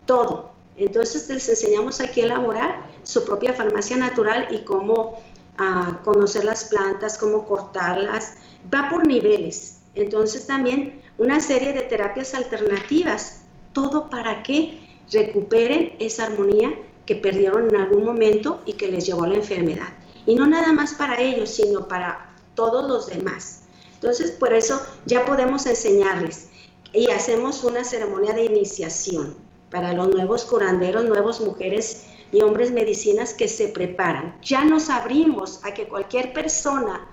todo. 0.05 0.53
Entonces 0.76 1.28
les 1.28 1.49
enseñamos 1.49 2.01
aquí 2.01 2.20
a 2.20 2.24
elaborar 2.26 2.87
su 3.03 3.24
propia 3.24 3.55
farmacia 3.55 3.97
natural 3.97 4.49
y 4.51 4.59
cómo 4.64 5.22
ah, 5.59 6.01
conocer 6.05 6.45
las 6.45 6.64
plantas, 6.64 7.16
cómo 7.16 7.47
cortarlas. 7.47 8.34
Va 8.72 8.91
por 8.91 9.07
niveles. 9.07 9.78
Entonces 9.95 10.47
también 10.47 11.01
una 11.18 11.40
serie 11.40 11.72
de 11.72 11.82
terapias 11.82 12.34
alternativas. 12.34 13.42
Todo 13.72 14.08
para 14.08 14.42
que 14.42 14.80
recuperen 15.12 15.94
esa 15.98 16.24
armonía 16.24 16.72
que 17.04 17.14
perdieron 17.14 17.68
en 17.68 17.76
algún 17.76 18.04
momento 18.04 18.62
y 18.66 18.72
que 18.74 18.88
les 18.88 19.06
llevó 19.06 19.26
la 19.26 19.36
enfermedad. 19.36 19.88
Y 20.26 20.34
no 20.34 20.46
nada 20.46 20.72
más 20.72 20.94
para 20.94 21.20
ellos, 21.20 21.50
sino 21.50 21.86
para 21.86 22.34
todos 22.54 22.88
los 22.88 23.06
demás. 23.06 23.62
Entonces, 23.94 24.32
por 24.32 24.52
eso 24.52 24.80
ya 25.04 25.24
podemos 25.24 25.66
enseñarles 25.66 26.48
y 26.92 27.10
hacemos 27.10 27.64
una 27.64 27.84
ceremonia 27.84 28.32
de 28.32 28.44
iniciación 28.44 29.36
para 29.70 29.92
los 29.92 30.08
nuevos 30.08 30.44
curanderos, 30.44 31.04
nuevas 31.04 31.40
mujeres 31.40 32.06
y 32.32 32.42
hombres 32.42 32.72
medicinas 32.72 33.34
que 33.34 33.48
se 33.48 33.68
preparan. 33.68 34.36
Ya 34.42 34.64
nos 34.64 34.90
abrimos 34.90 35.60
a 35.64 35.74
que 35.74 35.86
cualquier 35.86 36.32
persona 36.32 37.06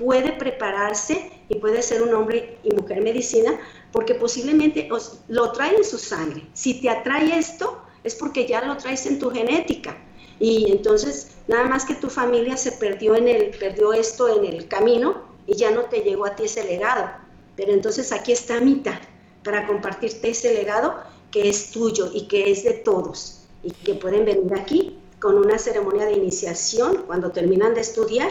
puede 0.00 0.32
prepararse 0.32 1.30
y 1.50 1.56
puede 1.56 1.82
ser 1.82 2.02
un 2.02 2.14
hombre 2.14 2.56
y 2.64 2.74
mujer 2.74 3.02
medicina 3.02 3.60
porque 3.92 4.14
posiblemente 4.14 4.88
lo 5.28 5.52
trae 5.52 5.76
en 5.76 5.84
su 5.84 5.98
sangre. 5.98 6.46
Si 6.54 6.80
te 6.80 6.88
atrae 6.88 7.38
esto, 7.38 7.82
es 8.02 8.14
porque 8.14 8.46
ya 8.46 8.64
lo 8.64 8.78
traes 8.78 9.04
en 9.04 9.18
tu 9.18 9.30
genética. 9.30 9.98
Y 10.38 10.72
entonces, 10.72 11.32
nada 11.48 11.66
más 11.66 11.84
que 11.84 11.94
tu 11.94 12.08
familia 12.08 12.56
se 12.56 12.72
perdió 12.72 13.14
en 13.14 13.28
el, 13.28 13.50
perdió 13.50 13.92
esto 13.92 14.34
en 14.34 14.46
el 14.46 14.68
camino 14.68 15.22
y 15.46 15.56
ya 15.56 15.70
no 15.70 15.82
te 15.82 16.00
llegó 16.00 16.24
a 16.24 16.34
ti 16.34 16.44
ese 16.44 16.64
legado. 16.64 17.10
Pero 17.56 17.72
entonces 17.72 18.10
aquí 18.10 18.32
está 18.32 18.58
Mita 18.58 18.98
para 19.44 19.66
compartirte 19.66 20.30
ese 20.30 20.54
legado 20.54 20.94
que 21.30 21.50
es 21.50 21.72
tuyo 21.72 22.10
y 22.14 22.26
que 22.26 22.50
es 22.50 22.64
de 22.64 22.72
todos 22.72 23.42
y 23.62 23.70
que 23.72 23.94
pueden 23.94 24.24
venir 24.24 24.54
aquí 24.54 24.98
con 25.20 25.36
una 25.36 25.58
ceremonia 25.58 26.06
de 26.06 26.14
iniciación 26.14 27.04
cuando 27.06 27.30
terminan 27.32 27.74
de 27.74 27.82
estudiar. 27.82 28.30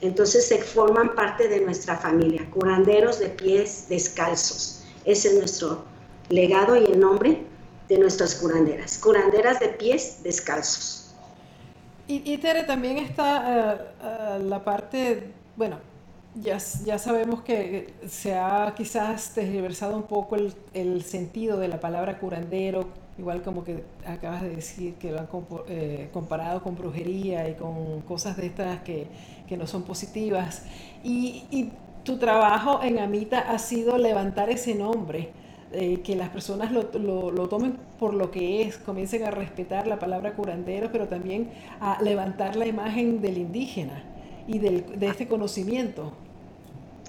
Entonces 0.00 0.48
se 0.48 0.58
forman 0.58 1.14
parte 1.14 1.48
de 1.48 1.60
nuestra 1.60 1.96
familia, 1.96 2.48
curanderos 2.50 3.18
de 3.18 3.28
pies 3.28 3.86
descalzos. 3.88 4.84
Ese 5.04 5.28
es 5.28 5.34
nuestro 5.34 5.84
legado 6.30 6.76
y 6.76 6.84
el 6.84 6.98
nombre 6.98 7.42
de 7.88 7.98
nuestras 7.98 8.36
curanderas, 8.36 8.98
curanderas 8.98 9.60
de 9.60 9.68
pies 9.68 10.22
descalzos. 10.22 11.14
Y, 12.06 12.38
Tere, 12.38 12.64
también 12.64 12.98
está 12.98 13.72
eh, 13.72 13.78
eh, 14.02 14.38
la 14.42 14.64
parte, 14.64 15.32
bueno, 15.54 15.78
ya, 16.34 16.58
ya, 16.84 16.98
sabemos 16.98 17.42
que 17.42 17.94
se 18.08 18.34
ha 18.34 18.74
quizás 18.76 19.32
tergiversado 19.32 19.96
un 19.96 20.02
poco 20.02 20.34
el, 20.34 21.04
sentido 21.04 21.56
de 21.56 21.68
la 21.68 21.78
palabra 21.78 22.18
curandero, 22.18 22.88
igual 23.20 23.42
como 23.42 23.62
que 23.62 23.84
acabas 24.06 24.42
de 24.42 24.48
decir 24.48 24.94
que 24.94 25.12
lo 25.12 25.20
han 25.20 25.28
eh, 25.68 26.08
comparado 26.12 26.62
con 26.62 26.74
brujería 26.74 27.48
y 27.48 27.54
con 27.54 28.00
cosas 28.00 28.36
de 28.36 28.46
estas 28.46 28.80
que, 28.82 29.06
que 29.46 29.56
no 29.56 29.66
son 29.66 29.82
positivas. 29.82 30.64
Y, 31.04 31.44
y, 31.50 31.70
tu 32.02 32.16
trabajo 32.16 32.80
en 32.82 32.98
Amita 32.98 33.40
ha 33.40 33.58
sido 33.58 33.98
levantar 33.98 34.48
ese 34.48 34.74
nombre 34.74 35.32
eh, 35.70 36.00
que 36.00 36.16
las 36.16 36.30
personas 36.30 36.72
lo, 36.72 36.90
lo, 36.98 37.46
tomen 37.46 37.76
por 37.98 38.14
lo 38.14 38.30
que 38.30 38.62
es, 38.62 38.78
comiencen 38.78 39.24
a 39.24 39.30
respetar 39.30 39.86
la 39.86 39.98
palabra 39.98 40.32
curandero, 40.32 40.90
pero 40.90 41.08
también 41.08 41.50
a 41.78 42.00
levantar 42.02 42.56
la 42.56 42.66
imagen 42.66 43.20
del 43.20 43.36
indígena 43.36 44.02
y 44.48 44.58
del, 44.60 44.98
de 44.98 45.08
este 45.08 45.28
conocimiento. 45.28 46.14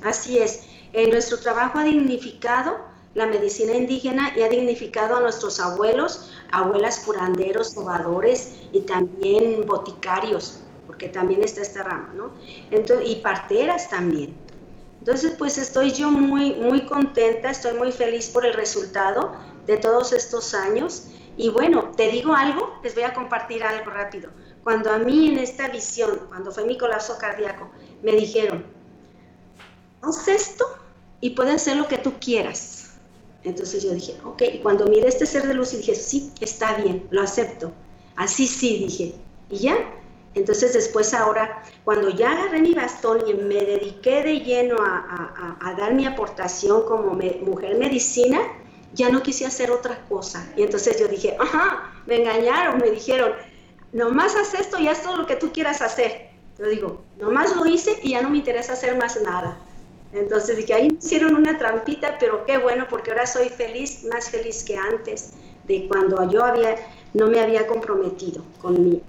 Así 0.03 0.38
es, 0.38 0.68
en 0.91 1.09
nuestro 1.09 1.39
trabajo 1.39 1.80
ha 1.80 1.86
dignificado 1.86 2.91
la 3.14 3.26
medicina 3.26 3.74
indígena 3.74 4.34
y 4.36 4.41
ha 4.41 4.49
dignificado 4.49 5.18
a 5.18 5.20
nuestros 5.20 5.59
abuelos, 5.59 6.32
abuelas 6.51 6.99
curanderos, 6.99 7.72
sobadores 7.72 8.53
y 8.72 8.82
también 8.82 9.66
boticarios, 9.66 10.62
porque 10.88 11.09
también 11.09 11.43
está 11.43 11.62
esta 11.62 11.84
rama, 11.84 12.14
¿no? 12.16 12.32
Entonces, 12.72 13.09
y 13.09 13.16
parteras 13.18 13.89
también. 13.89 14.36
Entonces, 14.99 15.34
pues 15.38 15.57
estoy 15.57 15.91
yo 15.91 16.12
muy, 16.12 16.53
muy 16.53 16.86
contenta, 16.86 17.49
estoy 17.49 17.74
muy 17.74 17.91
feliz 17.91 18.30
por 18.30 18.45
el 18.45 18.53
resultado 18.53 19.32
de 19.66 19.78
todos 19.78 20.14
estos 20.14 20.53
años. 20.53 21.07
Y 21.38 21.49
bueno, 21.49 21.91
te 21.97 22.09
digo 22.09 22.34
algo, 22.34 22.80
les 22.84 22.93
voy 22.93 23.03
a 23.03 23.14
compartir 23.14 23.64
algo 23.64 23.89
rápido. 23.89 24.30
Cuando 24.64 24.91
a 24.91 24.99
mí 24.99 25.30
en 25.30 25.39
esta 25.39 25.70
visión, 25.70 26.28
cuando 26.30 26.51
fue 26.51 26.66
mi 26.66 26.78
colapso 26.78 27.18
cardíaco, 27.18 27.72
me 28.03 28.12
dijeron, 28.12 28.64
haz 30.03 30.28
esto 30.28 30.66
y 31.20 31.32
puedes 31.32 31.55
hacer 31.55 31.78
lo 31.78 31.88
que 31.88 31.97
tú 31.97 32.14
quieras. 32.20 32.81
Entonces 33.44 33.84
yo 33.84 33.92
dije, 33.92 34.16
ok, 34.24 34.42
y 34.54 34.60
cuando 34.60 34.86
miré 34.86 35.08
este 35.08 35.26
ser 35.26 35.48
de 35.48 35.54
luz 35.54 35.74
y 35.74 35.78
dije, 35.78 35.96
sí, 35.96 36.32
está 36.39 36.76
bien, 36.76 37.08
lo 37.10 37.22
acepto. 37.22 37.72
Así 38.16 38.48
sí, 38.48 38.78
dije. 38.86 39.16
Y 39.50 39.58
ya, 39.58 39.78
entonces 40.34 40.74
después 40.74 41.14
ahora, 41.14 41.64
cuando 41.84 42.10
ya 42.10 42.32
agarré 42.32 42.62
mi 42.62 42.74
bastón 42.74 43.22
y 43.28 43.34
me 43.34 43.66
dediqué 43.66 44.24
de 44.24 44.39
lleno 44.39 44.78
a, 44.80 45.76
dar 45.78 45.94
mi 45.94 46.06
aportación 46.06 46.84
como 46.86 47.14
mujer 47.14 47.78
medicina, 47.78 48.39
ya 48.94 49.10
no 49.10 49.24
quise 49.24 49.46
hacer 49.46 49.72
otra 49.72 50.06
cosa. 50.08 50.48
Y 50.56 50.64
entonces 50.64 51.00
yo 51.00 51.08
dije, 51.08 51.36
ajá, 51.39 51.92
me 52.06 52.18
engañaron, 52.22 52.80
me 52.80 52.92
dijeron, 52.92 53.34
nomás 53.92 54.36
haz 54.36 54.54
esto 54.54 54.80
y 54.80 54.88
haz 54.88 55.02
todo 55.02 55.18
lo 55.18 55.26
que 55.26 55.36
tú 55.36 55.52
quieras 55.52 55.82
hacer. 55.82 56.30
Yo 56.58 56.68
digo, 56.68 57.02
nomás 57.18 57.56
lo 57.56 57.66
hice 57.66 58.00
y 58.04 58.12
ya 58.12 58.22
no 58.22 58.30
me 58.30 58.38
interesa 58.38 58.74
hacer 58.74 58.98
más 58.98 59.20
nada. 59.22 59.58
Entonces 60.14 60.57
dije, 60.57 60.74
ahí 60.74 60.97
hicieron 60.99 61.36
una 61.36 61.57
trampita, 61.57 62.18
pero 62.20 62.45
qué 62.45 62.57
bueno, 62.57 62.86
porque 62.89 63.12
ahora 63.12 63.26
soy 63.26 63.49
feliz, 63.49 64.03
más 64.03 64.30
feliz 64.30 64.64
que 64.64 64.76
antes, 64.78 65.32
de 65.68 65.88
cuando 65.88 66.30
yo 66.30 66.43
había 66.43 66.76
no 67.14 67.28
me 67.28 67.39
había 67.39 67.68
comprometido 67.68 68.43
con, 68.62 68.84
mi, 68.84 69.01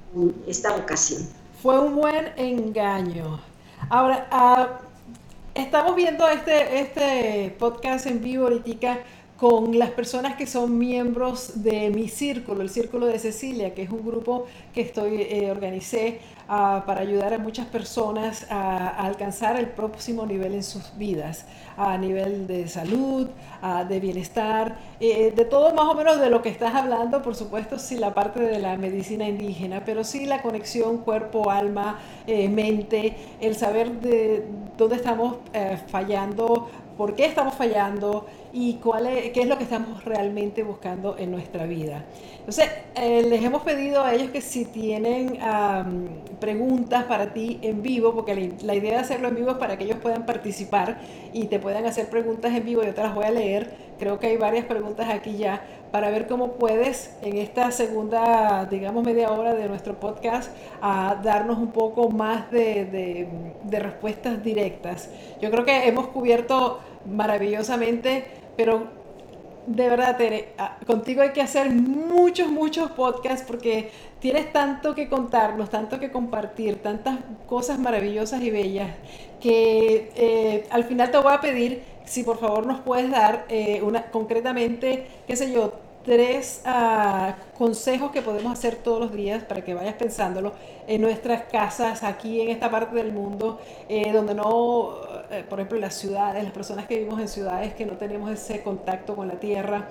esta 0.46 0.76
vocación. 0.76 1.28
Fue 1.62 1.78
un 1.78 1.94
buen 1.94 2.32
engaño. 2.36 3.40
Ahora, 3.88 4.26
ah, 4.30 4.80
estamos 5.54 5.94
viendo 5.94 6.28
este, 6.28 6.80
este 6.80 7.54
podcast 7.58 8.06
en 8.06 8.20
vivo 8.22 8.44
ahorita 8.44 8.98
con 9.42 9.76
las 9.76 9.90
personas 9.90 10.36
que 10.36 10.46
son 10.46 10.78
miembros 10.78 11.64
de 11.64 11.90
mi 11.90 12.06
círculo, 12.06 12.62
el 12.62 12.70
Círculo 12.70 13.06
de 13.06 13.18
Cecilia, 13.18 13.74
que 13.74 13.82
es 13.82 13.90
un 13.90 14.06
grupo 14.06 14.46
que 14.72 14.82
estoy 14.82 15.16
eh, 15.20 15.50
organicé 15.50 16.20
ah, 16.48 16.84
para 16.86 17.00
ayudar 17.00 17.34
a 17.34 17.38
muchas 17.38 17.66
personas 17.66 18.46
a, 18.50 18.86
alcanzar 19.04 19.58
el 19.58 19.66
próximo 19.66 20.26
nivel 20.26 20.54
en 20.54 20.62
sus 20.62 20.96
vidas, 20.96 21.44
a 21.76 21.98
nivel 21.98 22.46
de 22.46 22.68
salud, 22.68 23.26
de 23.88 23.98
bienestar, 23.98 24.78
eh, 25.00 25.32
de 25.34 25.44
todo 25.44 25.74
más 25.74 25.86
o 25.86 25.94
menos 25.94 26.20
de 26.20 26.30
lo 26.30 26.40
que 26.40 26.48
estás 26.48 26.76
hablando, 26.76 27.20
por 27.20 27.34
supuesto, 27.34 27.80
sí 27.80 27.96
la 27.96 28.14
parte 28.14 28.42
de 28.42 28.60
la 28.60 28.76
medicina 28.76 29.28
indígena, 29.28 29.82
pero 29.84 30.04
sí 30.04 30.24
la 30.24 30.40
conexión 30.40 30.98
cuerpo, 30.98 31.50
alma, 31.50 31.98
eh, 32.28 32.48
mente, 32.48 33.16
el 33.40 33.56
saber 33.56 33.90
de 34.00 34.46
dónde 34.78 34.94
estamos 34.94 35.38
fallando, 35.88 36.68
por 36.96 37.16
qué 37.16 37.24
estamos 37.24 37.54
fallando 37.54 38.26
y 38.52 38.74
cuál 38.74 39.06
es, 39.06 39.30
qué 39.30 39.40
es 39.40 39.48
lo 39.48 39.56
que 39.56 39.64
estamos 39.64 40.04
realmente 40.04 40.62
buscando 40.62 41.16
en 41.16 41.30
nuestra 41.30 41.64
vida. 41.64 42.04
Entonces, 42.38 42.68
eh, 42.96 43.22
les 43.22 43.42
hemos 43.42 43.62
pedido 43.62 44.04
a 44.04 44.12
ellos 44.14 44.30
que 44.30 44.40
si 44.40 44.66
tienen 44.66 45.38
preguntas 46.38 47.04
para 47.04 47.32
ti 47.32 47.58
en 47.62 47.82
vivo, 47.82 48.14
porque 48.14 48.52
la, 48.62 48.74
idea 48.74 48.92
de 48.92 48.98
hacerlo 48.98 49.28
en 49.28 49.36
vivo 49.36 49.52
es 49.52 49.56
para 49.56 49.78
que 49.78 49.84
ellos 49.84 49.98
puedan 50.02 50.26
participar 50.26 50.98
y 51.32 51.46
te 51.46 51.58
puedan 51.58 51.86
hacer 51.86 52.10
preguntas 52.10 52.54
en 52.54 52.64
vivo, 52.64 52.82
yo 52.82 52.94
te 52.94 53.02
las 53.02 53.14
voy 53.14 53.24
a 53.24 53.30
leer. 53.30 53.92
Creo 53.98 54.18
que 54.18 54.26
hay 54.26 54.36
varias 54.36 54.64
preguntas 54.66 55.08
aquí 55.08 55.36
ya 55.36 55.62
para 55.92 56.10
ver 56.10 56.26
cómo 56.26 56.54
puedes 56.54 57.16
en 57.22 57.36
esta 57.36 57.70
segunda, 57.70 58.66
digamos, 58.66 59.04
media 59.04 59.30
hora 59.30 59.54
de 59.54 59.68
nuestro 59.68 60.00
podcast, 60.00 60.50
a 60.80 61.20
darnos 61.22 61.58
un 61.58 61.70
poco 61.70 62.10
más 62.10 62.50
de, 62.50 63.28
de 63.62 63.78
respuestas 63.78 64.42
directas. 64.42 65.08
Yo 65.40 65.50
creo 65.50 65.64
que 65.64 65.86
hemos 65.86 66.08
cubierto 66.08 66.80
maravillosamente, 67.06 68.41
pero 68.56 69.02
de 69.66 69.88
verdad, 69.88 70.16
Tere, 70.16 70.54
ah, 70.58 70.78
contigo 70.86 71.22
hay 71.22 71.30
que 71.30 71.40
hacer 71.40 71.70
muchos, 71.70 72.48
muchos 72.48 72.90
podcasts 72.90 73.46
porque 73.46 73.90
tienes 74.18 74.52
tanto 74.52 74.94
que 74.94 75.08
contarnos, 75.08 75.70
tanto 75.70 76.00
que 76.00 76.10
compartir, 76.10 76.82
tantas 76.82 77.18
cosas 77.46 77.78
maravillosas 77.78 78.42
y 78.42 78.50
bellas 78.50 78.90
que 79.40 80.10
eh, 80.16 80.66
al 80.70 80.84
final 80.84 81.10
te 81.10 81.18
voy 81.18 81.32
a 81.32 81.40
pedir 81.40 81.82
si 82.04 82.22
por 82.22 82.38
favor 82.38 82.66
nos 82.66 82.80
puedes 82.80 83.10
dar 83.10 83.46
eh, 83.48 83.80
una 83.82 84.10
concretamente, 84.10 85.06
qué 85.26 85.36
sé 85.36 85.52
yo, 85.52 85.72
tres 86.04 86.62
uh, 86.66 87.32
consejos 87.56 88.10
que 88.10 88.22
podemos 88.22 88.52
hacer 88.52 88.76
todos 88.76 89.00
los 89.00 89.12
días 89.12 89.44
para 89.44 89.62
que 89.62 89.74
vayas 89.74 89.94
pensándolo 89.94 90.52
en 90.86 91.00
nuestras 91.00 91.44
casas, 91.44 92.02
aquí 92.02 92.40
en 92.40 92.48
esta 92.48 92.70
parte 92.70 92.96
del 92.96 93.12
mundo, 93.12 93.60
eh, 93.88 94.12
donde 94.12 94.34
no, 94.34 94.96
eh, 95.30 95.44
por 95.48 95.60
ejemplo, 95.60 95.78
las 95.78 95.94
ciudades, 95.94 96.42
las 96.42 96.52
personas 96.52 96.86
que 96.86 96.96
vivimos 96.96 97.20
en 97.20 97.28
ciudades 97.28 97.74
que 97.74 97.86
no 97.86 97.96
tenemos 97.96 98.30
ese 98.30 98.62
contacto 98.62 99.14
con 99.14 99.28
la 99.28 99.38
tierra, 99.38 99.88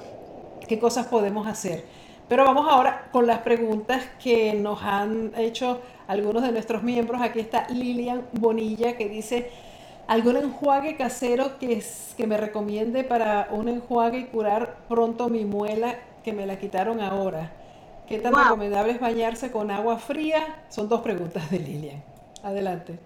qué 0.67 0.79
cosas 0.79 1.07
podemos 1.07 1.47
hacer. 1.47 1.85
Pero 2.27 2.45
vamos 2.45 2.67
ahora 2.69 3.09
con 3.11 3.27
las 3.27 3.39
preguntas 3.39 4.03
que 4.21 4.53
nos 4.53 4.81
han 4.83 5.33
hecho 5.37 5.81
algunos 6.07 6.43
de 6.43 6.51
nuestros 6.51 6.83
miembros. 6.83 7.21
Aquí 7.21 7.39
está 7.39 7.67
Lilian 7.69 8.25
Bonilla 8.33 8.95
que 8.95 9.09
dice, 9.09 9.49
¿Algún 10.07 10.37
enjuague 10.37 10.97
casero 10.97 11.57
que, 11.57 11.83
que 12.17 12.27
me 12.27 12.37
recomiende 12.37 13.03
para 13.03 13.47
un 13.51 13.69
enjuague 13.69 14.19
y 14.19 14.25
curar 14.25 14.77
pronto 14.89 15.29
mi 15.29 15.45
muela 15.45 15.99
que 16.23 16.33
me 16.33 16.45
la 16.45 16.59
quitaron 16.59 16.99
ahora? 16.99 17.51
¿Qué 18.07 18.19
tan 18.19 18.35
recomendable 18.35 18.91
es 18.91 18.99
bañarse 18.99 19.51
con 19.51 19.71
agua 19.71 19.97
fría? 19.97 20.65
Son 20.69 20.89
dos 20.89 21.01
preguntas 21.01 21.49
de 21.49 21.59
Lilian. 21.59 22.03
Adelante. 22.43 22.99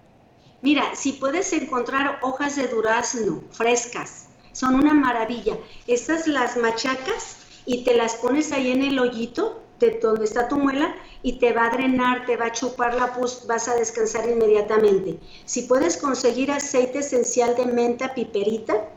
Mira, 0.62 0.82
si 0.94 1.12
puedes 1.12 1.52
encontrar 1.52 2.18
hojas 2.22 2.56
de 2.56 2.66
durazno 2.66 3.42
frescas, 3.52 4.26
son 4.52 4.74
una 4.74 4.94
maravilla. 4.94 5.56
Estas 5.86 6.26
las 6.26 6.56
machacas 6.56 7.36
y 7.66 7.84
te 7.84 7.94
las 7.94 8.16
pones 8.16 8.50
ahí 8.52 8.72
en 8.72 8.82
el 8.82 8.98
hoyito 8.98 9.62
de 9.78 9.98
donde 10.00 10.24
está 10.24 10.48
tu 10.48 10.56
muela 10.56 10.94
y 11.22 11.38
te 11.38 11.52
va 11.52 11.66
a 11.66 11.70
drenar, 11.70 12.26
te 12.26 12.36
va 12.36 12.46
a 12.46 12.52
chupar 12.52 12.94
la 12.94 13.14
pus, 13.14 13.46
vas 13.46 13.68
a 13.68 13.74
descansar 13.74 14.28
inmediatamente. 14.28 15.18
Si 15.44 15.62
puedes 15.62 15.96
conseguir 15.96 16.50
aceite 16.50 17.00
esencial 17.00 17.56
de 17.56 17.66
menta 17.66 18.14
piperita, 18.14 18.88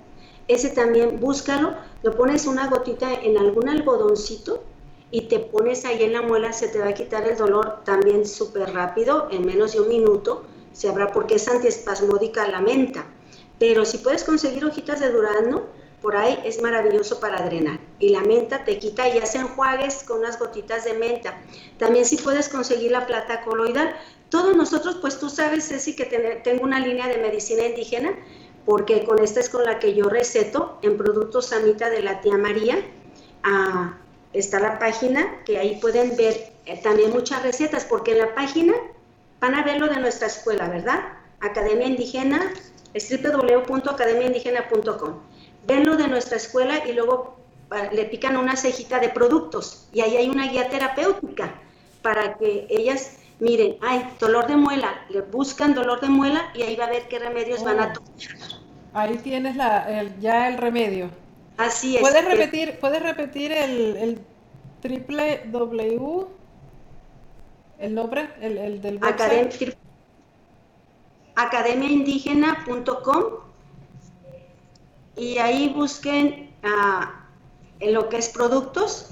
ese 0.48 0.70
también 0.70 1.20
búscalo, 1.20 1.76
lo 2.02 2.16
pones 2.16 2.48
una 2.48 2.68
gotita 2.68 3.14
en 3.14 3.38
algún 3.38 3.70
algodoncito 3.70 4.64
y 5.12 5.22
te 5.22 5.40
pones 5.40 5.86
ahí 5.86 6.04
en 6.04 6.14
la 6.14 6.22
muela, 6.22 6.54
se 6.54 6.68
te 6.68 6.80
va 6.80 6.90
a 6.90 6.94
quitar 6.94 7.28
el 7.28 7.38
dolor 7.38 7.82
también 7.84 8.26
súper 8.26 8.74
rápido, 8.74 9.28
en 9.32 9.46
menos 9.46 9.74
de 9.74 9.82
un 9.82 9.90
minuto, 9.90 10.44
se 10.72 10.88
habrá 10.88 11.12
porque 11.12 11.36
es 11.36 11.48
antiespasmódica 11.48 12.48
la 12.48 12.62
menta. 12.62 13.06
Pero 13.58 13.86
si 13.86 13.98
puedes 13.98 14.24
conseguir 14.24 14.66
hojitas 14.66 15.00
de 15.00 15.12
durazno, 15.12 15.64
por 16.02 16.16
ahí 16.16 16.40
es 16.46 16.62
maravilloso 16.62 17.20
para 17.20 17.44
drenar. 17.46 17.80
Y 18.00 18.10
la 18.10 18.22
menta 18.22 18.64
te 18.64 18.80
quita 18.80 19.10
y 19.10 19.18
hace 19.18 19.40
enjuagues 19.40 20.04
con 20.04 20.20
unas 20.20 20.40
gotitas 20.40 20.86
de 20.86 20.94
menta. 20.94 21.38
También 21.78 22.06
si 22.06 22.18
puedes 22.18 22.50
conseguir 22.50 22.92
la 22.92 23.06
plata 23.06 23.44
coloidal. 23.44 23.96
Todos 24.30 24.56
nosotros, 24.56 24.98
pues 25.02 25.20
tú 25.20 25.30
sabes, 25.30 25.68
Ceci, 25.68 25.96
que 25.96 26.06
tengo 26.44 26.64
una 26.64 26.80
línea 26.80 27.08
de 27.08 27.18
medicina 27.18 27.66
indígena, 27.66 28.14
porque 28.66 29.04
con 29.04 29.24
esta 29.24 29.40
es 29.40 29.50
con 29.50 29.64
la 29.64 29.80
que 29.80 29.96
yo 29.96 30.06
receto 30.06 30.78
en 30.84 30.98
Productos 30.98 31.48
Samita 31.48 31.90
de 31.90 32.04
la 32.04 32.22
tía 32.22 32.38
María. 32.38 32.78
Ah, 33.44 33.98
está 34.34 34.60
la 34.60 34.78
página, 34.78 35.44
que 35.46 35.58
ahí 35.58 35.80
pueden 35.82 36.16
ver 36.16 36.54
eh, 36.66 36.80
también 36.82 37.12
muchas 37.12 37.42
recetas, 37.44 37.86
porque 37.86 38.12
en 38.12 38.20
la 38.20 38.36
página 38.36 38.74
van 39.40 39.56
a 39.56 39.64
ver 39.64 39.80
lo 39.80 39.88
de 39.88 40.00
nuestra 40.00 40.28
escuela, 40.28 40.70
¿verdad? 40.70 41.00
Academia 41.40 41.88
Indígena, 41.88 42.54
www.academiaindígena.com 42.94 45.29
ven 45.68 45.86
lo 45.86 45.98
de 45.98 46.08
nuestra 46.08 46.38
escuela 46.38 46.86
y 46.88 46.94
luego 46.94 47.38
ah, 47.72 47.90
le 47.92 48.06
pican 48.06 48.38
una 48.38 48.56
cejita 48.56 49.00
de 49.00 49.10
productos 49.10 49.88
y 49.94 50.02
ahí 50.02 50.18
hay 50.18 50.30
una 50.30 50.48
guía 50.48 50.70
terapéutica 50.70 51.54
para 52.02 52.38
que 52.38 52.68
ellas 52.70 53.20
miren, 53.40 53.78
hay 53.82 54.04
dolor 54.20 54.48
de 54.48 54.58
muela, 54.58 55.06
le 55.10 55.22
buscan 55.22 55.74
dolor 55.74 56.02
de 56.02 56.10
muela 56.10 56.52
y 56.54 56.64
ahí 56.64 56.76
va 56.76 56.86
a 56.86 56.90
ver 56.90 57.08
qué 57.08 57.20
remedios 57.20 57.64
van 57.64 57.80
a 57.80 57.88
oh. 57.88 57.94
tomar. 57.94 58.12
Ahí 58.94 59.18
tienes 59.18 59.56
la, 59.56 60.04
ya 60.20 60.50
el 60.50 60.58
remedio. 60.58 61.10
Así 61.58 61.96
es. 61.96 62.02
¿Puedes 62.02 62.26
repetir, 62.26 62.78
¿puedes 62.80 63.02
repetir 63.02 63.52
el, 63.52 64.20
triple 64.82 65.42
W, 65.46 66.28
el 67.80 67.96
nombre, 67.96 68.30
el, 68.42 68.58
el 68.58 68.82
del 68.82 68.98
website? 68.98 69.78
academiaindígena.com 71.36 73.49
y 75.20 75.38
ahí 75.38 75.74
busquen 75.76 76.56
ah, 76.64 77.26
en 77.82 77.94
lo 77.94 78.08
que 78.08 78.18
es 78.18 78.30
productos 78.30 79.10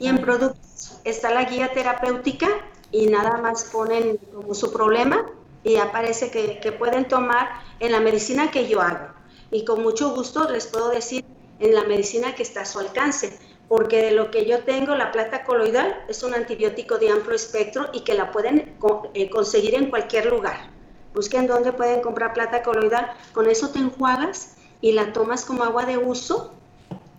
y 0.00 0.08
en 0.08 0.18
productos 0.18 0.98
está 1.04 1.30
la 1.30 1.44
guía 1.44 1.70
terapéutica 1.72 2.48
y 2.90 3.06
nada 3.06 3.36
más 3.38 3.64
ponen 3.64 4.18
como 4.34 4.52
su 4.52 4.72
problema 4.72 5.24
y 5.62 5.76
aparece 5.76 6.30
que, 6.32 6.58
que, 6.58 6.72
pueden 6.72 7.06
tomar 7.06 7.48
en 7.78 7.92
la 7.92 8.00
medicina 8.00 8.50
que 8.50 8.68
yo 8.68 8.80
hago. 8.80 9.06
Y 9.50 9.64
con 9.64 9.82
mucho 9.82 10.14
gusto 10.14 10.50
les 10.50 10.66
puedo 10.66 10.90
decir 10.90 11.24
en 11.60 11.74
la 11.74 11.84
medicina 11.84 12.34
que 12.34 12.42
está 12.42 12.62
a 12.62 12.66
su 12.66 12.80
alcance, 12.80 13.38
porque 13.68 14.02
de 14.02 14.10
lo 14.10 14.30
que 14.32 14.46
yo 14.46 14.64
tengo, 14.64 14.96
la 14.96 15.12
plata 15.12 15.44
coloidal 15.44 16.04
es 16.08 16.22
un 16.24 16.34
antibiótico 16.34 16.98
de 16.98 17.10
amplio 17.10 17.36
espectro 17.36 17.86
y 17.92 18.00
que 18.00 18.14
la 18.14 18.32
pueden 18.32 18.76
eh, 19.14 19.30
conseguir 19.30 19.76
en 19.76 19.88
cualquier 19.88 20.26
lugar. 20.26 20.68
Busquen 21.14 21.46
dónde 21.46 21.72
pueden 21.72 22.02
comprar 22.02 22.34
plata 22.34 22.62
coloidal, 22.62 23.12
con 23.32 23.48
eso 23.48 23.70
te 23.70 23.78
enjuagas 23.78 24.56
y 24.84 24.92
la 24.92 25.14
tomas 25.14 25.46
como 25.46 25.64
agua 25.64 25.86
de 25.86 25.96
uso. 25.96 26.50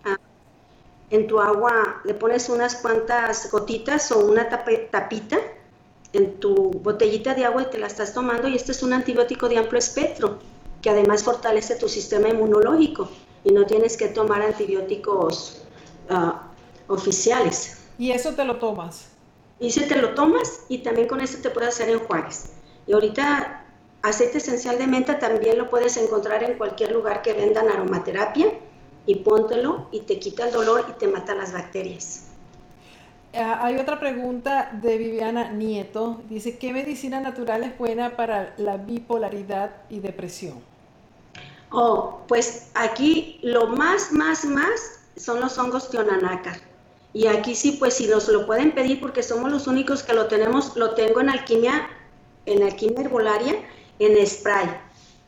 Ah, 0.04 0.16
en 1.10 1.26
tu 1.26 1.40
agua 1.40 2.00
le 2.04 2.14
pones 2.14 2.48
unas 2.48 2.76
cuantas 2.76 3.50
gotitas 3.50 4.12
o 4.12 4.20
una 4.20 4.48
tapita 4.48 5.36
en 6.12 6.38
tu 6.38 6.70
botellita 6.70 7.34
de 7.34 7.44
agua 7.44 7.62
y 7.62 7.66
te 7.66 7.78
la 7.78 7.88
estás 7.88 8.14
tomando 8.14 8.46
y 8.46 8.54
este 8.54 8.70
es 8.70 8.84
un 8.84 8.92
antibiótico 8.92 9.48
de 9.48 9.58
amplio 9.58 9.80
espectro 9.80 10.38
que 10.80 10.90
además 10.90 11.24
fortalece 11.24 11.74
tu 11.74 11.88
sistema 11.88 12.28
inmunológico 12.28 13.08
y 13.42 13.50
no 13.50 13.66
tienes 13.66 13.96
que 13.96 14.06
tomar 14.06 14.42
antibióticos 14.42 15.64
ah, 16.08 16.46
oficiales. 16.86 17.78
¿Y 17.98 18.12
eso 18.12 18.34
te 18.34 18.44
lo 18.44 18.58
tomas? 18.58 19.08
Y 19.58 19.72
si 19.72 19.88
te 19.88 20.00
lo 20.00 20.14
tomas 20.14 20.60
y 20.68 20.78
también 20.78 21.08
con 21.08 21.20
eso 21.20 21.38
te 21.42 21.50
puedes 21.50 21.70
hacer 21.70 21.88
enjuagues. 21.88 22.44
Y 22.86 22.92
ahorita 22.92 23.65
Aceite 24.06 24.38
esencial 24.38 24.78
de 24.78 24.86
menta 24.86 25.18
también 25.18 25.58
lo 25.58 25.68
puedes 25.68 25.96
encontrar 25.96 26.44
en 26.44 26.56
cualquier 26.56 26.92
lugar 26.92 27.22
que 27.22 27.32
vendan 27.32 27.68
aromaterapia 27.68 28.52
y 29.04 29.16
póntelo 29.16 29.88
y 29.90 30.02
te 30.02 30.20
quita 30.20 30.46
el 30.46 30.52
dolor 30.52 30.86
y 30.88 30.92
te 30.92 31.08
mata 31.08 31.34
las 31.34 31.52
bacterias. 31.52 32.22
Ah, 33.34 33.58
hay 33.64 33.78
otra 33.78 33.98
pregunta 33.98 34.70
de 34.80 34.96
Viviana 34.96 35.50
Nieto. 35.50 36.20
Dice, 36.30 36.56
¿qué 36.56 36.72
medicina 36.72 37.18
natural 37.18 37.64
es 37.64 37.76
buena 37.76 38.14
para 38.14 38.54
la 38.58 38.76
bipolaridad 38.76 39.72
y 39.90 39.98
depresión? 39.98 40.60
Oh, 41.72 42.20
pues 42.28 42.70
aquí 42.74 43.40
lo 43.42 43.66
más, 43.66 44.12
más, 44.12 44.44
más 44.44 45.00
son 45.16 45.40
los 45.40 45.58
hongos 45.58 45.90
tionanacar. 45.90 46.58
Y 47.12 47.26
aquí 47.26 47.56
sí, 47.56 47.72
pues 47.72 47.94
si 47.94 48.06
nos 48.06 48.28
lo 48.28 48.46
pueden 48.46 48.70
pedir 48.70 49.00
porque 49.00 49.24
somos 49.24 49.50
los 49.50 49.66
únicos 49.66 50.04
que 50.04 50.12
lo 50.12 50.28
tenemos, 50.28 50.76
lo 50.76 50.94
tengo 50.94 51.20
en 51.20 51.30
alquimia, 51.30 51.88
en 52.44 52.62
alquimia 52.62 53.00
herbolaria 53.00 53.56
en 53.98 54.26
spray, 54.26 54.66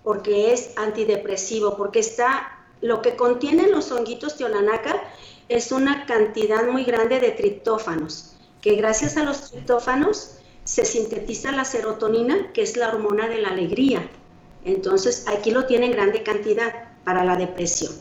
porque 0.03 0.53
es 0.53 0.73
antidepresivo, 0.77 1.77
porque 1.77 2.01
está 2.01 2.59
lo 2.81 3.03
que 3.03 3.17
contienen 3.17 3.73
los 3.73 3.91
honguitos 3.91 4.37
tionanaca 4.37 5.03
es 5.49 5.73
una 5.73 6.07
cantidad 6.07 6.67
muy 6.69 6.85
grande 6.85 7.21
de 7.21 7.31
triptófanos, 7.31 8.37
que 8.61 8.77
gracias 8.77 9.17
a 9.17 9.25
los 9.25 9.51
triptófanos 9.51 10.37
se 10.65 10.85
sintetiza 10.85 11.53
la 11.53 11.65
serotonina, 11.65 12.53
que 12.53 12.63
es 12.63 12.77
la 12.77 12.89
hormona 12.89 13.27
de 13.29 13.39
la 13.39 13.49
alegría. 13.49 14.09
Entonces, 14.65 15.25
aquí 15.27 15.51
lo 15.51 15.65
tiene 15.65 15.87
en 15.87 15.93
grande 15.93 16.23
cantidad 16.23 16.93
para 17.05 17.25
la 17.25 17.37
depresión 17.37 17.93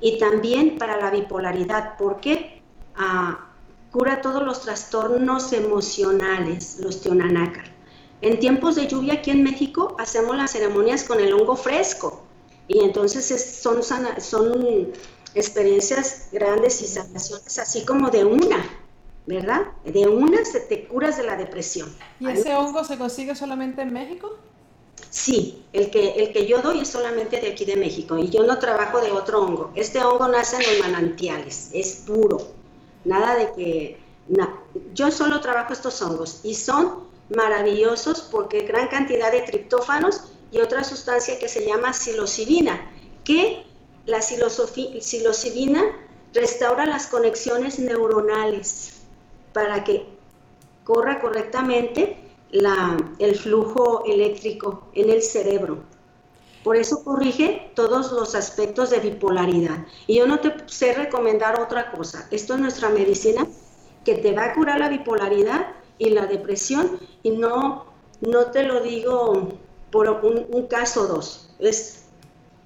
y 0.00 0.18
también 0.18 0.78
para 0.78 0.96
la 0.96 1.10
bipolaridad, 1.10 1.96
porque 1.98 2.62
ah, 2.94 3.50
cura 3.90 4.20
todos 4.20 4.42
los 4.42 4.62
trastornos 4.62 5.52
emocionales, 5.52 6.78
los 6.80 7.00
tionanacar. 7.00 7.64
En 8.22 8.38
tiempos 8.38 8.76
de 8.76 8.86
lluvia 8.86 9.14
aquí 9.14 9.32
en 9.32 9.42
México 9.42 9.96
hacemos 9.98 10.36
las 10.36 10.52
ceremonias 10.52 11.02
con 11.02 11.18
el 11.18 11.32
hongo 11.32 11.56
fresco 11.56 12.22
y 12.68 12.78
entonces 12.78 13.60
son, 13.60 13.82
son 13.82 14.92
experiencias 15.34 16.28
grandes 16.30 16.80
y 16.82 16.86
sanaciones 16.86 17.58
así 17.58 17.84
como 17.84 18.10
de 18.10 18.24
una, 18.24 18.64
¿verdad? 19.26 19.62
De 19.84 20.06
una 20.06 20.44
se 20.44 20.60
te 20.60 20.86
curas 20.86 21.16
de 21.16 21.24
la 21.24 21.36
depresión. 21.36 21.92
¿Y 22.20 22.28
ese 22.28 22.54
hongo 22.54 22.84
se 22.84 22.96
consigue 22.96 23.34
solamente 23.34 23.82
en 23.82 23.92
México? 23.92 24.36
Sí, 25.10 25.64
el 25.72 25.90
que, 25.90 26.10
el 26.10 26.32
que 26.32 26.46
yo 26.46 26.62
doy 26.62 26.78
es 26.78 26.88
solamente 26.88 27.40
de 27.40 27.50
aquí 27.50 27.64
de 27.64 27.74
México 27.74 28.16
y 28.18 28.30
yo 28.30 28.44
no 28.44 28.60
trabajo 28.60 29.00
de 29.00 29.10
otro 29.10 29.42
hongo. 29.42 29.72
Este 29.74 30.00
hongo 30.00 30.28
nace 30.28 30.62
en 30.62 30.62
los 30.62 30.88
manantiales, 30.88 31.70
es 31.72 32.04
puro, 32.06 32.38
nada 33.04 33.34
de 33.34 33.52
que... 33.52 33.98
yo 34.94 35.10
solo 35.10 35.40
trabajo 35.40 35.72
estos 35.72 36.00
hongos 36.02 36.40
y 36.44 36.54
son 36.54 37.10
maravillosos 37.36 38.22
porque 38.22 38.62
gran 38.62 38.88
cantidad 38.88 39.30
de 39.32 39.42
triptófanos 39.42 40.32
y 40.50 40.60
otra 40.60 40.84
sustancia 40.84 41.38
que 41.38 41.48
se 41.48 41.66
llama 41.66 41.92
psilocibina, 41.92 42.90
que 43.24 43.64
la 44.06 44.20
psilocibina 44.20 45.82
restaura 46.34 46.86
las 46.86 47.06
conexiones 47.06 47.78
neuronales 47.78 49.00
para 49.52 49.84
que 49.84 50.06
corra 50.84 51.20
correctamente 51.20 52.18
el 53.18 53.36
flujo 53.36 54.04
eléctrico 54.06 54.88
en 54.94 55.10
el 55.10 55.22
cerebro. 55.22 55.78
Por 56.62 56.76
eso 56.76 57.02
corrige 57.02 57.72
todos 57.74 58.12
los 58.12 58.34
aspectos 58.34 58.90
de 58.90 59.00
bipolaridad. 59.00 59.84
Y 60.06 60.16
yo 60.18 60.26
no 60.26 60.38
te 60.38 60.54
sé 60.66 60.92
recomendar 60.94 61.60
otra 61.60 61.90
cosa. 61.90 62.28
Esto 62.30 62.54
es 62.54 62.60
nuestra 62.60 62.88
medicina 62.88 63.46
que 64.04 64.16
te 64.16 64.32
va 64.32 64.44
a 64.44 64.54
curar 64.54 64.78
la 64.78 64.88
bipolaridad 64.88 65.66
y 66.02 66.10
la 66.10 66.26
depresión. 66.26 66.98
Y 67.22 67.30
no, 67.30 67.86
no 68.20 68.46
te 68.46 68.64
lo 68.64 68.80
digo 68.80 69.48
por 69.90 70.08
un, 70.08 70.66
caso 70.66 71.02
o 71.02 71.06
dos. 71.06 71.50
Es 71.58 72.04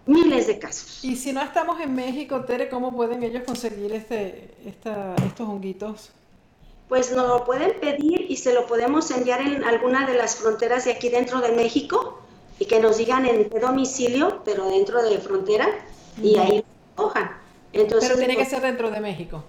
miles 0.07 0.47
de 0.47 0.59
casos. 0.59 1.05
Y 1.05 1.17
si 1.17 1.33
no 1.33 1.43
estamos 1.43 1.81
en 1.81 1.95
México, 1.95 2.45
Tere, 2.45 2.69
¿cómo 2.69 2.95
pueden 2.95 3.23
ellos 3.23 3.43
conseguir 3.45 3.93
este, 3.93 4.55
estos 4.65 5.49
honguitos? 5.49 6.11
pues 6.89 7.13
nos 7.13 7.27
lo 7.27 7.45
pueden 7.45 7.81
pedir 7.81 8.27
y 8.29 8.37
se 8.37 8.55
lo 8.55 8.67
podemos 8.67 9.11
enviar 9.11 9.41
en 9.41 9.65
alguna 9.65 10.07
de 10.07 10.15
las 10.15 10.37
fronteras 10.37 10.85
de 10.85 10.93
aquí 10.93 11.09
dentro 11.09 11.41
de 11.41 11.51
México 11.51 12.21
y 12.61 12.67
que 12.67 12.79
nos 12.79 12.99
digan 12.99 13.27
en 13.27 13.51
qué 13.51 13.59
domicilio, 13.59 14.41
pero 14.45 14.69
dentro 14.69 15.03
de 15.03 15.19
frontera, 15.19 15.69
y 16.23 16.39
ahí 16.39 16.59
lo 16.59 17.05
cojan. 17.05 17.37
Entonces, 17.73 18.09
pero 18.09 18.19
tiene 18.19 18.37
que 18.37 18.47
ser 18.47 18.63
dentro 18.63 18.91
de 18.91 19.01
México. 19.01 19.43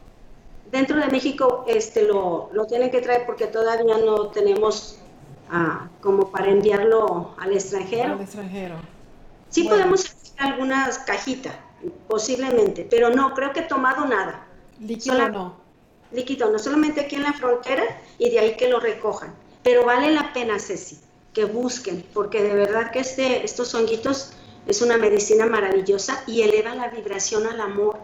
Dentro 0.71 0.97
de 0.97 1.07
México 1.07 1.65
este, 1.67 2.03
lo, 2.03 2.49
lo 2.51 2.65
tienen 2.65 2.91
que 2.91 3.01
traer 3.01 3.25
porque 3.25 3.47
todavía 3.47 3.97
no 3.97 4.27
tenemos 4.27 4.99
ah, 5.49 5.87
como 6.01 6.31
para 6.31 6.49
enviarlo 6.49 7.35
al 7.39 7.53
extranjero. 7.53 8.13
Al 8.13 8.21
extranjero. 8.21 8.75
Sí 9.49 9.63
podemos 9.63 10.05
hacer 10.05 10.33
algunas 10.39 10.99
cajitas, 10.99 11.55
posiblemente, 12.07 12.85
pero 12.89 13.09
no, 13.09 13.33
creo 13.33 13.53
que 13.53 13.61
he 13.61 13.63
tomado 13.63 14.05
nada. 14.05 14.45
Líquido 14.79 15.29
no 15.29 15.67
líquido, 16.11 16.49
no 16.51 16.59
solamente 16.59 17.01
aquí 17.01 17.15
en 17.15 17.23
la 17.23 17.33
frontera 17.33 17.83
y 18.17 18.29
de 18.29 18.39
ahí 18.39 18.57
que 18.57 18.69
lo 18.69 18.79
recojan. 18.79 19.33
Pero 19.63 19.85
vale 19.85 20.11
la 20.11 20.33
pena, 20.33 20.59
Ceci, 20.59 20.99
que 21.33 21.45
busquen, 21.45 22.05
porque 22.13 22.41
de 22.41 22.53
verdad 22.53 22.91
que 22.91 22.99
este, 22.99 23.43
estos 23.43 23.73
honguitos 23.75 24.33
es 24.65 24.81
una 24.81 24.97
medicina 24.97 25.45
maravillosa 25.45 26.23
y 26.27 26.41
eleva 26.41 26.75
la 26.75 26.89
vibración 26.89 27.47
al 27.47 27.59
amor. 27.61 27.99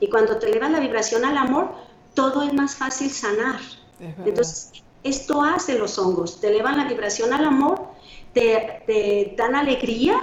Y 0.00 0.08
cuando 0.10 0.38
te 0.38 0.46
eleva 0.46 0.68
la 0.68 0.80
vibración 0.80 1.24
al 1.24 1.36
amor, 1.36 1.72
todo 2.18 2.42
es 2.42 2.52
más 2.52 2.74
fácil 2.74 3.12
sanar. 3.12 3.60
Entonces, 4.26 4.72
esto 5.04 5.40
hace 5.40 5.78
los 5.78 6.00
hongos, 6.00 6.40
te 6.40 6.48
elevan 6.48 6.76
la 6.76 6.88
vibración 6.88 7.32
al 7.32 7.44
amor, 7.44 7.80
te, 8.34 8.82
te 8.86 9.34
dan 9.36 9.54
alegría 9.54 10.20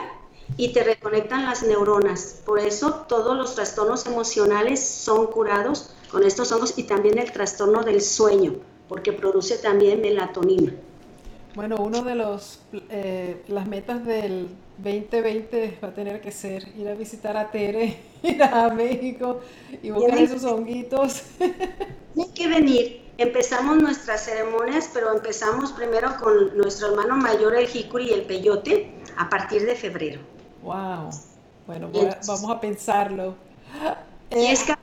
y 0.57 0.73
te 0.73 0.83
reconectan 0.83 1.45
las 1.45 1.63
neuronas. 1.63 2.41
Por 2.45 2.59
eso 2.59 3.05
todos 3.07 3.37
los 3.37 3.55
trastornos 3.55 4.05
emocionales 4.07 4.85
son 4.85 5.27
curados 5.27 5.91
con 6.11 6.23
estos 6.25 6.51
hongos 6.51 6.73
y 6.77 6.83
también 6.83 7.17
el 7.17 7.31
trastorno 7.31 7.81
del 7.81 8.01
sueño, 8.01 8.55
porque 8.89 9.13
produce 9.13 9.57
también 9.57 10.01
melatonina. 10.01 10.73
Bueno, 11.55 11.77
uno 11.77 12.01
de 12.01 12.15
los 12.15 12.59
eh, 12.89 13.41
las 13.47 13.65
metas 13.65 14.05
del 14.05 14.49
2020 14.77 15.79
va 15.81 15.87
a 15.87 15.93
tener 15.93 16.19
que 16.19 16.29
ser 16.31 16.67
ir 16.77 16.89
a 16.89 16.95
visitar 16.95 17.37
a 17.37 17.49
Tere, 17.49 17.97
ir 18.23 18.43
a 18.43 18.69
México 18.69 19.39
y 19.81 19.89
buscar 19.89 20.17
esos 20.17 20.43
honguitos. 20.43 21.23
Tiene 22.13 22.33
que 22.33 22.47
venir. 22.47 23.05
Empezamos 23.17 23.77
nuestras 23.77 24.25
ceremonias, 24.25 24.89
pero 24.93 25.15
empezamos 25.15 25.71
primero 25.71 26.17
con 26.21 26.57
nuestro 26.57 26.89
hermano 26.89 27.15
mayor, 27.15 27.55
el 27.55 27.67
jicuri 27.67 28.09
y 28.09 28.13
el 28.13 28.23
peyote, 28.23 28.91
a 29.15 29.29
partir 29.29 29.65
de 29.65 29.75
febrero. 29.75 30.19
Wow. 30.61 31.09
Bueno, 31.65 31.89
vamos 32.27 32.49
a 32.49 32.59
pensarlo. 32.59 33.35
Y 34.29 34.47
es 34.47 34.63
que 34.63 34.75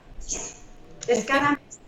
es 1.09 1.25
cada 1.27 1.51
mes. 1.51 1.79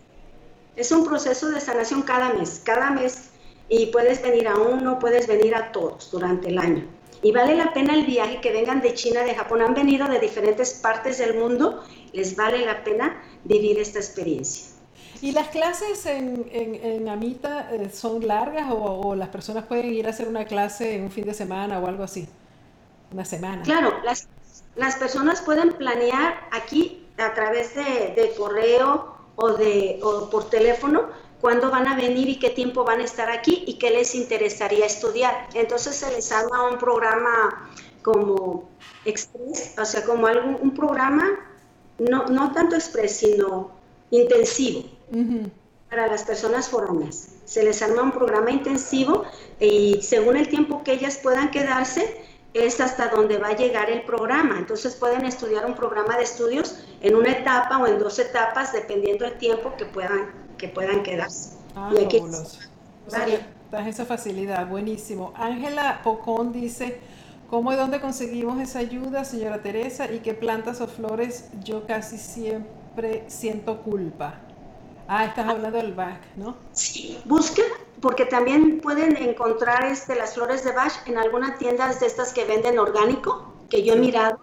Es 0.75 0.91
un 0.91 1.05
proceso 1.05 1.49
de 1.49 1.59
sanación 1.59 2.03
cada 2.03 2.33
mes, 2.33 2.61
cada 2.63 2.91
mes. 2.91 3.31
Y 3.69 3.87
puedes 3.87 4.21
venir 4.21 4.47
a 4.47 4.55
uno, 4.55 4.99
puedes 4.99 5.27
venir 5.27 5.55
a 5.55 5.71
todos 5.71 6.11
durante 6.11 6.49
el 6.49 6.59
año. 6.59 6.85
Y 7.21 7.31
vale 7.31 7.55
la 7.55 7.73
pena 7.73 7.95
el 7.95 8.05
viaje 8.05 8.39
que 8.41 8.51
vengan 8.51 8.81
de 8.81 8.93
China, 8.93 9.23
de 9.23 9.33
Japón, 9.33 9.61
han 9.61 9.73
venido 9.73 10.07
de 10.07 10.19
diferentes 10.19 10.75
partes 10.75 11.17
del 11.17 11.35
mundo, 11.35 11.83
les 12.13 12.35
vale 12.35 12.65
la 12.65 12.83
pena 12.83 13.23
vivir 13.43 13.79
esta 13.79 13.99
experiencia. 13.99 14.67
¿Y 15.21 15.31
las 15.31 15.47
clases 15.47 16.05
en, 16.05 16.45
en, 16.51 17.09
Amita 17.09 17.69
eh, 17.71 17.89
son 17.89 18.27
largas 18.27 18.69
o, 18.69 18.75
o, 18.75 19.15
las 19.15 19.29
personas 19.29 19.65
pueden 19.65 19.91
ir 19.93 20.05
a 20.05 20.09
hacer 20.11 20.27
una 20.27 20.45
clase 20.45 20.95
en 20.95 21.03
un 21.03 21.11
fin 21.11 21.25
de 21.25 21.33
semana 21.33 21.79
o 21.79 21.87
algo 21.87 22.03
así? 22.03 22.27
Una 23.11 23.25
semana. 23.25 23.63
Claro, 23.63 23.93
las, 24.03 24.27
las 24.75 24.95
personas 24.97 25.41
pueden 25.41 25.73
planear 25.73 26.47
aquí 26.51 27.05
a 27.17 27.33
través 27.33 27.75
de, 27.75 28.33
correo 28.37 29.15
o, 29.35 29.53
de, 29.53 29.99
o 30.03 30.29
por 30.29 30.49
teléfono 30.49 31.09
cuándo 31.45 31.69
van 31.69 31.87
a 31.87 31.95
venir 31.95 32.27
y 32.27 32.39
qué 32.39 32.49
tiempo 32.49 32.83
van 32.83 33.01
a 33.01 33.03
estar 33.03 33.29
aquí 33.29 33.63
y 33.67 33.77
qué 33.77 33.91
les 33.91 34.15
interesaría 34.15 34.87
estudiar. 34.87 35.47
Entonces 35.53 35.95
se 35.95 36.11
les 36.11 36.31
arma 36.31 36.67
un 36.67 36.79
programa 36.79 37.69
como 38.01 38.67
express, 39.05 39.75
o 39.77 39.85
sea, 39.85 40.03
como 40.05 40.25
algún, 40.25 40.57
un 40.59 40.73
programa 40.73 41.37
no, 41.99 42.25
no 42.25 42.51
tanto 42.51 42.75
express, 42.75 43.17
sino 43.17 43.69
intensivo 44.09 44.85
para 45.87 46.07
las 46.07 46.23
personas 46.23 46.67
foráneas. 46.67 47.35
Se 47.45 47.61
les 47.61 47.79
arma 47.83 48.01
un 48.01 48.11
programa 48.11 48.49
intensivo 48.49 49.25
y 49.59 49.99
según 50.01 50.37
el 50.37 50.49
tiempo 50.49 50.83
que 50.83 50.93
ellas 50.93 51.19
puedan 51.21 51.51
quedarse, 51.51 52.25
es 52.55 52.79
hasta 52.81 53.09
donde 53.09 53.37
va 53.37 53.49
a 53.49 53.55
llegar 53.55 53.91
el 53.91 54.01
programa. 54.01 54.57
Entonces 54.57 54.95
pueden 54.95 55.25
estudiar 55.25 55.67
un 55.67 55.75
programa 55.75 56.17
de 56.17 56.23
estudios 56.23 56.79
en 57.01 57.15
una 57.15 57.33
etapa 57.33 57.77
o 57.77 57.85
en 57.85 57.99
dos 57.99 58.17
etapas, 58.17 58.73
dependiendo 58.73 59.25
del 59.25 59.37
tiempo 59.37 59.75
que 59.77 59.85
puedan, 59.85 60.44
que 60.57 60.67
puedan 60.67 61.03
quedarse. 61.03 61.51
Ah, 61.75 61.91
y 61.93 62.03
aquí, 62.03 62.21
esa 63.87 64.05
facilidad, 64.05 64.67
buenísimo. 64.67 65.33
Ángela 65.35 66.01
Pocón 66.03 66.53
dice, 66.53 66.99
¿cómo 67.49 67.73
y 67.73 67.75
dónde 67.75 67.99
conseguimos 67.99 68.59
esa 68.61 68.79
ayuda, 68.79 69.25
señora 69.25 69.61
Teresa? 69.61 70.11
¿Y 70.11 70.19
qué 70.19 70.33
plantas 70.33 70.81
o 70.81 70.87
flores 70.87 71.49
yo 71.63 71.85
casi 71.85 72.17
siempre 72.17 73.23
siento 73.27 73.81
culpa? 73.81 74.39
Ah, 75.07 75.25
estás 75.25 75.47
hablando 75.47 75.77
del 75.77 75.93
Bach, 75.93 76.19
¿no? 76.35 76.55
Sí, 76.71 77.19
busquen, 77.25 77.65
porque 78.01 78.25
también 78.25 78.79
pueden 78.81 79.15
encontrar 79.17 79.85
este, 79.85 80.15
las 80.15 80.33
flores 80.33 80.63
de 80.63 80.71
Bach 80.71 80.93
en 81.05 81.17
alguna 81.17 81.57
tienda 81.57 81.93
de 81.93 82.05
estas 82.05 82.33
que 82.33 82.45
venden 82.45 82.79
orgánico, 82.79 83.53
que 83.69 83.83
yo 83.83 83.93
he 83.93 83.97
mirado. 83.97 84.39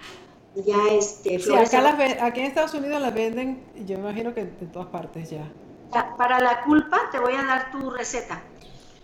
Ya 0.55 0.77
este, 0.91 1.39
flores 1.39 1.71
sí, 1.71 1.77
acá 1.77 2.27
aquí 2.27 2.41
en 2.41 2.47
Estados 2.47 2.75
Unidos 2.75 3.01
las 3.01 3.15
venden, 3.15 3.65
yo 3.87 3.97
me 3.97 4.05
imagino 4.05 4.35
que 4.35 4.41
en 4.43 4.71
todas 4.71 4.89
partes 4.89 5.31
ya. 5.31 5.51
Para 5.93 6.41
la 6.41 6.63
culpa 6.63 7.11
te 7.11 7.19
voy 7.19 7.35
a 7.35 7.45
dar 7.45 7.71
tu 7.71 7.91
receta. 7.91 8.43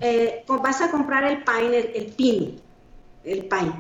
Eh, 0.01 0.45
vas 0.49 0.80
a 0.80 0.91
comprar 0.91 1.24
el 1.24 1.45
pine, 1.45 1.78
el, 1.78 2.14
el 2.16 2.61
el 3.24 3.45
pine. 3.47 3.72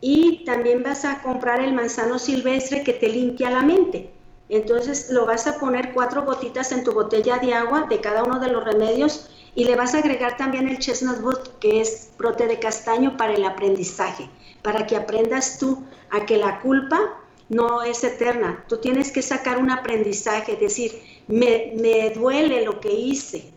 Y 0.00 0.44
también 0.44 0.82
vas 0.82 1.04
a 1.04 1.22
comprar 1.22 1.60
el 1.60 1.72
manzano 1.72 2.18
silvestre 2.18 2.82
que 2.82 2.92
te 2.92 3.08
limpia 3.08 3.50
la 3.50 3.62
mente. 3.62 4.10
Entonces 4.48 5.10
lo 5.10 5.26
vas 5.26 5.46
a 5.46 5.58
poner 5.58 5.92
cuatro 5.92 6.24
gotitas 6.24 6.70
en 6.72 6.84
tu 6.84 6.92
botella 6.92 7.38
de 7.38 7.54
agua 7.54 7.86
de 7.88 8.00
cada 8.00 8.22
uno 8.22 8.38
de 8.38 8.48
los 8.48 8.64
remedios 8.64 9.28
y 9.54 9.64
le 9.64 9.74
vas 9.74 9.94
a 9.94 9.98
agregar 9.98 10.36
también 10.36 10.68
el 10.68 10.78
chestnut 10.78 11.20
wood, 11.22 11.38
que 11.60 11.80
es 11.80 12.10
brote 12.18 12.46
de 12.46 12.58
castaño 12.58 13.16
para 13.16 13.34
el 13.34 13.44
aprendizaje, 13.44 14.28
para 14.62 14.86
que 14.86 14.96
aprendas 14.96 15.58
tú 15.58 15.82
a 16.10 16.26
que 16.26 16.36
la 16.36 16.60
culpa 16.60 17.00
no 17.48 17.82
es 17.82 18.04
eterna. 18.04 18.64
Tú 18.68 18.76
tienes 18.78 19.10
que 19.10 19.22
sacar 19.22 19.58
un 19.58 19.70
aprendizaje, 19.70 20.56
decir, 20.56 20.92
me, 21.28 22.12
duele 22.14 22.64
lo 22.64 22.80
que 22.80 22.92
hice, 22.92 23.50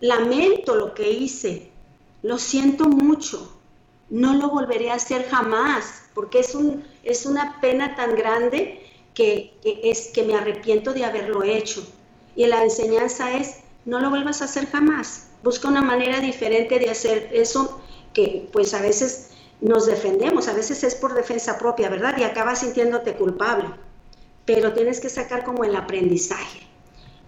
lamento 0.00 0.74
lo 0.74 0.94
que 0.94 1.10
hice, 1.10 1.70
lo 2.22 2.38
siento 2.38 2.88
mucho, 2.88 3.56
no 4.08 4.34
lo 4.34 4.50
volveré 4.50 4.90
a 4.90 4.94
hacer 4.94 5.28
jamás, 5.28 6.02
porque 6.14 6.40
es, 6.40 6.54
un, 6.54 6.84
es 7.04 7.26
una 7.26 7.60
pena 7.60 7.94
tan 7.94 8.16
grande 8.16 8.84
que, 9.14 9.54
es, 9.62 10.08
que 10.08 10.24
me 10.24 10.34
arrepiento 10.34 10.92
de 10.92 11.04
haberlo 11.04 11.42
hecho. 11.42 11.86
Y 12.34 12.46
la 12.46 12.64
enseñanza 12.64 13.36
es, 13.36 13.58
no 13.84 14.00
lo 14.00 14.10
vuelvas 14.10 14.42
a 14.42 14.46
hacer 14.46 14.66
jamás. 14.66 15.28
Busca 15.42 15.68
una 15.68 15.82
manera 15.82 16.20
diferente 16.20 16.78
de 16.78 16.90
hacer 16.90 17.30
eso 17.32 17.80
que 18.12 18.48
pues 18.52 18.74
a 18.74 18.82
veces 18.82 19.30
nos 19.60 19.86
defendemos, 19.86 20.48
a 20.48 20.54
veces 20.54 20.82
es 20.82 20.94
por 20.94 21.14
defensa 21.14 21.58
propia, 21.58 21.88
¿verdad? 21.88 22.16
Y 22.18 22.24
acabas 22.24 22.60
sintiéndote 22.60 23.14
culpable. 23.14 23.68
Pero 24.44 24.72
tienes 24.72 25.00
que 25.00 25.08
sacar 25.08 25.44
como 25.44 25.64
el 25.64 25.76
aprendizaje 25.76 26.69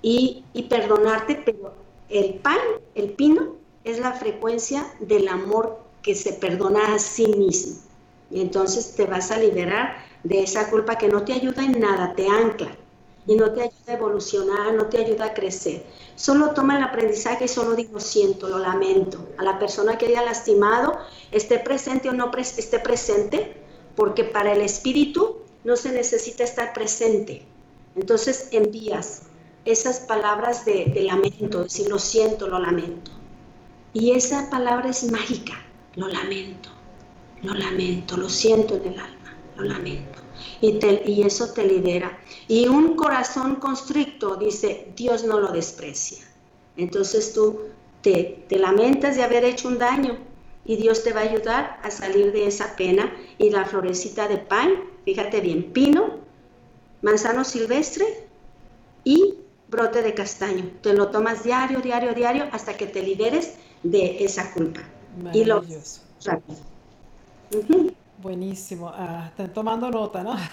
y, 0.03 0.45
perdonarte, 0.69 1.41
pero 1.45 1.73
el 2.09 2.35
pan, 2.35 2.59
el 2.95 3.13
pino, 3.13 3.57
es 3.85 3.99
la 3.99 4.13
frecuencia 4.13 4.93
del 5.01 5.29
amor 5.29 5.79
que 6.03 6.15
se 6.15 6.33
perdona 6.33 6.95
a 6.95 6.99
sí 6.99 7.27
mismo. 7.27 7.81
Y 8.31 8.41
entonces 8.41 8.95
te 8.95 9.07
vas 9.07 9.31
a 9.31 9.39
liberar 9.39 9.97
de 10.25 10.43
esa 10.43 10.71
culpa 10.71 10.97
que 10.97 11.09
no 11.09 11.25
te 11.25 11.33
ayuda 11.33 11.65
en 11.65 11.81
nada, 11.81 12.15
te 12.15 12.27
ancla 12.29 12.77
y 13.27 13.37
no 13.37 13.53
te 13.53 13.63
ayuda 13.63 13.77
a 13.89 13.93
evolucionar, 13.93 14.75
no 14.75 14.87
te 14.87 14.99
ayuda 14.99 15.27
a 15.27 15.35
crecer. 15.35 15.85
Solo 16.17 16.51
toma 16.51 16.77
el 16.77 16.83
aprendizaje 16.83 17.45
y 17.45 17.49
solo 17.49 17.75
digo 17.75 18.01
siento, 18.01 18.49
lo 18.49 18.59
lamento. 18.59 19.19
A 19.39 19.45
la 19.45 19.59
persona 19.59 19.99
que 19.99 20.07
haya 20.07 20.23
lastimado, 20.23 20.99
esté 21.31 21.59
presente 21.59 22.09
o 22.09 22.13
no 22.13 22.31
esté 22.37 22.79
presente, 22.81 23.55
porque 23.95 24.25
para 24.25 24.53
el 24.53 24.63
espíritu 24.63 25.39
no 25.65 25.77
se 25.77 25.93
necesita 25.93 26.43
estar 26.43 26.73
presente. 26.73 27.45
Entonces 27.95 28.49
envías 28.53 29.23
esas 29.65 30.01
palabras 30.01 30.65
de, 30.65 30.87
de 30.87 31.03
lamento, 31.03 31.65
decir 31.65 31.89
lo 31.89 31.99
siento, 31.99 32.49
lo 32.49 32.59
lamento. 32.59 33.11
Y 33.95 34.13
esa 34.13 34.51
palabra 34.51 34.89
es 34.91 35.11
mágica, 35.11 35.55
lo 35.97 36.09
lamento, 36.09 36.71
lo 37.43 37.55
lamento, 37.55 38.17
lo 38.17 38.29
siento 38.29 38.77
en 38.77 38.93
el 38.93 38.99
alma, 38.99 39.37
lo 39.57 39.65
lamento. 39.65 40.21
Y, 40.61 40.79
y 41.07 41.23
eso 41.23 41.53
te 41.53 41.65
libera. 41.65 42.19
Y 42.49 42.67
un 42.69 42.97
corazón 42.97 43.57
constricto 43.57 44.37
dice, 44.37 44.93
Dios 44.97 45.25
no 45.25 45.39
lo 45.39 45.53
desprecia. 45.53 46.25
Entonces 46.77 47.33
tú 47.35 47.61
te, 48.01 48.45
te 48.49 48.59
lamentas 48.59 49.17
de 49.17 49.23
haber 49.23 49.45
hecho 49.45 49.69
un 49.69 49.79
daño 49.79 50.19
y 50.65 50.77
Dios 50.77 51.05
te 51.05 51.13
va 51.13 51.21
a 51.21 51.25
ayudar 51.25 51.81
a 51.83 51.91
salir 51.91 52.33
de 52.33 52.47
esa 52.47 52.77
pena. 52.77 53.13
Y 53.39 53.51
la 53.51 53.67
florecita 53.67 54.27
de 54.27 54.39
pan, 54.39 54.73
fíjate 55.05 55.41
bien, 55.41 55.73
pino, 55.73 56.19
manzano 57.03 57.45
silvestre 57.45 58.07
y 59.05 59.35
brote 59.73 60.03
de 60.03 60.15
castaño. 60.15 60.71
Te 60.83 60.93
lo 60.93 61.09
tomas 61.09 61.43
diario, 61.43 61.81
diario, 61.81 62.15
diario 62.15 62.47
hasta 62.53 62.77
que 62.77 62.87
te 62.87 63.03
liberes 63.03 63.57
de 63.83 64.23
esa 64.25 64.53
culpa. 64.53 64.83
Y 65.33 65.45
lo 65.45 65.65
Buenísimo. 68.23 68.93
Ah, 68.95 69.27
están 69.29 69.53
tomando 69.53 69.91
nota, 69.91 70.23
¿no? 70.23 70.37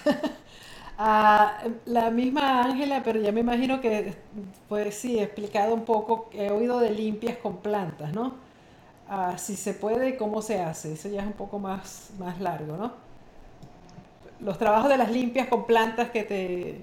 Ah, 1.02 1.62
la 1.86 2.10
misma 2.10 2.62
Ángela, 2.62 3.02
pero 3.02 3.18
ya 3.18 3.32
me 3.32 3.40
imagino 3.40 3.80
que, 3.80 4.16
pues 4.68 4.94
sí, 4.94 5.18
he 5.18 5.22
explicado 5.22 5.72
un 5.72 5.86
poco, 5.86 6.28
he 6.34 6.50
oído 6.50 6.78
de 6.78 6.90
limpias 6.90 7.38
con 7.38 7.56
plantas, 7.56 8.12
¿no? 8.12 8.34
Ah, 9.08 9.38
si 9.38 9.56
se 9.56 9.72
puede, 9.72 10.18
¿cómo 10.18 10.42
se 10.42 10.60
hace? 10.60 10.92
Eso 10.92 11.08
ya 11.08 11.22
es 11.22 11.26
un 11.26 11.32
poco 11.32 11.58
más, 11.58 12.10
más 12.18 12.38
largo, 12.38 12.76
¿no? 12.76 12.92
Los 14.40 14.58
trabajos 14.58 14.90
de 14.90 14.98
las 14.98 15.10
limpias 15.10 15.48
con 15.48 15.64
plantas 15.64 16.10
que 16.10 16.22
te, 16.22 16.80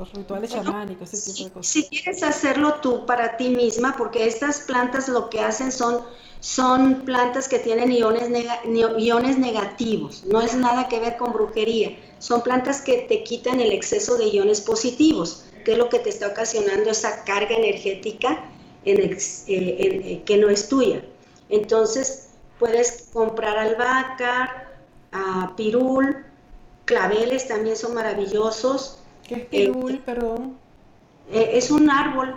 los 0.00 0.12
rituales 0.14 0.50
chamánicos, 0.50 1.12
ese 1.12 1.32
tipo 1.32 1.48
de 1.48 1.50
cosas. 1.52 1.72
Si 1.72 1.86
quieres 1.88 2.22
hacerlo 2.22 2.76
tú 2.80 3.04
para 3.04 3.36
ti 3.36 3.50
misma, 3.50 3.94
porque 3.98 4.26
estas 4.26 4.60
plantas 4.60 5.08
lo 5.08 5.28
que 5.28 5.40
hacen 5.40 5.70
son, 5.70 6.02
son 6.40 7.02
plantas 7.04 7.48
que 7.48 7.58
tienen 7.58 7.92
iones, 7.92 8.30
iones 8.98 9.38
negativos, 9.38 10.24
no 10.24 10.40
es 10.40 10.54
nada 10.54 10.88
que 10.88 10.98
ver 11.00 11.18
con 11.18 11.34
brujería, 11.34 11.96
son 12.18 12.40
plantas 12.40 12.80
que 12.80 13.02
te 13.08 13.22
quitan 13.24 13.60
el 13.60 13.72
exceso 13.72 14.16
de 14.16 14.28
iones 14.28 14.62
positivos, 14.62 15.44
que 15.66 15.72
es 15.72 15.78
lo 15.78 15.90
que 15.90 15.98
te 15.98 16.08
está 16.08 16.28
ocasionando 16.28 16.90
esa 16.90 17.22
carga 17.24 17.54
energética 17.54 18.42
en 18.86 19.00
eh, 19.02 19.18
eh, 19.46 20.22
que 20.24 20.38
no 20.38 20.48
es 20.48 20.66
tuya. 20.68 21.04
Entonces, 21.50 22.30
puedes 22.58 23.08
comprar 23.12 23.58
albahaca, 23.58 24.66
uh, 25.12 25.54
pirul, 25.56 26.24
claveles 26.86 27.48
también 27.48 27.76
son 27.76 27.92
maravillosos, 27.94 28.99
¿Qué 29.30 29.36
es 29.36 29.46
pirul, 29.46 29.94
eh, 29.94 30.02
perdón? 30.04 30.58
Eh, 31.30 31.50
es 31.52 31.70
un 31.70 31.88
árbol 31.88 32.34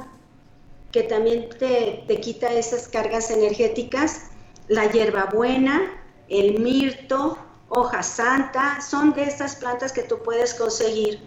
que 0.91 1.01
también 1.01 1.49
te, 1.57 2.05
quita 2.21 2.53
esas 2.53 2.87
cargas 2.87 3.31
energéticas. 3.31 4.25
La 4.67 4.85
hierbabuena, 4.91 5.81
el 6.29 6.59
mirto, 6.59 7.35
hoja 7.67 8.03
santa, 8.03 8.79
son 8.79 9.11
de 9.13 9.23
estas 9.23 9.55
plantas 9.55 9.91
que 9.91 10.03
tú 10.03 10.19
puedes 10.23 10.53
conseguir. 10.53 11.19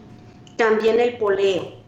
También 0.57 1.01
el 1.01 1.19
poleo. 1.19 1.83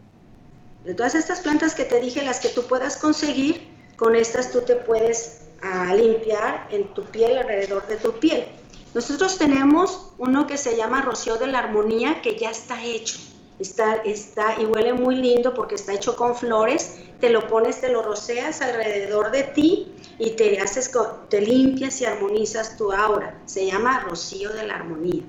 De 0.83 0.93
todas 0.93 1.15
estas 1.15 1.39
plantas 1.39 1.73
que 1.73 1.85
te 1.85 2.01
dije, 2.01 2.21
las 2.21 2.41
que 2.41 2.49
tú 2.49 2.63
puedas 2.63 2.97
conseguir, 2.97 3.65
con 3.95 4.13
estas 4.13 4.51
tú 4.51 4.59
te 4.59 4.75
puedes 4.75 5.43
ah, 5.61 5.93
limpiar 5.95 6.67
en 6.69 6.93
tu 6.93 7.05
piel, 7.05 7.37
alrededor 7.37 7.87
de 7.87 7.95
tu 7.95 8.11
piel. 8.19 8.45
Nosotros 8.93 9.37
tenemos 9.37 10.11
uno 10.17 10.47
que 10.47 10.57
se 10.57 10.75
llama 10.75 11.01
rocío 11.01 11.37
de 11.37 11.47
la 11.47 11.59
armonía, 11.59 12.21
que 12.21 12.37
ya 12.37 12.49
está 12.49 12.83
hecho. 12.83 13.19
Está, 13.59 13.95
está 14.05 14.59
y 14.61 14.65
huele 14.65 14.93
muy 14.93 15.15
lindo 15.15 15.53
porque 15.53 15.75
está 15.75 15.93
hecho 15.93 16.15
con 16.15 16.35
flores. 16.35 16.99
Te 17.19 17.29
lo 17.29 17.47
pones, 17.47 17.81
te 17.81 17.89
lo 17.89 18.01
roceas 18.01 18.61
alrededor 18.61 19.31
de 19.31 19.43
ti 19.43 19.93
y 20.17 20.31
te 20.31 20.59
haces, 20.59 20.91
te 21.29 21.41
limpias 21.41 22.01
y 22.01 22.05
armonizas 22.05 22.77
tu 22.77 22.91
aura. 22.91 23.41
Se 23.45 23.65
llama 23.65 23.99
rocío 24.01 24.51
de 24.51 24.65
la 24.65 24.75
armonía 24.75 25.23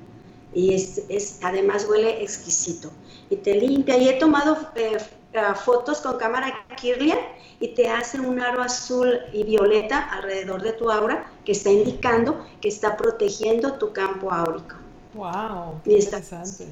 y 0.53 0.75
es, 0.75 1.39
además 1.43 1.87
huele 1.89 2.23
exquisito. 2.23 2.91
Y 3.29 3.37
te 3.37 3.55
limpia. 3.55 3.97
Y 3.97 4.09
he 4.09 4.15
tomado 4.15 4.57
eh, 4.75 4.99
eh, 5.33 5.41
fotos 5.55 6.01
con 6.01 6.19
cámara 6.19 6.67
Kirlian 6.77 7.19
y 7.61 7.69
te 7.75 7.89
hace 7.89 8.21
un 8.21 8.41
aro 8.41 8.63
azul 8.63 9.21
y 9.33 9.45
violeta 9.45 10.09
alrededor 10.11 10.63
de 10.63 10.73
tu 10.73 10.91
aura 10.91 11.31
que 11.45 11.53
está 11.53 11.71
indicando 11.71 12.45
que 12.61 12.69
está 12.69 12.97
protegiendo 12.97 13.75
tu 13.75 13.93
campo 13.93 14.33
áurico. 14.33 14.77
¡Wow! 15.15 15.81
Qué 15.85 15.99
interesante. 15.99 16.67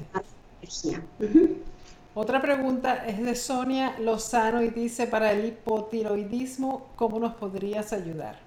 Otra 2.15 2.41
pregunta 2.41 3.05
es 3.07 3.23
de 3.23 3.35
Sonia 3.35 3.95
Lozano 3.99 4.61
y 4.61 4.69
dice, 4.69 5.07
para 5.07 5.31
el 5.31 5.45
hipotiroidismo, 5.45 6.87
¿cómo 6.95 7.19
nos 7.19 7.35
podrías 7.35 7.93
ayudar? 7.93 8.37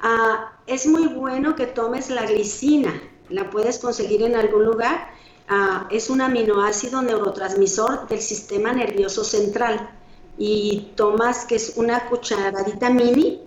Ah, 0.00 0.52
es 0.66 0.86
muy 0.86 1.08
bueno 1.08 1.54
que 1.54 1.66
tomes 1.66 2.08
la 2.08 2.26
glicina, 2.26 2.92
la 3.28 3.50
puedes 3.50 3.78
conseguir 3.78 4.22
en 4.22 4.34
algún 4.34 4.64
lugar. 4.64 5.10
Ah, 5.48 5.86
es 5.90 6.08
un 6.10 6.20
aminoácido 6.20 7.02
neurotransmisor 7.02 8.08
del 8.08 8.20
sistema 8.20 8.72
nervioso 8.72 9.24
central 9.24 9.90
y 10.36 10.92
tomas 10.94 11.44
que 11.44 11.56
es 11.56 11.74
una 11.76 12.08
cucharadita 12.08 12.90
mini 12.90 13.42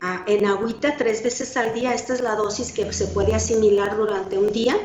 ah, 0.00 0.24
en 0.26 0.46
agüita 0.46 0.96
tres 0.96 1.22
veces 1.22 1.56
al 1.56 1.74
día. 1.74 1.94
Esta 1.94 2.14
es 2.14 2.20
la 2.20 2.36
dosis 2.36 2.72
que 2.72 2.92
se 2.92 3.06
puede 3.08 3.34
asimilar 3.34 3.96
durante 3.96 4.38
un 4.38 4.50
día 4.52 4.76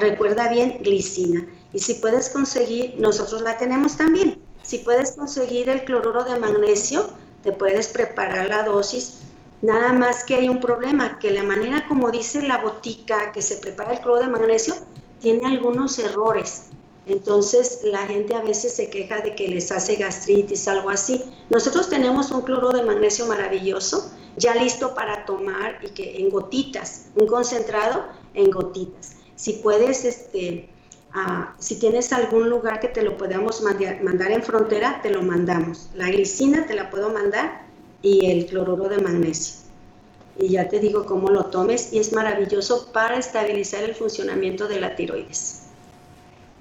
recuerda 0.00 0.48
bien, 0.48 0.78
glicina. 0.82 1.46
Y 1.72 1.78
si 1.78 1.94
puedes 1.94 2.30
conseguir, 2.30 2.96
nosotros 2.98 3.42
la 3.42 3.56
tenemos 3.56 3.96
también. 3.96 4.40
Si 4.62 4.78
puedes 4.78 5.12
conseguir 5.12 5.68
el 5.68 5.84
cloruro 5.84 6.24
de 6.24 6.38
magnesio, 6.40 7.08
te 7.44 7.52
puedes 7.52 7.86
preparar 7.88 8.48
la 8.48 8.64
dosis. 8.64 9.20
Nada 9.62 9.92
más 9.92 10.24
que 10.24 10.34
hay 10.34 10.48
un 10.48 10.60
problema, 10.60 11.18
que 11.20 11.30
la 11.30 11.44
manera 11.44 11.86
como 11.86 12.10
dice 12.10 12.42
la 12.42 12.58
botica 12.58 13.30
que 13.30 13.40
se 13.42 13.56
prepara 13.56 13.92
el 13.92 14.00
cloruro 14.00 14.26
de 14.26 14.32
magnesio 14.32 14.74
tiene 15.20 15.46
algunos 15.46 15.98
errores. 16.00 16.64
Entonces 17.06 17.80
la 17.84 18.06
gente 18.06 18.34
a 18.34 18.42
veces 18.42 18.74
se 18.74 18.90
queja 18.90 19.20
de 19.20 19.36
que 19.36 19.46
les 19.46 19.70
hace 19.70 19.94
gastritis, 19.94 20.66
algo 20.66 20.90
así. 20.90 21.24
Nosotros 21.48 21.88
tenemos 21.88 22.32
un 22.32 22.42
cloruro 22.42 22.76
de 22.76 22.82
magnesio 22.82 23.26
maravilloso, 23.26 24.10
ya 24.36 24.54
listo 24.56 24.94
para 24.94 25.24
tomar 25.24 25.78
y 25.82 25.90
que 25.90 26.18
en 26.18 26.28
gotitas, 26.28 27.06
un 27.14 27.28
concentrado 27.28 28.04
en 28.34 28.50
gotitas. 28.50 29.15
Si 29.36 29.54
puedes, 29.54 30.04
este, 30.04 30.68
ah, 31.12 31.54
si 31.58 31.78
tienes 31.78 32.12
algún 32.12 32.48
lugar 32.48 32.80
que 32.80 32.88
te 32.88 33.02
lo 33.02 33.16
podamos 33.16 33.62
mandar, 33.62 34.32
en 34.32 34.42
frontera, 34.42 35.00
te 35.02 35.10
lo 35.10 35.22
mandamos. 35.22 35.90
La 35.94 36.06
glicina 36.06 36.66
te 36.66 36.74
la 36.74 36.90
puedo 36.90 37.10
mandar 37.10 37.66
y 38.02 38.26
el 38.30 38.46
cloruro 38.46 38.88
de 38.88 38.98
magnesio. 38.98 39.66
Y 40.38 40.48
ya 40.48 40.68
te 40.68 40.80
digo 40.80 41.06
cómo 41.06 41.28
lo 41.28 41.46
tomes 41.46 41.92
y 41.92 41.98
es 41.98 42.12
maravilloso 42.12 42.90
para 42.92 43.16
estabilizar 43.16 43.84
el 43.84 43.94
funcionamiento 43.94 44.68
de 44.68 44.80
la 44.80 44.96
tiroides. 44.96 45.62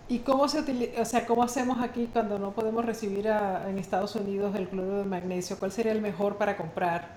¿Y 0.08 0.20
cómo 0.20 0.48
se 0.48 0.60
utiliza, 0.60 1.02
o 1.02 1.06
sea, 1.06 1.26
cómo 1.26 1.44
hacemos 1.44 1.82
aquí 1.82 2.08
cuando 2.14 2.38
no 2.38 2.52
podemos 2.52 2.86
recibir 2.86 3.26
en 3.26 3.80
Estados 3.80 4.16
Unidos 4.16 4.56
el 4.56 4.68
cloruro 4.68 5.00
de 5.00 5.06
magnesio? 5.06 5.58
¿Cuál 5.58 5.72
sería 5.72 5.94
el 5.94 6.02
mejor 6.02 6.38
para 6.38 6.56
comprar? 6.56 7.16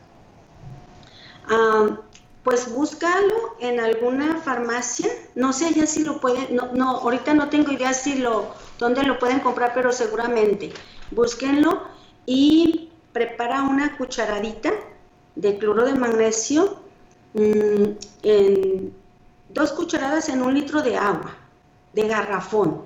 Ah, 1.49 2.01
pues 2.49 2.73
búscalo 2.73 3.57
en 3.61 3.79
alguna 3.79 4.39
farmacia. 4.39 5.11
No 5.35 5.53
sé 5.53 5.75
ya 5.75 5.87
si 5.87 6.03
lo 6.03 6.19
pueden, 6.19 6.57
no, 6.57 6.73
no, 6.73 6.97
ahorita 6.97 7.35
no 7.35 7.51
tengo 7.51 7.71
idea 7.73 7.93
si 7.93 8.15
lo, 8.15 8.55
dónde 8.79 9.03
lo 9.03 9.19
pueden 9.19 9.41
comprar, 9.41 9.75
pero 9.75 9.93
seguramente. 9.93 10.73
Búsquenlo 11.11 11.83
y 12.25 12.89
prepara 13.13 13.65
una 13.65 13.99
cucharadita 13.99 14.73
de 15.35 15.59
cloro 15.59 15.85
de 15.85 15.93
magnesio 15.93 16.79
mm, 17.35 17.85
en 18.23 18.95
dos 19.51 19.73
cucharadas 19.73 20.31
en 20.31 20.41
un 20.41 20.55
litro 20.55 20.81
de 20.81 20.97
agua, 20.97 21.37
de 21.93 22.09
garrafón. 22.09 22.85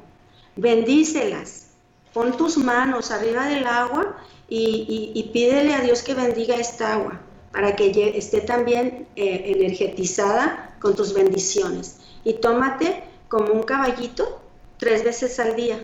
Bendícelas. 0.57 1.69
Pon 2.13 2.37
tus 2.37 2.59
manos 2.59 3.13
arriba 3.13 3.47
del 3.47 3.69
agua 3.69 4.17
y, 4.49 5.31
pídele 5.33 5.73
a 5.73 5.83
Dios 5.83 6.03
que 6.03 6.15
bendiga 6.15 6.57
esta 6.57 6.95
agua 6.95 7.21
para 7.53 7.77
que 7.77 8.17
esté 8.17 8.41
también 8.41 9.07
eh, 9.17 9.53
energetizada 9.57 10.75
con 10.81 10.95
tus 10.95 11.13
bendiciones. 11.15 11.99
Y 12.25 12.35
tómate 12.35 13.05
como 13.29 13.53
un 13.53 13.63
caballito 13.63 14.41
tres 14.79 15.05
veces 15.05 15.39
al 15.39 15.55
día, 15.55 15.81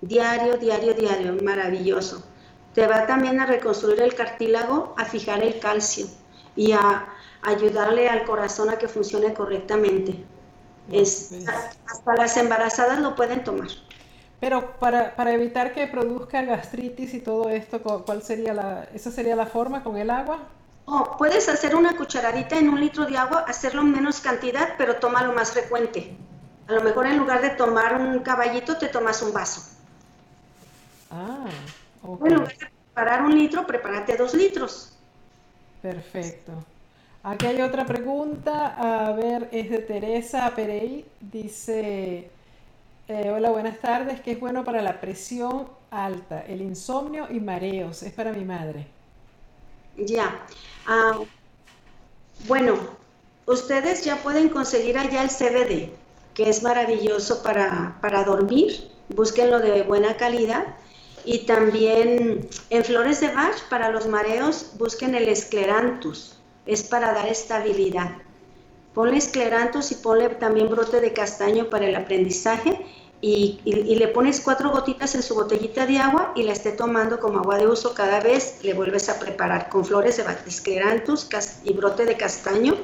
diario, 0.00 0.56
diario, 0.56 0.94
diario, 0.94 1.36
maravilloso. 1.42 2.24
Te 2.74 2.86
va 2.86 3.06
también 3.06 3.40
a 3.40 3.46
reconstruir 3.46 4.00
el 4.00 4.14
cartílago, 4.14 4.94
a 4.96 5.04
fijar 5.04 5.42
el 5.42 5.58
calcio 5.58 6.06
y 6.56 6.72
a 6.72 7.08
ayudarle 7.42 8.08
al 8.08 8.24
corazón 8.24 8.70
a 8.70 8.78
que 8.78 8.88
funcione 8.88 9.34
correctamente. 9.34 10.24
Es, 10.90 11.32
hasta 11.86 12.14
las 12.16 12.36
embarazadas 12.36 13.00
lo 13.00 13.14
pueden 13.14 13.44
tomar. 13.44 13.68
Pero 14.40 14.72
para, 14.78 15.14
para, 15.16 15.34
evitar 15.34 15.74
que 15.74 15.86
produzca 15.86 16.42
gastritis 16.42 17.12
y 17.12 17.20
todo 17.20 17.50
esto, 17.50 17.82
¿cuál 18.06 18.22
sería 18.22 18.54
la, 18.54 18.88
esa 18.94 19.10
sería 19.10 19.36
la 19.36 19.46
forma 19.46 19.84
con 19.84 19.98
el 19.98 20.08
agua? 20.08 20.48
Oh, 20.92 21.16
puedes 21.16 21.48
hacer 21.48 21.76
una 21.76 21.96
cucharadita 21.96 22.58
en 22.58 22.68
un 22.68 22.80
litro 22.80 23.06
de 23.06 23.16
agua, 23.16 23.44
hacerlo 23.46 23.82
en 23.82 23.92
menos 23.92 24.20
cantidad, 24.20 24.74
pero 24.76 24.96
tómalo 24.96 25.32
más 25.32 25.52
frecuente. 25.52 26.16
A 26.66 26.72
lo 26.72 26.82
mejor 26.82 27.06
en 27.06 27.18
lugar 27.18 27.42
de 27.42 27.50
tomar 27.50 27.94
un 27.94 28.18
caballito, 28.18 28.76
te 28.76 28.88
tomas 28.88 29.22
un 29.22 29.32
vaso. 29.32 29.62
Ah, 31.12 31.46
ok. 32.02 32.26
En 32.26 32.34
lugar 32.34 32.56
de 32.58 32.66
preparar 32.66 33.22
un 33.22 33.38
litro, 33.38 33.64
prepárate 33.68 34.16
dos 34.16 34.34
litros. 34.34 34.92
Perfecto. 35.80 36.52
Aquí 37.22 37.46
hay 37.46 37.62
otra 37.62 37.86
pregunta. 37.86 38.74
A 38.76 39.12
ver, 39.12 39.48
es 39.52 39.70
de 39.70 39.78
Teresa 39.78 40.52
Perey. 40.56 41.06
Dice, 41.20 42.28
eh, 43.06 43.30
hola, 43.30 43.50
buenas 43.50 43.78
tardes. 43.78 44.20
¿Qué 44.22 44.32
es 44.32 44.40
bueno 44.40 44.64
para 44.64 44.82
la 44.82 45.00
presión 45.00 45.68
alta, 45.92 46.40
el 46.40 46.60
insomnio 46.62 47.28
y 47.30 47.38
mareos? 47.38 48.02
Es 48.02 48.12
para 48.12 48.32
mi 48.32 48.44
madre. 48.44 48.88
Ya. 49.96 50.40
Ah, 50.92 51.20
bueno, 52.48 52.76
ustedes 53.46 54.02
ya 54.04 54.16
pueden 54.24 54.48
conseguir 54.48 54.98
allá 54.98 55.22
el 55.22 55.28
CBD, 55.28 55.92
que 56.34 56.50
es 56.50 56.64
maravilloso 56.64 57.44
para, 57.44 57.96
para 58.00 58.24
dormir. 58.24 58.90
Búsquenlo 59.08 59.60
de 59.60 59.84
buena 59.84 60.16
calidad. 60.16 60.66
Y 61.24 61.46
también 61.46 62.48
en 62.70 62.84
flores 62.84 63.20
de 63.20 63.28
Bach, 63.32 63.68
para 63.68 63.90
los 63.90 64.08
mareos, 64.08 64.72
busquen 64.78 65.14
el 65.14 65.28
esclerantus. 65.28 66.36
Es 66.66 66.82
para 66.82 67.12
dar 67.12 67.28
estabilidad. 67.28 68.10
Ponle 68.92 69.18
esclerantus 69.18 69.92
y 69.92 69.94
ponle 69.94 70.28
también 70.30 70.70
brote 70.70 71.00
de 71.00 71.12
castaño 71.12 71.70
para 71.70 71.86
el 71.86 71.94
aprendizaje 71.94 72.84
y, 73.22 73.60
le 73.64 74.08
pones 74.08 74.40
cuatro 74.40 74.70
gotitas 74.70 75.14
en 75.14 75.22
su 75.22 75.34
botellita 75.34 75.86
de 75.86 75.98
agua 75.98 76.32
y 76.34 76.42
la 76.42 76.52
esté 76.52 76.72
tomando 76.72 77.20
como 77.20 77.40
agua 77.40 77.58
de 77.58 77.66
uso 77.66 77.92
cada 77.92 78.20
vez, 78.20 78.60
le 78.62 78.72
vuelves 78.72 79.08
a 79.10 79.18
preparar 79.18 79.68
con 79.68 79.84
flores 79.84 80.16
de 80.16 80.24
esclerantus 80.46 81.28
y 81.64 81.72
brote 81.74 82.06
de 82.06 82.16
castaño 82.16 82.76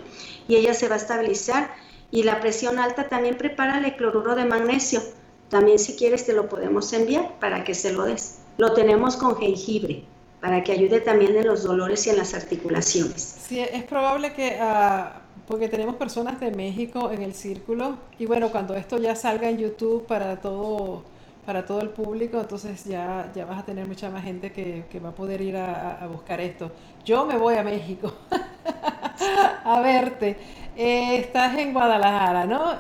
y 0.46 0.56
ella 0.56 0.74
se 0.74 0.88
va 0.88 0.96
a 0.96 0.98
estabilizar. 0.98 1.74
Y 2.10 2.22
la 2.22 2.40
presión 2.40 2.78
alta 2.78 3.08
también 3.08 3.36
prepárale 3.36 3.96
cloruro 3.96 4.36
de 4.36 4.44
magnesio. 4.44 5.02
También 5.48 5.78
si 5.78 5.96
quieres 5.96 6.26
te 6.26 6.34
lo 6.34 6.48
podemos 6.48 6.92
enviar 6.92 7.38
para 7.40 7.64
que 7.64 7.74
se 7.74 7.92
lo 7.92 8.04
des. 8.04 8.38
Lo 8.58 8.74
tenemos 8.74 9.16
con 9.16 9.36
jengibre 9.36 10.04
para 10.40 10.62
que 10.62 10.72
ayude 10.72 11.00
también 11.00 11.34
en 11.36 11.46
los 11.46 11.64
dolores 11.64 12.06
y 12.06 12.10
en 12.10 12.18
las 12.18 12.34
articulaciones. 12.34 13.36
Sí, 13.48 13.58
es 13.58 13.84
probable 13.84 14.32
que... 14.34 14.58
Uh 14.60 15.25
porque 15.46 15.68
tenemos 15.68 15.96
personas 15.96 16.40
de 16.40 16.50
México 16.50 17.10
en 17.10 17.22
el 17.22 17.34
círculo 17.34 17.98
y 18.18 18.26
bueno, 18.26 18.50
cuando 18.50 18.74
esto 18.74 18.98
ya 18.98 19.14
salga 19.14 19.48
en 19.48 19.58
YouTube 19.58 20.06
para 20.06 20.40
todo 20.40 21.04
para 21.46 21.64
todo 21.64 21.80
el 21.80 21.90
público, 21.90 22.40
entonces 22.40 22.84
ya, 22.84 23.30
ya 23.32 23.44
vas 23.44 23.60
a 23.60 23.64
tener 23.64 23.86
mucha 23.86 24.10
más 24.10 24.24
gente 24.24 24.50
que, 24.50 24.84
va 24.98 25.10
a 25.10 25.14
poder 25.14 25.40
ir 25.40 25.56
a, 25.56 26.04
buscar 26.10 26.40
esto. 26.40 26.72
Yo 27.04 27.24
me 27.24 27.36
voy 27.36 27.54
a 27.54 27.62
México 27.62 28.12
a 29.64 29.80
verte. 29.80 30.36
Eh, 30.76 31.18
estás 31.18 31.56
en 31.56 31.72
Guadalajara, 31.72 32.46
¿no? 32.46 32.74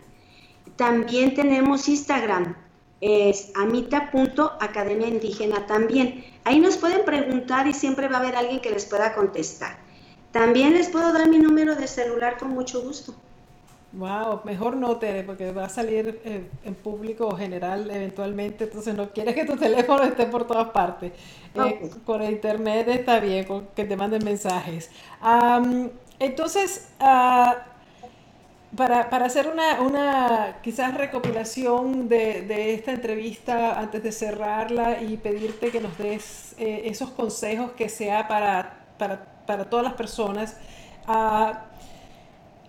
También 0.75 1.33
tenemos 1.33 1.87
Instagram, 1.87 2.55
es 3.01 3.51
amita.academia 3.55 5.07
indígena 5.07 5.65
también. 5.65 6.25
Ahí 6.43 6.59
nos 6.59 6.77
pueden 6.77 7.05
preguntar 7.05 7.67
y 7.67 7.73
siempre 7.73 8.07
va 8.07 8.17
a 8.17 8.19
haber 8.19 8.35
alguien 8.35 8.61
que 8.61 8.71
les 8.71 8.85
pueda 8.85 9.13
contestar. 9.13 9.77
También 10.31 10.73
les 10.73 10.89
puedo 10.89 11.11
dar 11.11 11.29
mi 11.29 11.39
número 11.39 11.75
de 11.75 11.87
celular 11.87 12.37
con 12.37 12.49
mucho 12.49 12.81
gusto. 12.81 13.13
Wow, 13.93 14.41
mejor 14.45 14.77
no 14.77 14.95
te, 14.97 15.23
porque 15.23 15.51
va 15.51 15.65
a 15.65 15.69
salir 15.69 16.21
eh, 16.23 16.49
en 16.63 16.75
público 16.75 17.35
general 17.35 17.91
eventualmente, 17.91 18.63
entonces 18.63 18.95
no 18.95 19.09
quieres 19.09 19.35
que 19.35 19.43
tu 19.43 19.57
teléfono 19.57 20.03
esté 20.03 20.27
por 20.27 20.47
todas 20.47 20.69
partes. 20.69 21.11
Eh, 21.55 21.91
con 22.05 22.23
internet 22.23 22.87
está 22.87 23.19
bien, 23.19 23.43
con 23.43 23.67
que 23.75 23.83
te 23.83 23.97
manden 23.97 24.23
mensajes. 24.23 24.89
entonces, 26.19 26.89
ah, 27.01 27.65
para, 28.77 29.09
para, 29.09 29.25
hacer 29.25 29.47
una, 29.49 29.81
una 29.81 30.59
quizás 30.63 30.93
recopilación 30.95 32.07
de, 32.07 32.43
de, 32.43 32.73
esta 32.73 32.91
entrevista 32.93 33.77
antes 33.77 34.01
de 34.01 34.13
cerrarla 34.13 35.01
y 35.01 35.17
pedirte 35.17 35.69
que 35.69 35.81
nos 35.81 35.97
des 35.97 36.55
eh, 36.57 36.83
esos 36.85 37.09
consejos 37.09 37.71
que 37.71 37.89
sea 37.89 38.29
para, 38.29 38.85
para, 38.97 39.25
para 39.45 39.69
todas 39.69 39.83
las 39.83 39.93
personas. 39.95 40.55
Uh, 41.07 41.70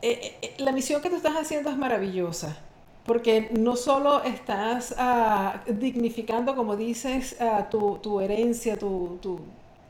eh, 0.03 0.34
eh, 0.42 0.55
la 0.59 0.72
misión 0.72 1.00
que 1.00 1.09
tú 1.09 1.16
estás 1.16 1.36
haciendo 1.36 1.70
es 1.70 1.78
maravillosa, 1.78 2.57
porque 3.07 3.50
no 3.53 3.76
solo 3.76 4.24
estás 4.24 4.92
ah, 4.98 5.62
dignificando, 5.66 6.57
como 6.57 6.76
dices, 6.76 7.36
ah, 7.40 7.68
tu, 7.70 8.20
herencia, 8.20 8.76
tus, 8.76 9.20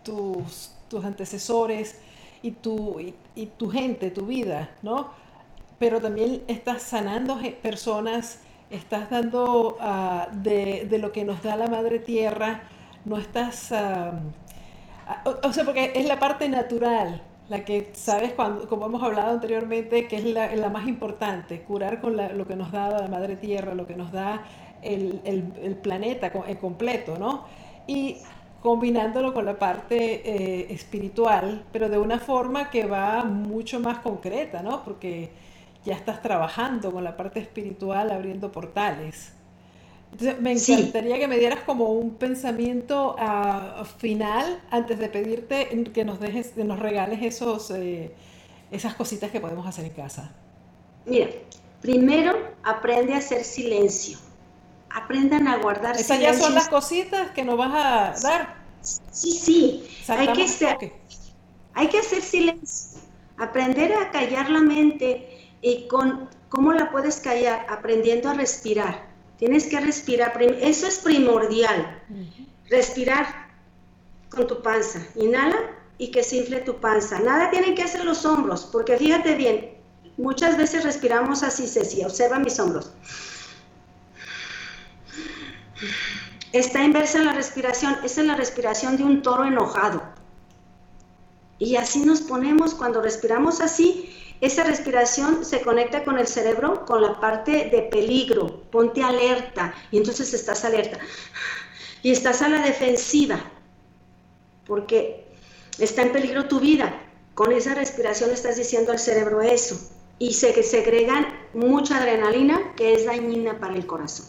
tus, 0.03 0.71
antecesores 1.03 1.99
y 2.43 2.51
tu, 2.51 3.01
y, 3.35 3.47
tu 3.47 3.71
gente, 3.71 4.11
tu 4.11 4.27
vida, 4.27 4.71
¿no? 4.83 5.09
Pero 5.79 5.99
también 5.99 6.43
estás 6.47 6.83
sanando 6.83 7.41
personas, 7.63 8.41
estás 8.69 9.09
dando 9.09 9.79
ah, 9.81 10.29
de, 10.31 10.87
de, 10.91 10.99
lo 10.99 11.11
que 11.11 11.25
nos 11.25 11.43
da 11.43 11.57
la 11.57 11.69
Madre 11.69 12.01
Tierra, 12.01 12.65
no 13.07 13.17
estás... 13.17 13.73
o 13.73 15.53
sea, 15.53 15.65
porque 15.65 15.93
es 15.95 16.05
la 16.05 16.19
parte 16.19 16.51
natural, 16.51 17.23
la 17.53 17.67
que 17.67 17.91
sabes, 17.93 18.33
cuando, 18.33 18.67
como 18.67 18.87
hemos 18.87 19.03
hablado 19.03 19.33
anteriormente, 19.33 20.09
que 20.09 20.17
es 20.17 20.25
la, 20.25 20.71
más 20.71 20.89
importante, 20.89 21.61
curar 21.61 22.01
con 22.01 22.17
lo 22.17 22.47
que 22.47 22.57
nos 22.57 22.73
da 22.73 22.99
la 22.99 23.09
Madre 23.09 23.37
Tierra, 23.37 23.75
lo 23.75 23.87
que 23.87 23.95
nos 23.95 24.11
da 24.11 24.43
el, 24.81 25.21
el, 25.27 25.77
planeta 25.77 26.33
completo, 26.33 27.19
¿no? 27.19 27.45
Y 27.87 28.17
combinándolo 28.63 29.35
con 29.35 29.45
la 29.45 29.59
parte 29.59 30.23
eh, 30.25 30.73
espiritual, 30.73 31.63
pero 31.73 31.91
de 31.91 31.99
una 31.99 32.19
forma 32.19 32.71
que 32.71 32.87
va 32.87 33.23
mucho 33.25 33.81
más 33.81 33.99
concreta, 33.99 34.63
¿no? 34.63 34.83
Porque 34.83 35.29
ya 35.85 35.95
estás 35.95 36.23
trabajando 36.23 36.91
con 36.91 37.05
la 37.05 37.19
parte 37.19 37.41
espiritual, 37.41 38.13
abriendo 38.13 38.51
portales. 38.51 39.35
Entonces, 40.13 40.41
me 40.41 40.53
encantaría 40.53 41.19
que 41.19 41.27
me 41.27 41.39
dieras 41.39 41.61
como 41.65 41.87
un 41.87 42.15
pensamiento 42.17 43.17
uh, 43.17 43.85
final 43.85 44.61
antes 44.71 44.99
de 44.99 45.09
pedirte 45.09 45.69
que 45.93 46.05
nos 46.05 46.21
dejes, 46.21 46.55
nos 46.59 46.79
regales 46.79 47.23
esos, 47.23 47.71
eh, 47.71 48.15
esas 48.71 48.95
cositas 48.95 49.31
que 49.31 49.41
podemos 49.41 49.67
hacer 49.67 49.87
en 49.87 49.93
casa. 49.93 50.31
Mira, 51.07 51.29
primero 51.81 52.37
aprende 52.63 53.15
a 53.15 53.19
hacer 53.19 53.43
silencio. 53.43 54.19
Aprendan 54.91 55.49
a 55.49 55.57
guardar 55.57 55.97
Esas 55.97 56.21
ya 56.21 56.35
son 56.35 56.55
las 56.55 56.69
cositas 56.69 57.31
que 57.31 57.43
nos 57.43 57.57
vas 57.57 57.73
a 57.73 58.29
dar. 58.29 58.57
Sí, 58.83 59.33
sí. 59.33 59.85
Hay 60.09 60.29
que, 60.35 60.43
hacer, 60.43 60.93
hay 61.73 61.89
que 61.89 61.99
hacer 61.99 62.21
silencio. 62.21 63.01
Aprender 63.39 63.95
a 63.95 64.11
callar 64.11 64.51
la 64.51 64.61
mente 64.61 65.49
y 65.63 65.89
con 65.89 66.29
cómo 66.51 66.75
la 66.75 66.91
puedes 66.91 67.19
callar, 67.21 67.65
aprendiendo 67.71 68.29
a 68.29 68.35
respirar 68.35 69.12
Tienes 69.43 69.67
que 69.67 69.81
respirar, 69.81 70.41
eso 70.41 70.87
es 70.87 71.01
primordial. 71.01 72.01
respirar 72.71 73.49
con 74.31 74.47
tu 74.47 74.63
panza. 74.63 75.05
Inhala 75.17 75.57
y 75.99 76.13
que 76.13 76.23
se 76.23 76.37
infle 76.37 76.61
tu 76.61 76.77
panza. 76.77 77.19
Nada 77.19 77.51
tienen 77.51 77.75
que 77.75 77.83
hacer 77.83 78.05
los 78.05 78.25
hombros, 78.25 78.69
porque 78.71 78.97
fíjate 78.97 79.35
bien, 79.35 79.73
muchas 80.17 80.57
veces 80.57 80.85
respiramos 80.85 81.43
así, 81.43 81.67
Ceci, 81.67 82.05
observa 82.05 82.39
mis 82.39 82.57
hombros. 82.61 82.93
Está 86.53 86.85
inversa 86.85 87.19
la 87.25 87.33
respiración, 87.33 87.97
esa 88.05 88.21
es 88.21 88.27
la 88.29 88.37
respiración 88.37 88.97
de 88.97 89.03
un 89.03 89.23
toro 89.23 89.45
enojado. 89.45 90.05
Y 91.59 91.75
así 91.75 92.05
nos 92.05 92.21
ponemos 92.21 92.75
cuando 92.75 93.03
respiramos 93.03 93.61
así, 93.61 94.09
esa 94.43 94.65
respiración 94.65 95.45
se 95.45 95.61
conecta 95.61 96.03
con 96.03 96.19
el 96.19 96.27
cerebro, 96.27 96.85
con 96.85 97.01
la 97.01 97.21
parte 97.21 97.71
de 97.71 97.83
peligro, 97.83 98.65
ponte 98.73 99.01
alerta 99.01 99.73
y 99.93 99.99
entonces 99.99 100.35
estás 100.35 100.65
alerta. 100.65 100.99
Y 102.03 102.11
estás 102.11 102.43
a 102.43 102.49
la 102.49 102.61
defensiva, 102.61 103.39
porque 104.67 105.29
está 105.79 106.03
en 106.03 106.11
peligro 106.11 106.49
tu 106.49 106.59
vida. 106.59 106.93
Con 107.35 107.53
esa 107.53 107.77
respiración 107.77 108.33
estás 108.33 108.57
diciendo 108.57 108.91
al 108.91 108.99
cerebro 108.99 109.43
eso. 109.43 109.79
Y 110.19 110.33
se 110.33 110.61
segregan 110.65 111.25
mucha 111.55 111.99
adrenalina 111.99 112.75
que 112.75 112.95
es 112.95 113.07
dañina 113.07 113.61
para 113.61 113.77
el 113.77 113.87
corazón. 113.87 114.27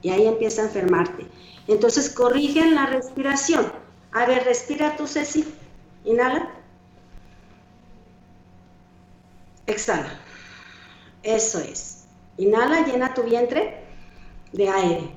Y 0.00 0.08
ahí 0.08 0.26
empieza 0.26 0.62
a 0.62 0.64
enfermarte. 0.64 1.26
Entonces 1.68 2.08
corrigen 2.08 2.74
la 2.74 2.86
respiración. 2.86 3.70
A 4.12 4.24
ver, 4.24 4.44
respira 4.44 4.96
tú, 4.96 5.06
Ceci. 5.06 5.44
Inhala. 6.06 6.61
Exhala. 9.72 10.20
Eso 11.22 11.60
es. 11.60 12.04
Inhala, 12.36 12.84
llena 12.86 13.14
tu 13.14 13.22
vientre 13.22 13.84
de 14.52 14.68
aire. 14.68 15.10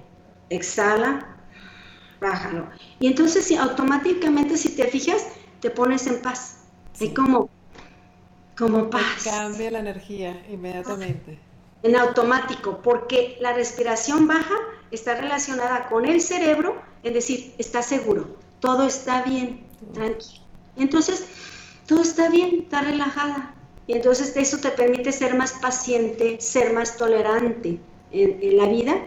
Exhala, 0.50 1.38
bájalo. 2.20 2.70
Y 3.00 3.08
entonces 3.08 3.46
si, 3.46 3.56
automáticamente 3.56 4.58
si 4.58 4.76
te 4.76 4.88
fijas, 4.88 5.28
te 5.60 5.70
pones 5.70 6.08
en 6.08 6.22
paz. 6.22 6.62
Sí. 6.94 7.14
como, 7.14 7.50
como 8.58 8.90
paz. 8.90 9.24
Cambia 9.24 9.72
la 9.72 9.80
energía 9.80 10.46
inmediatamente. 10.50 11.38
En 11.84 11.96
automático, 11.96 12.82
porque 12.82 13.38
la 13.42 13.54
respiración 13.54 14.28
baja 14.28 14.56
está 14.92 15.16
relacionada 15.16 15.88
con 15.88 16.06
el 16.06 16.22
cerebro, 16.22 16.82
es 17.04 17.14
decir, 17.14 17.54
está 17.58 17.82
seguro, 17.82 18.38
todo 18.60 18.88
está 18.88 19.24
bien, 19.24 19.68
tranquilo. 19.94 20.42
Entonces, 20.78 21.28
todo 21.86 22.02
está 22.02 22.30
bien, 22.30 22.62
está 22.64 22.82
relajada. 22.82 23.55
Y 23.88 23.94
entonces 23.94 24.36
eso 24.36 24.58
te 24.58 24.70
permite 24.70 25.12
ser 25.12 25.36
más 25.36 25.54
paciente, 25.54 26.38
ser 26.40 26.74
más 26.74 26.98
tolerante 26.98 27.80
en, 28.12 28.58
la 28.58 28.68
vida 28.68 29.06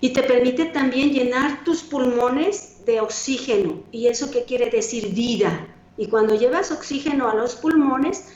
y 0.00 0.12
te 0.12 0.22
permite 0.22 0.66
también 0.66 1.12
llenar 1.12 1.64
tus 1.64 1.82
pulmones 1.82 2.84
de 2.84 3.00
oxígeno. 3.00 3.82
¿Y 3.92 4.06
eso 4.06 4.30
qué 4.30 4.44
quiere 4.44 4.70
decir? 4.70 5.12
Vida. 5.14 5.66
Y 5.96 6.06
cuando 6.06 6.34
llevas 6.34 6.70
oxígeno 6.70 7.28
a 7.28 7.34
los 7.34 7.56
pulmones, 7.56 8.26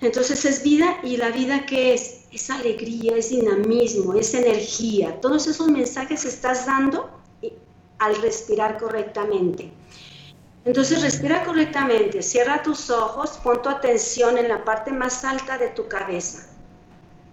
entonces 0.00 0.44
es 0.44 0.62
vida 0.62 0.98
y 1.02 1.16
la 1.16 1.30
vida 1.30 1.66
que 1.66 1.94
es? 1.94 2.24
Es 2.32 2.48
alegría, 2.48 3.16
es 3.16 3.30
dinamismo, 3.30 4.14
es 4.14 4.34
energía. 4.34 5.20
Todos 5.20 5.46
esos 5.46 5.68
mensajes 5.68 6.24
estás 6.24 6.64
dando 6.66 7.10
al 7.98 8.16
respirar 8.22 8.78
correctamente. 8.78 9.70
Entonces 10.64 11.02
respira 11.02 11.44
correctamente, 11.44 12.22
cierra 12.22 12.62
tus 12.62 12.90
ojos, 12.90 13.38
pon 13.42 13.62
tu 13.62 13.70
atención 13.70 14.36
en 14.36 14.48
la 14.48 14.62
parte 14.62 14.92
más 14.92 15.24
alta 15.24 15.56
de 15.56 15.68
tu 15.68 15.88
cabeza. 15.88 16.48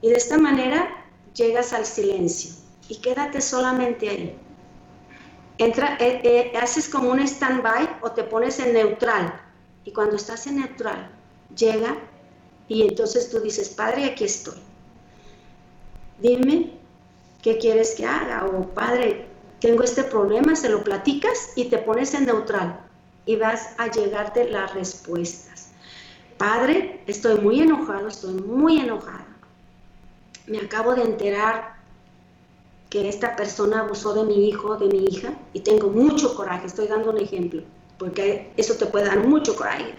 Y 0.01 0.09
de 0.09 0.15
esta 0.15 0.37
manera 0.37 0.87
llegas 1.33 1.73
al 1.73 1.85
silencio 1.85 2.51
y 2.87 2.97
quédate 2.97 3.41
solamente 3.41 4.09
ahí. 4.09 4.39
Entra, 5.57 5.97
eh, 5.99 6.21
eh, 6.23 6.57
haces 6.57 6.87
como 6.87 7.09
un 7.09 7.19
stand-by 7.19 7.97
o 8.01 8.11
te 8.11 8.23
pones 8.23 8.59
en 8.59 8.73
neutral. 8.73 9.41
Y 9.83 9.91
cuando 9.91 10.15
estás 10.15 10.47
en 10.47 10.59
neutral, 10.59 11.11
llega 11.55 11.97
y 12.69 12.83
entonces 12.83 13.29
tú 13.29 13.39
dices, 13.39 13.69
Padre, 13.69 14.05
aquí 14.05 14.23
estoy. 14.23 14.57
Dime 16.21 16.79
qué 17.41 17.57
quieres 17.57 17.95
que 17.95 18.05
haga. 18.05 18.45
O 18.45 18.67
Padre, 18.73 19.27
tengo 19.59 19.83
este 19.83 20.03
problema, 20.03 20.55
se 20.55 20.69
lo 20.69 20.83
platicas 20.83 21.51
y 21.55 21.65
te 21.65 21.79
pones 21.79 22.13
en 22.13 22.25
neutral 22.25 22.86
y 23.27 23.35
vas 23.35 23.75
a 23.77 23.91
llegarte 23.91 24.49
las 24.49 24.73
respuestas. 24.73 25.69
Padre, 26.37 27.03
estoy 27.05 27.39
muy 27.39 27.61
enojado, 27.61 28.07
estoy 28.07 28.33
muy 28.33 28.79
enojada. 28.79 29.27
Me 30.47 30.59
acabo 30.59 30.95
de 30.95 31.03
enterar 31.03 31.75
que 32.89 33.09
esta 33.09 33.35
persona 33.35 33.81
abusó 33.81 34.13
de 34.13 34.23
mi 34.23 34.47
hijo, 34.47 34.77
de 34.77 34.87
mi 34.87 35.05
hija, 35.05 35.33
y 35.53 35.59
tengo 35.59 35.89
mucho 35.89 36.35
coraje, 36.35 36.67
estoy 36.67 36.87
dando 36.87 37.11
un 37.11 37.17
ejemplo, 37.17 37.63
porque 37.99 38.51
eso 38.55 38.75
te 38.75 38.85
puede 38.85 39.05
dar 39.05 39.27
mucho 39.27 39.55
coraje. 39.55 39.95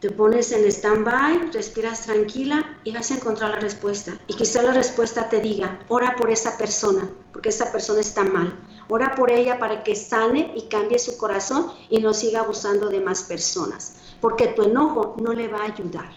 Te 0.00 0.10
pones 0.10 0.50
en 0.52 0.64
stand-by, 0.64 1.52
respiras 1.52 2.06
tranquila 2.06 2.78
y 2.84 2.92
vas 2.92 3.10
a 3.10 3.14
encontrar 3.14 3.50
la 3.50 3.60
respuesta. 3.60 4.18
Y 4.26 4.34
quizá 4.34 4.62
la 4.62 4.72
respuesta 4.72 5.28
te 5.28 5.40
diga, 5.40 5.78
ora 5.88 6.16
por 6.16 6.30
esa 6.30 6.56
persona, 6.56 7.08
porque 7.32 7.50
esa 7.50 7.70
persona 7.70 8.00
está 8.00 8.24
mal. 8.24 8.58
Ora 8.88 9.14
por 9.14 9.30
ella 9.30 9.58
para 9.58 9.84
que 9.84 9.94
sane 9.94 10.52
y 10.56 10.68
cambie 10.68 10.98
su 10.98 11.16
corazón 11.16 11.72
y 11.90 11.98
no 11.98 12.14
siga 12.14 12.40
abusando 12.40 12.88
de 12.88 13.00
más 13.00 13.24
personas, 13.24 13.96
porque 14.20 14.48
tu 14.48 14.62
enojo 14.62 15.16
no 15.22 15.32
le 15.32 15.48
va 15.48 15.60
a 15.60 15.66
ayudar. 15.66 16.10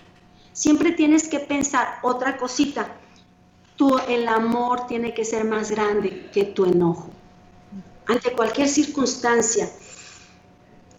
Siempre 0.54 0.92
tienes 0.92 1.28
que 1.28 1.40
pensar 1.40 2.00
otra 2.04 2.38
cosita, 2.38 3.00
el 4.08 4.28
amor 4.28 4.88
tiene 4.88 5.14
que 5.14 5.26
ser 5.26 5.44
más 5.46 5.72
grande 5.72 6.30
que 6.32 6.46
tu 6.46 6.66
enojo. 6.66 7.10
Ante 8.06 8.34
cualquier 8.34 8.68
circunstancia, 8.68 9.70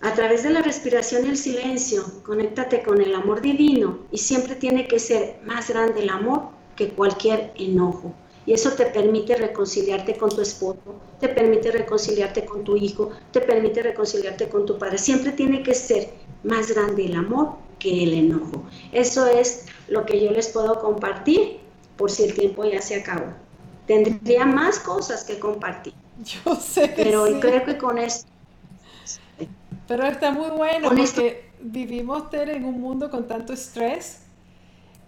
a 0.04 0.12
través 0.12 0.42
de 0.42 0.50
la 0.50 0.60
respiración 0.60 1.24
y 1.24 1.30
el 1.30 1.38
silencio, 1.38 2.04
conéctate 2.24 2.82
con 2.82 3.00
el 3.00 3.14
amor 3.14 3.40
divino 3.40 4.00
y 4.12 4.18
siempre 4.18 4.54
tiene 4.54 4.86
que 4.86 4.98
ser 4.98 5.38
más 5.46 5.70
grande 5.70 6.02
el 6.02 6.10
amor 6.10 6.42
que 6.76 6.90
cualquier 6.90 7.52
enojo. 7.56 8.12
Y 8.44 8.52
eso 8.52 8.72
te 8.72 8.84
permite 8.84 9.34
reconciliarte 9.34 10.18
con 10.18 10.28
tu 10.28 10.42
esposo, 10.42 11.00
te 11.18 11.30
permite 11.30 11.70
reconciliarte 11.70 12.44
con 12.44 12.64
tu 12.64 12.76
hijo, 12.76 13.12
te 13.32 13.40
permite 13.40 13.82
reconciliarte 13.82 14.50
con 14.50 14.66
tu 14.66 14.76
padre. 14.76 14.98
Siempre 14.98 15.32
tiene 15.32 15.62
que 15.62 15.74
ser 15.74 16.10
más 16.42 16.70
grande 16.70 17.06
el 17.06 17.14
amor 17.14 17.54
que 17.78 18.02
el 18.02 18.12
enojo. 18.12 18.62
Eso 18.92 19.26
es 19.26 19.64
lo 19.88 20.04
que 20.04 20.22
yo 20.22 20.30
les 20.32 20.48
puedo 20.48 20.80
compartir 20.82 21.60
por 21.96 22.10
si 22.10 22.24
el 22.24 22.34
tiempo 22.34 22.62
ya 22.66 22.82
se 22.82 22.96
acabó. 22.96 23.32
Tendría 23.86 24.44
más 24.44 24.80
cosas 24.80 25.24
que 25.24 25.38
compartir. 25.38 25.94
Yo 26.22 26.56
sé. 26.56 26.92
pero 26.94 27.24
creo 27.40 27.64
que 27.64 27.78
con 27.78 27.96
esto. 27.96 28.33
Pero 29.86 30.06
está 30.06 30.32
muy 30.32 30.50
bueno 30.50 30.88
porque 30.88 31.50
vivimos 31.60 32.24
en 32.32 32.64
un 32.64 32.80
mundo 32.80 33.10
con 33.10 33.28
tanto 33.28 33.52
estrés 33.52 34.22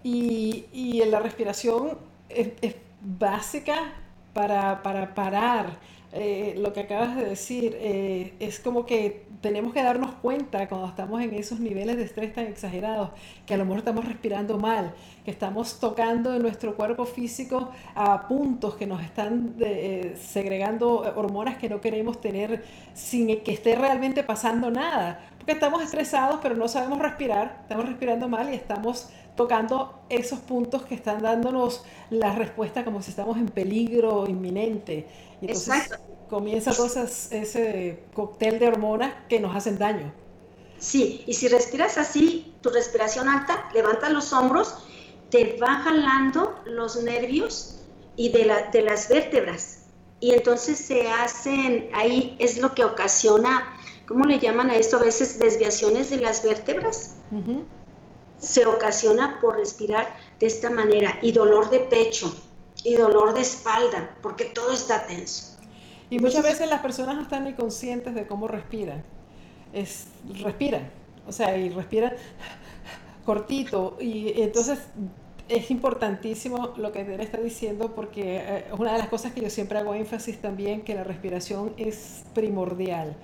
y, 0.03 0.66
y 0.72 1.05
la 1.05 1.20
respiración 1.20 1.99
es, 2.29 2.77
básica 3.01 3.95
para, 4.33 4.83
para 4.83 5.14
parar. 5.14 5.79
Eh, 6.12 6.55
lo 6.59 6.72
que 6.72 6.81
acabas 6.81 7.16
de 7.16 7.24
decir 7.24 7.77
eh, 7.79 8.35
es 8.39 8.61
como 8.61 8.87
que 8.87 9.26
tenemos 9.41 9.72
que 9.72 9.82
darnos 9.82 10.12
cuenta 10.16 10.68
cuando 10.68 10.89
estamos 10.89 11.20
en 11.22 11.34
esos 11.34 11.61
niveles 11.61 11.97
de 11.97 12.05
estrés 12.05 12.32
tan 12.34 12.47
exagerados, 12.47 13.11
que 13.45 13.55
a 13.55 13.57
lo 13.57 13.64
mejor 13.64 13.78
estamos 13.78 14.05
respirando 14.05 14.59
mal, 14.59 14.95
que 15.24 15.30
estamos 15.30 15.78
tocando 15.80 16.34
en 16.34 16.43
nuestro 16.43 16.76
cuerpo 16.76 17.05
físico 17.05 17.70
a 17.95 18.28
puntos 18.28 18.76
que 18.76 18.87
nos 18.87 19.03
están 19.03 19.55
eh, 19.61 20.16
segregando 20.20 21.01
hormonas 21.16 21.59
que 21.59 21.68
no 21.68 21.80
queremos 21.80 22.20
tener 22.20 22.64
sin 22.95 23.43
que 23.43 23.53
esté 23.53 23.74
realmente 23.76 24.22
pasando 24.22 24.70
nada. 24.70 25.20
Porque 25.39 25.53
estamos 25.53 25.82
estresados, 25.82 26.41
pero 26.43 26.57
no 26.57 26.68
sabemos 26.68 26.99
respirar, 26.99 27.59
estamos 27.62 27.87
respirando 27.87 28.28
mal 28.28 28.53
y 28.53 28.57
estamos 28.57 29.11
tocando 29.37 30.01
esos 30.09 30.39
puntos 30.41 30.82
que 30.82 30.95
están 30.95 31.22
dándonos 31.22 31.84
la 32.11 32.34
respuesta 32.34 32.84
como 32.84 33.03
si 33.03 33.11
estamos 33.11 33.37
en 33.37 33.47
peligro 33.47 34.26
inminente. 34.26 35.07
Entonces 35.41 35.93
comienza 36.29 36.72
todo 36.72 36.87
ese, 36.87 38.05
cóctel 38.14 38.59
de 38.59 38.68
hormonas 38.68 39.14
que 39.29 39.41
nos 39.41 39.55
hacen 39.55 39.79
daño. 39.79 40.12
Sí, 40.79 41.24
y 41.27 41.35
si 41.35 41.49
respiras 41.49 41.97
así, 41.99 42.55
tu 42.61 42.70
respiración 42.70 43.29
alta, 43.29 43.70
levanta 43.72 44.11
los 44.11 44.33
hombros, 44.33 44.74
te 45.31 45.57
va 45.57 45.81
jalando 45.83 46.55
los 46.66 47.03
nervios 47.03 47.79
y 48.16 48.31
de, 48.31 48.45
la, 48.45 48.70
de 48.70 48.83
las 48.83 49.09
vértebras. 49.09 49.85
Y 50.20 50.33
entonces 50.33 50.79
se 50.79 51.09
hacen, 51.09 51.91
ahí 51.93 52.37
es 52.39 52.59
lo 52.59 52.74
que 52.74 52.85
ocasiona, 52.85 53.74
¿cómo 54.07 54.24
le 54.24 54.39
llaman 54.39 54.70
a 54.70 54.77
esto? 54.77 54.97
A 54.97 55.03
veces 55.03 55.39
desviaciones 55.39 56.11
de 56.11 56.18
las 56.18 56.43
vértebras. 56.43 57.16
Se 58.39 58.66
ocasiona 58.66 59.39
por 59.41 59.57
respirar 59.57 60.14
de 60.39 60.47
esta 60.47 60.70
manera 60.70 61.18
y 61.22 61.33
dolor 61.33 61.70
de 61.70 61.81
pecho 61.81 62.35
y 62.85 62.95
dolor 62.95 63.35
de 63.35 63.41
espalda, 63.41 64.16
porque 64.22 64.45
todo 64.45 64.72
está 64.72 65.07
tenso. 65.07 65.55
Y 66.11 66.18
muchas 66.18 66.42
veces 66.42 66.68
las 66.70 66.80
personas 66.80 67.16
no 67.16 67.22
están 67.22 67.44
ni 67.44 67.54
conscientes 67.54 68.14
de 68.14 68.26
cómo 68.26 68.46
respiran. 68.46 69.02
Es, 69.72 70.07
respiran, 70.42 70.88
o 71.26 71.32
sea, 71.32 71.57
y 71.57 71.68
respiran 71.70 72.12
cortito. 73.24 73.96
Y 74.00 74.40
entonces 74.40 74.78
es 75.48 75.70
importantísimo 75.70 76.72
lo 76.76 76.92
que 76.92 77.02
él 77.02 77.20
está 77.20 77.38
diciendo 77.38 77.94
porque 77.94 78.38
eh, 78.38 78.64
una 78.76 78.92
de 78.92 78.98
las 78.98 79.09
cosas 79.09 79.32
que 79.32 79.40
yo 79.40 79.50
siempre 79.50 79.78
hago 79.78 79.94
énfasis 79.94 80.40
también, 80.40 80.82
que 80.82 80.94
la 80.94 81.04
respiración 81.04 81.72
es 81.76 82.24
primordial. 82.34 83.16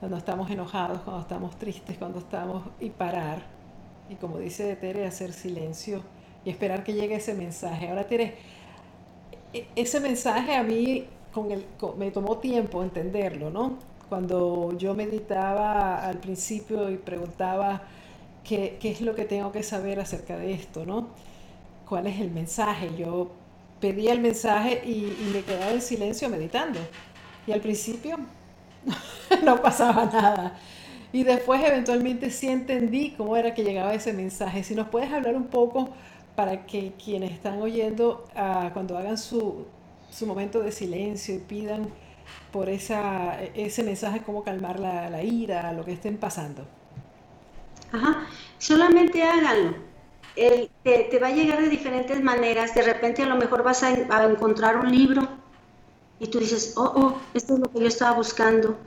Cuando 0.00 0.18
estamos 0.18 0.50
enojados, 0.50 1.00
cuando 1.00 1.22
estamos 1.22 1.56
tristes, 1.56 1.96
cuando 1.96 2.18
estamos... 2.18 2.64
y 2.80 2.90
parar. 2.90 3.42
Y 4.10 4.16
como 4.16 4.38
dice 4.38 4.76
Tere, 4.76 5.06
hacer 5.06 5.32
silencio 5.32 6.02
y 6.44 6.50
esperar 6.50 6.84
que 6.84 6.92
llegue 6.92 7.16
ese 7.16 7.34
mensaje. 7.34 7.88
Ahora 7.88 8.06
Tere, 8.06 8.34
e, 9.52 9.66
ese 9.74 9.98
mensaje 10.00 10.54
a 10.54 10.62
mí 10.62 11.06
con 11.36 11.52
el, 11.52 11.64
me 11.98 12.10
tomó 12.10 12.38
tiempo 12.38 12.82
entenderlo, 12.82 13.50
¿no? 13.50 13.78
Cuando 14.08 14.72
yo 14.78 14.94
meditaba 14.94 16.06
al 16.06 16.18
principio 16.18 16.90
y 16.90 16.96
preguntaba 16.96 17.82
qué, 18.44 18.78
qué 18.80 18.90
es 18.90 19.00
lo 19.00 19.14
que 19.14 19.24
tengo 19.24 19.52
que 19.52 19.62
saber 19.62 20.00
acerca 20.00 20.36
de 20.38 20.52
esto, 20.54 20.86
¿no? 20.86 21.08
cuál 21.88 22.06
es 22.06 22.20
el 22.20 22.30
mensaje. 22.30 22.90
Yo 22.96 23.30
pedía 23.80 24.12
el 24.12 24.20
mensaje 24.20 24.82
y, 24.84 25.30
me 25.32 25.42
quedaba 25.42 25.72
en 25.72 25.80
silencio 25.80 26.28
meditando. 26.28 26.80
Y 27.46 27.52
al 27.52 27.60
principio 27.60 28.18
no 29.44 29.62
pasaba 29.62 30.04
nada. 30.06 30.58
Y 31.12 31.22
después 31.22 31.62
eventualmente 31.64 32.30
sí 32.30 32.48
entendí 32.48 33.12
cómo 33.16 33.36
era 33.36 33.54
que 33.54 33.64
llegaba 33.64 33.94
ese 33.94 34.12
mensaje. 34.12 34.64
Si 34.64 34.74
nos 34.74 34.88
puedes 34.88 35.10
hablar 35.12 35.36
un 35.36 35.46
poco 35.46 35.88
para 36.34 36.66
que 36.66 36.92
quienes 37.02 37.32
están 37.32 37.62
oyendo, 37.62 38.24
ah, 38.34 38.70
cuando 38.74 38.98
hagan 38.98 39.16
su, 39.16 39.66
su, 40.10 40.26
momento 40.26 40.60
de 40.60 40.72
silencio 40.72 41.34
y 41.34 41.38
pidan 41.38 41.88
por 42.52 42.68
esa, 42.68 43.42
ese 43.54 43.82
mensaje, 43.82 44.22
cómo 44.24 44.42
calmar 44.42 44.80
la, 44.80 45.10
la 45.10 45.22
ira, 45.22 45.72
lo 45.72 45.84
que 45.84 45.92
estén 45.92 46.16
pasando. 46.16 46.66
Ajá, 47.92 48.26
solamente 48.58 49.22
háganlo 49.22 49.86
te, 50.36 51.18
va 51.20 51.28
a 51.28 51.32
llegar 51.32 51.60
de 51.62 51.68
diferentes 51.68 52.22
maneras. 52.22 52.74
De 52.74 52.82
repente 52.82 53.22
a 53.22 53.26
lo 53.26 53.36
mejor 53.36 53.62
vas 53.62 53.82
a, 53.82 53.92
encontrar 54.24 54.76
un 54.76 54.90
libro 54.90 55.26
y 56.18 56.28
tú 56.28 56.38
dices, 56.38 56.74
oh, 56.76 56.92
oh, 56.94 57.20
esto 57.34 57.54
es 57.54 57.60
lo 57.60 57.70
que 57.70 57.80
yo 57.80 57.86
estaba 57.88 58.16
buscando. 58.16 58.78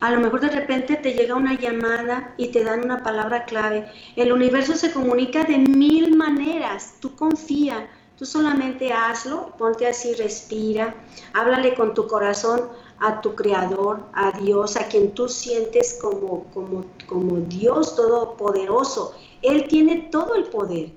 A 0.00 0.10
lo 0.10 0.20
mejor 0.20 0.40
de 0.40 0.50
repente 0.50 0.96
te 0.96 1.14
llega 1.14 1.34
una 1.34 1.58
llamada 1.58 2.34
y 2.36 2.48
te 2.48 2.64
dan 2.64 2.84
una 2.84 3.02
palabra 3.02 3.44
clave. 3.44 3.86
El 4.16 4.32
universo 4.32 4.74
se 4.74 4.92
comunica 4.92 5.44
de 5.44 5.58
mil 5.58 6.16
maneras. 6.16 6.94
Tú 7.00 7.14
confía, 7.14 7.88
tú 8.16 8.24
solamente 8.24 8.92
hazlo, 8.92 9.52
ponte 9.58 9.86
así, 9.86 10.14
respira, 10.14 10.94
háblale 11.32 11.74
con 11.74 11.94
tu 11.94 12.06
corazón 12.06 12.68
a 12.98 13.20
tu 13.20 13.34
creador, 13.34 14.00
a 14.14 14.32
Dios, 14.32 14.76
a 14.76 14.88
quien 14.88 15.12
tú 15.12 15.28
sientes 15.28 15.98
como, 16.00 16.44
como, 16.54 16.84
como 17.06 17.36
Dios 17.40 17.94
todopoderoso. 17.94 19.14
Él 19.42 19.68
tiene 19.68 20.08
todo 20.10 20.34
el 20.34 20.44
poder. 20.44 20.92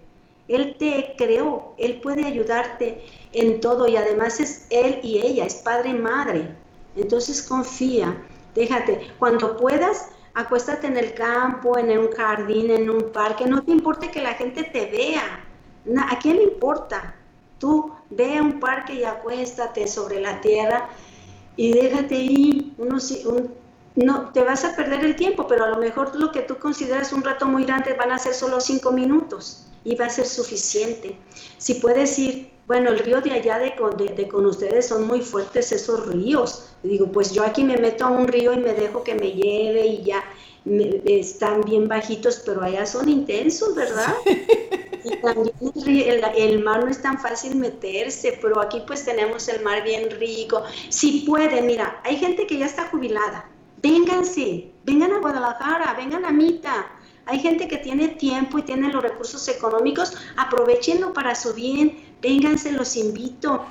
Él 0.48 0.76
te 0.80 1.14
creó, 1.18 1.76
Él 1.78 2.00
puede 2.02 2.26
ayudarte 2.26 3.06
en 3.34 3.60
todo 3.60 3.88
y 3.88 3.98
además 3.98 4.40
es 4.40 4.66
Él 4.70 5.00
y 5.04 5.20
ella, 5.20 5.46
es 5.46 5.56
padre 5.56 5.90
y 5.90 5.94
madre. 5.94 6.56
Entonces 6.96 7.44
confía, 7.44 8.26
déjate, 8.56 9.12
cuando 9.20 9.58
puedas, 9.58 10.10
acuéstate 10.34 10.88
en 10.88 10.98
el 10.98 11.14
campo, 11.14 11.78
en 11.78 11.96
un 11.98 12.12
jardín, 12.12 12.72
en 12.72 12.90
un 12.90 13.12
parque, 13.12 13.46
no 13.46 13.62
te 13.62 13.72
importe 13.72 14.10
que 14.10 14.22
la 14.22 14.34
gente 14.34 14.64
te 14.64 14.88
vea. 14.88 15.46
¿A 16.10 16.20
quién 16.20 16.38
le 16.38 16.44
importa? 16.44 17.16
Tú 17.60 17.92
ve 18.10 18.38
a 18.38 18.42
un 18.42 18.60
parque 18.60 18.94
y 18.94 19.04
acuéstate 19.04 19.88
sobre 19.88 20.22
la 20.22 20.40
tierra 20.42 20.90
y 21.56 21.74
déjate 21.74 22.74
unos, 22.78 23.12
un, 23.26 23.54
no, 23.96 24.32
te 24.32 24.44
vas 24.44 24.64
a 24.64 24.76
perder 24.76 25.04
el 25.04 25.16
tiempo, 25.16 25.46
pero 25.48 25.66
a 25.66 25.70
lo 25.70 25.78
mejor 25.78 26.16
lo 26.16 26.32
que 26.32 26.42
tú 26.42 26.58
consideras 26.58 27.12
un 27.12 27.24
rato 27.24 27.46
muy 27.46 27.66
grande 27.66 27.94
van 27.94 28.12
a 28.12 28.20
ser 28.20 28.34
solo 28.34 28.62
cinco 28.62 28.92
minutos 28.92 29.66
y 29.84 29.96
va 29.96 30.06
a 30.06 30.10
ser 30.10 30.26
suficiente. 30.26 31.18
Si 31.58 31.76
puedes 31.76 32.18
ir, 32.20 32.52
bueno, 32.68 32.92
el 32.92 33.00
río 33.00 33.20
de 33.22 33.32
allá 33.32 33.58
de, 33.60 33.76
con 33.76 34.46
ustedes 34.46 34.88
son 34.88 35.08
muy 35.08 35.22
fuertes 35.22 35.72
esos 35.72 36.08
ríos. 36.08 36.70
Digo, 36.84 37.12
pues 37.12 37.34
yo 37.34 37.44
aquí 37.44 37.64
me 37.64 37.78
meto 37.78 38.06
a 38.06 38.10
un 38.10 38.28
río 38.28 38.54
y 38.54 38.60
me 38.60 38.74
dejo 38.74 39.04
que 39.04 39.16
me 39.16 39.32
lleve 39.32 39.86
y 39.88 40.04
ya 40.04 40.24
están 40.66 41.62
bien 41.62 41.88
bajitos, 41.88 42.42
pero 42.46 42.62
allá 42.62 42.86
son 42.86 43.10
intensos, 43.10 43.76
¿verdad? 43.76 44.14
Y 45.02 45.16
también 45.22 45.54
el, 46.10 46.24
el, 46.36 46.60
mar 46.62 46.84
no 46.84 46.92
es 46.92 47.02
tan 47.02 47.18
fácil 47.18 47.56
meterse, 47.56 48.38
pero 48.42 48.60
aquí 48.60 48.84
pues 48.86 49.06
tenemos 49.06 49.48
el 49.48 49.64
mar 49.64 49.82
bien 49.82 50.12
rico. 50.12 50.64
Si 50.90 51.22
puede, 51.22 51.62
mira, 51.62 52.02
hay 52.04 52.18
gente 52.18 52.46
que 52.46 52.58
ya 52.58 52.66
está 52.66 52.90
jubilada. 52.90 53.50
Vénganse, 53.82 54.72
vengan 54.84 55.14
a 55.14 55.20
Guadalajara, 55.20 55.94
vengan 55.94 56.26
a 56.26 56.32
Mita, 56.32 57.00
hay 57.30 57.40
gente 57.40 57.68
que 57.68 57.78
tiene 57.78 58.08
tiempo 58.08 58.58
y 58.58 58.64
tiene 58.64 58.92
los 58.92 59.04
recursos 59.04 59.48
económicos, 59.48 60.14
aprovechenlo 60.36 61.14
para 61.14 61.36
su 61.36 61.54
bien, 61.54 62.09
vénganse, 62.22 62.72
los 62.72 62.96
invito. 62.96 63.66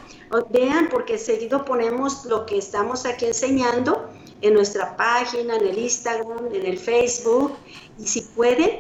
Vean, 0.51 0.89
porque 0.91 1.19
seguido 1.19 1.65
ponemos 1.65 2.25
lo 2.27 2.45
que 2.47 2.59
estamos 2.59 3.07
aquí 3.07 3.27
enseñando 3.27 4.11
en 4.41 4.55
nuestra 4.55 4.97
página, 4.97 5.57
en 5.57 5.67
el 5.67 5.79
Instagram, 5.79 6.55
en 6.55 6.67
el 6.67 6.79
Facebook, 6.79 7.57
y 7.99 8.07
si 8.07 8.21
pueden, 8.21 8.71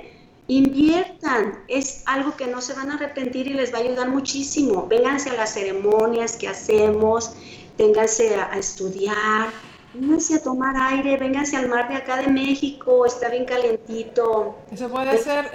inviertan. 0.46 1.64
Es 1.68 2.02
algo 2.06 2.36
que 2.36 2.46
no 2.46 2.60
se 2.60 2.74
van 2.74 2.90
a 2.90 2.94
arrepentir 2.94 3.46
y 3.46 3.54
les 3.54 3.72
va 3.72 3.78
a 3.78 3.80
ayudar 3.80 4.08
muchísimo. 4.08 4.86
Vénganse 4.86 5.30
a 5.30 5.34
las 5.34 5.54
ceremonias 5.54 6.36
que 6.36 6.48
hacemos, 6.48 7.32
vénganse 7.76 8.36
a 8.36 8.58
estudiar, 8.58 9.48
vénganse 9.94 10.36
a 10.36 10.42
tomar 10.42 10.74
aire, 10.76 11.16
vénganse 11.16 11.56
al 11.56 11.68
mar 11.68 11.88
de 11.88 11.96
acá 11.96 12.16
de 12.18 12.28
México, 12.28 13.06
está 13.06 13.28
bien 13.30 13.44
calentito. 13.44 14.56
Eso 14.70 14.88
puede 14.88 15.18
ser, 15.18 15.50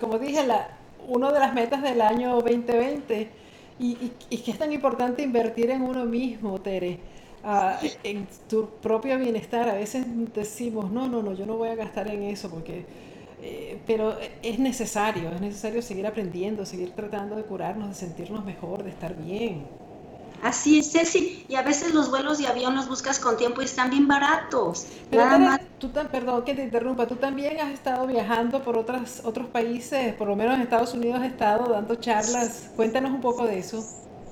como 0.00 0.18
dije, 0.18 0.46
la, 0.46 0.76
una 1.08 1.32
de 1.32 1.40
las 1.40 1.54
metas 1.54 1.82
del 1.82 2.00
año 2.00 2.34
2020 2.34 3.45
y, 3.78 4.12
y, 4.30 4.38
que 4.38 4.50
es 4.50 4.58
tan 4.58 4.72
importante 4.72 5.22
invertir 5.22 5.70
en 5.70 5.82
uno 5.82 6.04
mismo, 6.04 6.60
Tere. 6.60 6.98
Ah, 7.44 7.78
en 8.02 8.26
tu 8.48 8.68
propio 8.82 9.18
bienestar. 9.18 9.68
A 9.68 9.74
veces 9.74 10.06
decimos, 10.34 10.90
no, 10.90 11.08
no, 11.08 11.22
no, 11.22 11.32
yo 11.34 11.46
no 11.46 11.56
voy 11.56 11.68
a 11.68 11.74
gastar 11.74 12.08
en 12.08 12.22
eso 12.24 12.50
porque... 12.50 12.84
Eh, 13.42 13.78
pero 13.86 14.16
es 14.42 14.58
necesario, 14.58 15.30
es 15.30 15.40
necesario 15.40 15.82
seguir 15.82 16.06
aprendiendo, 16.06 16.64
seguir 16.64 16.92
tratando 16.92 17.36
de 17.36 17.44
curarnos, 17.44 17.90
de 17.90 17.94
sentirnos 17.94 18.44
mejor, 18.44 18.82
de 18.82 18.90
estar 18.90 19.14
bien. 19.14 19.66
Así 20.42 20.78
es, 20.78 20.92
Ceci. 20.92 21.44
Y 21.48 21.54
a 21.56 21.62
veces 21.62 21.94
los 21.94 22.10
vuelos 22.10 22.38
de 22.38 22.46
avión 22.46 22.74
los 22.74 22.88
buscas 22.88 23.18
con 23.18 23.36
tiempo 23.36 23.62
y 23.62 23.64
están 23.64 23.90
bien 23.90 24.06
baratos. 24.06 24.86
Pero 25.10 25.24
tú, 25.78 25.90
perdón 25.90 26.44
que 26.44 26.54
te 26.54 26.64
interrumpa, 26.64 27.06
tú 27.06 27.16
también 27.16 27.60
has 27.60 27.70
estado 27.70 28.06
viajando 28.06 28.62
por 28.62 28.76
otras, 28.76 29.22
otros 29.24 29.48
países, 29.48 30.14
por 30.14 30.28
lo 30.28 30.36
menos 30.36 30.54
en 30.54 30.62
Estados 30.62 30.94
Unidos 30.94 31.20
has 31.20 31.26
estado 31.26 31.72
dando 31.72 31.94
charlas. 31.96 32.70
Cuéntanos 32.76 33.10
un 33.10 33.20
poco 33.20 33.44
de 33.46 33.58
eso. 33.58 33.84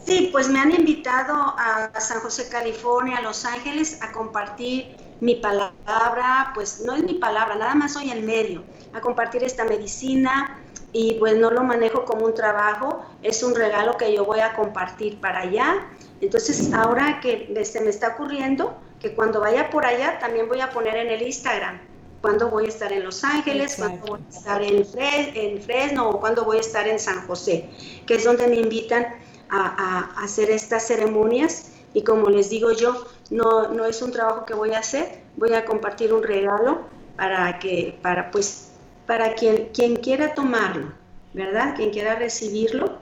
Sí, 0.04 0.28
pues 0.30 0.48
me 0.48 0.60
han 0.60 0.70
invitado 0.70 1.34
a 1.34 1.90
San 1.98 2.20
José, 2.20 2.48
California, 2.50 3.16
a 3.16 3.22
Los 3.22 3.46
Ángeles, 3.46 4.02
a 4.02 4.12
compartir 4.12 4.96
mi 5.20 5.36
palabra, 5.36 6.52
pues 6.54 6.82
no 6.84 6.94
es 6.94 7.02
mi 7.02 7.14
palabra, 7.14 7.54
nada 7.54 7.74
más 7.74 7.94
soy 7.94 8.10
el 8.10 8.22
medio, 8.22 8.64
a 8.92 9.00
compartir 9.00 9.42
esta 9.42 9.64
medicina, 9.64 10.58
y 10.92 11.14
pues 11.14 11.36
no 11.36 11.50
lo 11.50 11.64
manejo 11.64 12.04
como 12.04 12.24
un 12.24 12.34
trabajo, 12.34 13.04
es 13.22 13.42
un 13.42 13.54
regalo 13.54 13.96
que 13.96 14.14
yo 14.14 14.24
voy 14.24 14.40
a 14.40 14.52
compartir 14.52 15.20
para 15.20 15.40
allá. 15.40 15.86
Entonces, 16.20 16.72
ahora 16.72 17.20
que 17.20 17.64
se 17.64 17.80
me 17.80 17.90
está 17.90 18.08
ocurriendo 18.08 18.76
que 19.00 19.14
cuando 19.14 19.40
vaya 19.40 19.70
por 19.70 19.84
allá 19.84 20.18
también 20.18 20.48
voy 20.48 20.60
a 20.60 20.70
poner 20.70 20.96
en 20.96 21.08
el 21.08 21.22
Instagram 21.22 21.80
cuándo 22.24 22.48
voy 22.48 22.64
a 22.64 22.68
estar 22.68 22.90
en 22.90 23.04
Los 23.04 23.22
Ángeles, 23.22 23.76
cuándo 23.76 24.06
voy 24.06 24.20
a 24.26 24.34
estar 24.34 24.62
en, 24.62 24.86
en, 25.34 25.60
Fresno 25.60 26.08
o 26.08 26.20
cuándo 26.20 26.44
voy 26.44 26.56
a 26.56 26.60
estar 26.60 26.88
en 26.88 26.98
San 26.98 27.26
José, 27.26 27.68
que 28.06 28.14
es 28.14 28.24
donde 28.24 28.46
me 28.46 28.56
invitan 28.56 29.06
a, 29.50 30.14
a, 30.16 30.24
hacer 30.24 30.50
estas 30.50 30.86
ceremonias. 30.86 31.72
Y 31.92 32.02
como 32.02 32.30
les 32.30 32.48
digo 32.48 32.72
yo, 32.72 33.04
no, 33.28 33.68
no 33.68 33.84
es 33.84 34.00
un 34.00 34.10
trabajo 34.10 34.46
que 34.46 34.54
voy 34.54 34.72
a 34.72 34.78
hacer, 34.78 35.20
voy 35.36 35.52
a 35.52 35.66
compartir 35.66 36.14
un 36.14 36.22
regalo 36.22 36.80
para 37.16 37.58
que, 37.58 37.98
para 38.00 38.30
pues 38.30 38.70
para 39.06 39.34
quien, 39.34 39.68
quien 39.74 39.96
quiera 39.96 40.34
tomarlo, 40.34 40.92
¿verdad? 41.34 41.74
Quien 41.76 41.90
quiera 41.90 42.14
recibirlo, 42.14 42.98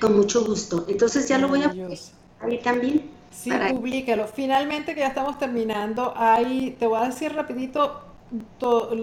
con 0.00 0.16
mucho 0.16 0.44
gusto. 0.44 0.84
Entonces 0.88 1.28
ya 1.28 1.38
lo 1.38 1.48
voy 1.48 1.62
a 1.62 1.72
ahí 2.40 2.58
también. 2.58 3.10
Sí, 3.30 3.50
publícalo. 3.70 4.26
Finalmente 4.26 4.94
que 4.94 5.00
ya 5.00 5.08
estamos 5.08 5.38
terminando, 5.38 6.14
ahí 6.16 6.76
te 6.78 6.86
voy 6.86 7.00
a 7.00 7.06
decir 7.06 7.34
rapidito 7.34 8.02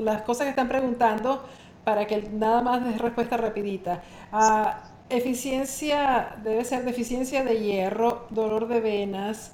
las 0.04 0.24
cosas 0.24 0.46
que 0.46 0.50
están 0.50 0.68
preguntando 0.68 1.44
para 1.84 2.08
que 2.08 2.30
nada 2.32 2.62
más 2.62 2.84
des 2.84 2.98
respuesta 3.00 3.38
rapidita. 3.38 4.02
Ah, 4.32 4.84
eficiencia, 5.10 6.36
debe 6.44 6.66
ser 6.66 6.84
deficiencia 6.84 7.44
de 7.44 7.60
hierro, 7.60 8.26
dolor 8.32 8.68
de 8.68 8.80
venas, 8.80 9.52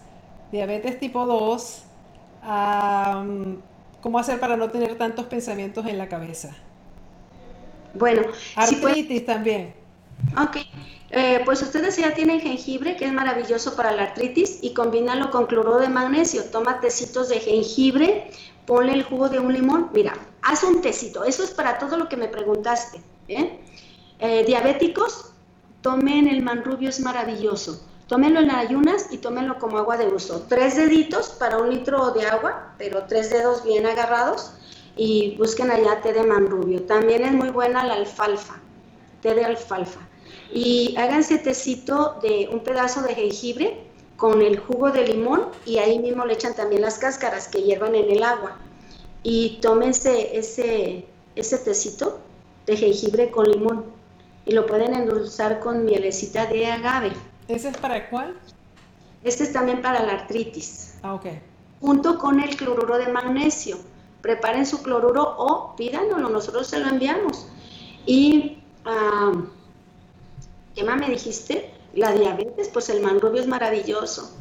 diabetes 0.52 1.00
tipo 1.00 1.26
2, 1.26 1.84
¿Cómo 4.02 4.18
hacer 4.18 4.40
para 4.40 4.56
no 4.56 4.70
tener 4.70 4.98
tantos 4.98 5.26
pensamientos 5.26 5.86
en 5.86 5.98
la 5.98 6.08
cabeza? 6.08 6.56
Bueno, 7.94 8.22
artritis 8.56 9.26
también. 9.26 9.74
Ok, 10.42 10.58
eh, 11.12 11.42
pues 11.44 11.62
ustedes 11.62 11.98
ya 11.98 12.14
tienen 12.14 12.40
jengibre, 12.40 12.96
que 12.96 13.06
es 13.06 13.14
maravilloso 13.14 13.76
para 13.76 13.92
la 13.92 14.04
artritis, 14.04 14.60
y 14.62 14.74
combínalo 14.74 15.32
con 15.32 15.48
cloruro 15.48 15.80
de 15.80 15.90
magnesio. 15.90 16.44
Toma 16.46 16.80
tecitos 16.80 17.30
de 17.30 17.40
jengibre, 17.40 18.30
ponle 18.66 18.94
el 18.94 19.04
jugo 19.04 19.30
de 19.30 19.40
un 19.40 19.52
limón. 19.52 19.90
Mira, 19.94 20.14
haz 20.44 20.64
un 20.64 20.82
tecito. 20.82 21.24
Eso 21.24 21.44
es 21.44 21.52
para 21.52 21.80
todo 21.80 21.98
lo 21.98 22.08
que 22.08 22.18
me 22.18 22.28
preguntaste. 22.28 23.02
¿eh? 23.28 23.60
Eh, 24.20 24.44
diabéticos, 24.46 25.32
tomen 25.82 26.28
el 26.28 26.44
manrubio, 26.44 26.90
es 26.90 27.00
maravilloso. 27.00 27.86
Tómenlo 28.08 28.40
en 28.40 28.52
ayunas 28.52 29.08
y 29.12 29.18
tómenlo 29.18 29.60
como 29.60 29.78
agua 29.78 29.98
de 29.98 30.08
uso. 30.08 30.46
Tres 30.48 30.76
deditos 30.76 31.30
para 31.30 31.58
un 31.58 31.70
litro 31.70 32.12
de 32.12 32.26
agua, 32.28 32.74
pero 32.78 33.04
tres 33.08 33.30
dedos 33.30 33.64
bien 33.64 33.86
agarrados. 33.86 34.54
Y 34.96 35.36
busquen 35.38 35.72
allá 35.72 36.02
té 36.02 36.14
de 36.14 36.24
manrubio. 36.24 36.84
También 36.84 37.24
es 37.24 37.32
muy 37.32 37.50
buena 37.50 37.86
la 37.86 37.94
alfalfa, 37.94 38.56
té 39.22 39.34
de 39.34 39.46
alfalfa. 39.46 40.09
Y 40.54 40.96
háganse 40.98 41.38
tecito 41.38 42.20
de 42.22 42.50
un 42.52 42.62
pedazo 42.62 43.02
de 43.02 43.16
jengibre 43.16 43.90
con 44.18 44.42
el 44.42 44.60
jugo 44.60 44.92
de 44.92 45.08
limón 45.08 45.48
y 45.66 45.78
ahí 45.78 46.00
mismo 46.00 46.26
le 46.26 46.34
echan 46.34 46.56
también 46.56 46.82
las 46.82 47.00
cáscaras 47.00 47.48
que 47.48 47.62
hiervan 47.62 47.96
en 47.96 48.10
el 48.10 48.24
agua. 48.24 48.58
Y 49.24 49.60
tómense 49.62 50.38
ese, 50.38 51.06
ese 51.36 51.58
tecito 51.60 52.20
de 52.66 52.78
jengibre 52.78 53.32
con 53.32 53.46
limón 53.50 53.86
y 54.46 54.52
lo 54.52 54.66
pueden 54.66 54.94
endulzar 54.94 55.60
con 55.60 55.86
mielecita 55.86 56.46
de 56.48 56.66
agave. 56.66 57.12
¿Ese 57.48 57.70
es 57.70 57.78
para 57.78 58.10
cuál? 58.10 58.36
Este 59.24 59.44
es 59.44 59.54
también 59.54 59.82
para 59.82 60.06
la 60.06 60.14
artritis. 60.14 60.96
Ah, 61.02 61.14
ok. 61.14 61.26
Junto 61.82 62.18
con 62.18 62.40
el 62.40 62.56
cloruro 62.56 62.98
de 62.98 63.08
magnesio. 63.08 63.78
Preparen 64.22 64.66
su 64.66 64.84
cloruro 64.84 65.36
o 65.38 65.76
pídanoslo, 65.76 66.30
nosotros 66.30 66.68
se 66.68 66.80
lo 66.80 66.90
enviamos. 66.90 67.48
Y, 68.06 68.60
ah, 68.86 69.32
¿qué 70.80 70.86
más 70.86 70.98
me 70.98 71.10
dijiste? 71.10 71.70
La 71.94 72.14
diabetes, 72.14 72.70
pues 72.70 72.90
el 72.90 73.02
manrubio 73.02 73.42
es 73.42 73.48
maravilloso. 73.48 74.34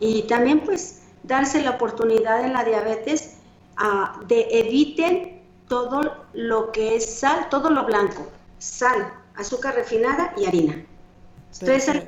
Y 0.00 0.22
también, 0.22 0.60
pues, 0.60 1.02
darse 1.22 1.62
la 1.62 1.72
oportunidad 1.72 2.42
en 2.44 2.54
la 2.54 2.64
diabetes 2.64 3.34
ah, 3.76 4.18
de 4.26 4.46
eviten 4.50 5.42
todo 5.68 6.24
lo 6.32 6.72
que 6.72 6.96
es 6.96 7.18
sal, 7.18 7.48
todo 7.50 7.68
lo 7.68 7.84
blanco, 7.84 8.26
sal, 8.58 9.12
azúcar 9.36 9.74
refinada 9.74 10.32
y 10.38 10.46
harina. 10.46 10.82
Entonces, 11.60 12.06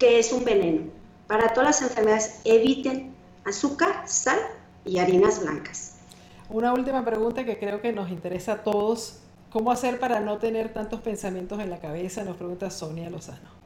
que 0.00 0.18
es 0.18 0.32
un 0.32 0.42
veneno. 0.42 0.90
Para 1.26 1.52
todas 1.52 1.80
las 1.80 1.90
enfermedades, 1.90 2.40
eviten 2.44 3.14
azúcar, 3.44 4.04
sal 4.06 4.38
y 4.86 4.98
harinas 4.98 5.42
blancas. 5.42 5.96
Una 6.48 6.72
última 6.72 7.04
pregunta 7.04 7.44
que 7.44 7.58
creo 7.58 7.82
que 7.82 7.92
nos 7.92 8.08
interesa 8.08 8.52
a 8.52 8.62
todos. 8.62 9.20
¿Cómo 9.50 9.70
hacer 9.70 9.98
para 9.98 10.20
no 10.20 10.38
tener 10.38 10.72
tantos 10.72 11.00
pensamientos 11.00 11.60
en 11.60 11.70
la 11.70 11.78
cabeza? 11.78 12.24
Nos 12.24 12.36
pregunta 12.36 12.70
Sonia 12.70 13.08
Lozano. 13.10 13.56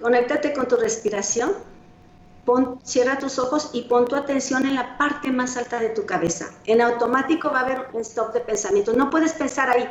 Conéctate 0.00 0.52
con 0.52 0.68
tu 0.68 0.76
respiración, 0.76 1.52
cierra 2.82 3.18
tus 3.18 3.38
ojos 3.38 3.70
y 3.72 3.82
pon 3.82 4.06
tu 4.06 4.16
atención 4.16 4.66
en 4.66 4.74
la 4.74 4.98
parte 4.98 5.30
más 5.30 5.56
alta 5.56 5.80
de 5.80 5.90
tu 5.90 6.04
cabeza. 6.06 6.50
En 6.66 6.80
automático 6.80 7.50
va 7.50 7.60
a 7.60 7.64
haber 7.64 7.86
un 7.92 8.02
stop 8.02 8.32
de 8.32 8.40
pensamiento. 8.40 8.92
No 8.92 9.10
puedes 9.10 9.32
pensar 9.32 9.70
ahí, 9.70 9.88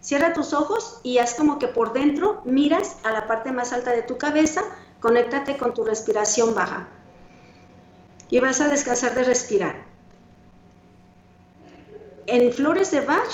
Cierra 0.00 0.32
tus 0.32 0.54
ojos 0.54 0.98
y 1.02 1.18
haz 1.18 1.34
como 1.34 1.58
que 1.58 1.68
por 1.68 1.92
dentro 1.92 2.40
miras 2.44 2.96
a 3.04 3.12
la 3.12 3.26
parte 3.26 3.52
más 3.52 3.72
alta 3.72 3.90
de 3.90 4.02
tu 4.02 4.16
cabeza, 4.16 4.62
conéctate 4.98 5.58
con 5.58 5.74
tu 5.74 5.84
respiración 5.84 6.54
baja. 6.54 6.88
Y 8.30 8.40
vas 8.40 8.60
a 8.60 8.68
descansar 8.68 9.14
de 9.14 9.24
respirar. 9.24 9.84
En 12.26 12.50
Flores 12.52 12.90
de 12.92 13.00
Bach 13.00 13.30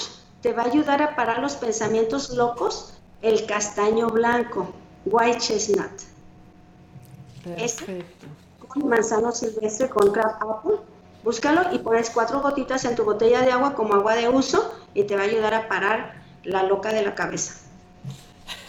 te 0.47 0.53
va 0.53 0.63
a 0.63 0.67
ayudar 0.67 1.03
a 1.03 1.17
parar 1.17 1.41
los 1.41 1.57
pensamientos 1.57 2.31
locos 2.31 2.95
el 3.21 3.47
castaño 3.47 4.07
blanco, 4.11 4.73
white 5.05 5.39
chestnut. 5.39 5.91
Este, 7.57 8.05
con 8.69 8.89
manzano 8.89 9.33
silvestre 9.33 9.89
con 9.89 10.13
crab 10.13 10.37
apple. 10.41 10.77
Búscalo 11.25 11.75
y 11.75 11.79
pones 11.79 12.11
cuatro 12.11 12.43
gotitas 12.43 12.85
en 12.85 12.95
tu 12.95 13.03
botella 13.03 13.41
de 13.41 13.51
agua 13.51 13.75
como 13.75 13.95
agua 13.95 14.15
de 14.15 14.29
uso 14.29 14.73
y 14.95 15.03
te 15.03 15.17
va 15.17 15.23
a 15.23 15.25
ayudar 15.25 15.53
a 15.53 15.67
parar 15.67 16.23
la 16.45 16.63
loca 16.63 16.93
de 16.93 17.03
la 17.03 17.17
cabeza. 17.17 17.55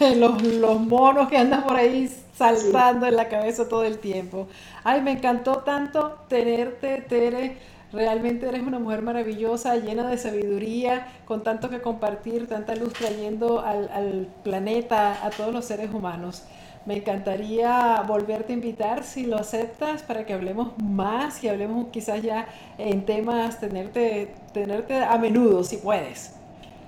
los, 0.00 0.42
los 0.42 0.80
monos 0.80 1.28
que 1.28 1.38
andan 1.38 1.62
por 1.62 1.76
ahí 1.76 2.12
saltando 2.36 3.06
en 3.06 3.14
la 3.14 3.28
cabeza 3.28 3.68
todo 3.68 3.84
el 3.84 4.00
tiempo. 4.00 4.48
Ay, 4.82 5.00
me 5.00 5.12
encantó 5.12 5.58
tanto 5.58 6.18
tenerte, 6.28 7.02
Tere. 7.08 7.77
Realmente 7.92 8.48
eres 8.48 8.62
una 8.62 8.78
mujer 8.78 9.02
maravillosa, 9.02 9.76
llena 9.76 10.08
de 10.08 10.18
sabiduría, 10.18 11.08
con 11.24 11.42
tanto 11.42 11.70
que 11.70 11.80
compartir, 11.80 12.46
tanta 12.46 12.74
luz 12.74 12.92
trayendo 12.92 13.60
al, 13.60 13.88
al 13.88 14.28
planeta, 14.44 15.24
a 15.24 15.30
todos 15.30 15.52
los 15.52 15.64
seres 15.64 15.92
humanos. 15.92 16.42
Me 16.84 16.96
encantaría 16.96 18.02
volverte 18.06 18.52
a 18.52 18.56
invitar 18.56 19.04
si 19.04 19.26
lo 19.26 19.36
aceptas 19.36 20.02
para 20.02 20.24
que 20.24 20.32
hablemos 20.32 20.72
más 20.82 21.42
y 21.44 21.48
hablemos 21.48 21.88
quizás 21.90 22.22
ya 22.22 22.46
en 22.78 23.04
temas, 23.04 23.60
tenerte, 23.60 24.34
tenerte 24.54 25.02
a 25.02 25.18
menudo 25.18 25.64
si 25.64 25.76
puedes. 25.78 26.32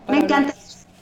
Me 0.08 0.18
encanta. 0.18 0.54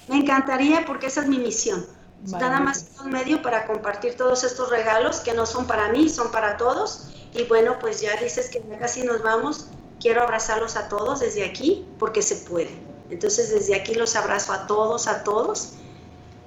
Me 0.08 0.16
encantaría 0.16 0.84
porque 0.86 1.06
esa 1.06 1.22
es 1.22 1.28
mi 1.28 1.38
misión. 1.38 1.84
Nada 2.24 2.58
más 2.60 2.90
un 3.04 3.10
medio 3.10 3.40
para 3.42 3.66
compartir 3.66 4.16
todos 4.16 4.42
estos 4.42 4.70
regalos 4.70 5.20
que 5.20 5.34
no 5.34 5.46
son 5.46 5.66
para 5.66 5.90
mí, 5.92 6.08
son 6.08 6.32
para 6.32 6.56
todos. 6.56 7.10
Y 7.34 7.44
bueno, 7.44 7.76
pues 7.78 8.00
ya 8.00 8.16
dices 8.16 8.50
que 8.50 8.62
ya 8.68 8.78
casi 8.78 9.02
nos 9.02 9.22
vamos. 9.22 9.68
Quiero 10.00 10.22
abrazarlos 10.22 10.76
a 10.76 10.88
todos 10.88 11.20
desde 11.20 11.44
aquí 11.44 11.86
porque 11.98 12.22
se 12.22 12.36
puede. 12.48 12.70
Entonces 13.10 13.50
desde 13.50 13.74
aquí 13.74 13.94
los 13.94 14.16
abrazo 14.16 14.52
a 14.52 14.66
todos, 14.66 15.06
a 15.08 15.24
todos. 15.24 15.74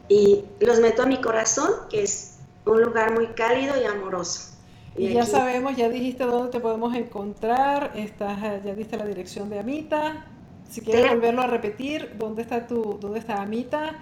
Y 0.07 0.43
los 0.59 0.79
meto 0.79 1.03
a 1.03 1.05
mi 1.05 1.21
corazón, 1.21 1.71
que 1.89 2.03
es 2.03 2.37
un 2.65 2.81
lugar 2.81 3.13
muy 3.13 3.27
cálido 3.27 3.81
y 3.81 3.85
amoroso. 3.85 4.51
Y, 4.97 5.13
ya 5.13 5.25
sabemos, 5.25 5.77
ya 5.77 5.87
dijiste 5.87 6.25
dónde 6.25 6.51
te 6.51 6.59
podemos 6.59 6.93
encontrar. 6.95 7.91
Estás, 7.95 8.63
ya 8.63 8.73
diste 8.75 8.97
la 8.97 9.05
dirección 9.05 9.49
de 9.49 9.59
Amita. 9.59 10.25
Si 10.69 10.81
quieres 10.81 11.09
volverlo 11.11 11.41
a 11.41 11.47
repetir, 11.47 12.15
¿dónde 12.17 12.41
está 12.41 12.67
tu, 12.67 12.97
dónde 12.99 13.19
está 13.19 13.41
Amita 13.41 13.95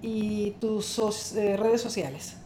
y 0.00 0.52
tus 0.52 1.34
eh, 1.34 1.56
redes 1.56 1.80
sociales? 1.80 2.36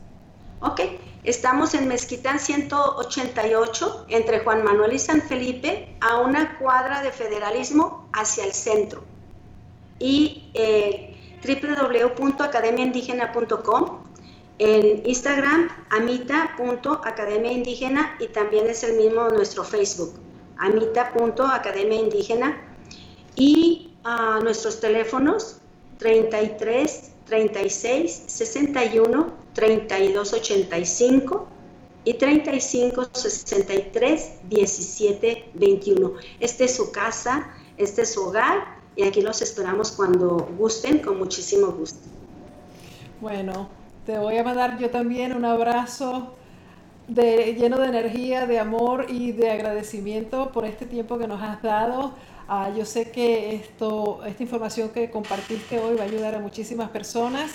Ok, 0.60 0.80
estamos 1.22 1.72
en 1.74 1.86
Mezquitán 1.86 2.40
188, 2.40 4.06
entre 4.08 4.40
Juan 4.40 4.64
Manuel 4.64 4.92
y 4.92 4.98
San 4.98 5.22
Felipe, 5.22 5.96
a 6.00 6.18
una 6.18 6.58
cuadra 6.58 7.00
de 7.00 7.12
federalismo 7.12 8.08
hacia 8.12 8.44
el 8.44 8.52
centro. 8.52 9.04
Y 10.00 10.50
eh, 10.54 11.16
www.academiaindígena.com, 11.46 14.02
en 14.58 15.06
Instagram, 15.06 15.68
amita.academiaindígena 15.90 18.16
y 18.18 18.26
también 18.26 18.68
es 18.68 18.82
el 18.82 18.96
mismo 18.96 19.28
nuestro 19.28 19.62
Facebook, 19.62 20.14
amita.academiaindígena 20.56 22.60
y 23.36 23.94
a 24.02 24.40
nuestros 24.42 24.80
teléfonos 24.80 25.60
33 25.98 27.12
36 27.26 28.24
61 28.26 29.37
32 29.58 30.34
85 30.34 31.48
y 32.04 32.14
35 32.14 33.08
63 33.12 34.48
17 34.48 35.50
21. 35.54 36.12
Este 36.38 36.66
es 36.66 36.76
su 36.76 36.92
casa, 36.92 37.50
este 37.76 38.02
es 38.02 38.14
su 38.14 38.22
hogar 38.22 38.78
y 38.94 39.02
aquí 39.02 39.20
los 39.20 39.42
esperamos 39.42 39.90
cuando 39.90 40.48
gusten, 40.56 41.00
con 41.00 41.18
muchísimo 41.18 41.72
gusto. 41.72 41.98
Bueno, 43.20 43.68
te 44.06 44.16
voy 44.16 44.36
a 44.36 44.44
mandar 44.44 44.78
yo 44.78 44.90
también 44.90 45.32
un 45.32 45.44
abrazo 45.44 46.34
lleno 47.08 47.80
de 47.80 47.88
energía, 47.88 48.46
de 48.46 48.60
amor 48.60 49.06
y 49.08 49.32
de 49.32 49.50
agradecimiento 49.50 50.52
por 50.52 50.66
este 50.66 50.86
tiempo 50.86 51.18
que 51.18 51.26
nos 51.26 51.42
has 51.42 51.60
dado. 51.62 52.12
Ah, 52.46 52.70
yo 52.76 52.84
sé 52.84 53.10
que 53.10 53.56
esto, 53.56 54.20
esta 54.24 54.40
información 54.40 54.90
que 54.90 55.10
compartiste 55.10 55.80
hoy 55.80 55.96
va 55.96 56.02
a 56.02 56.06
ayudar 56.06 56.36
a 56.36 56.38
muchísimas 56.38 56.90
personas 56.90 57.50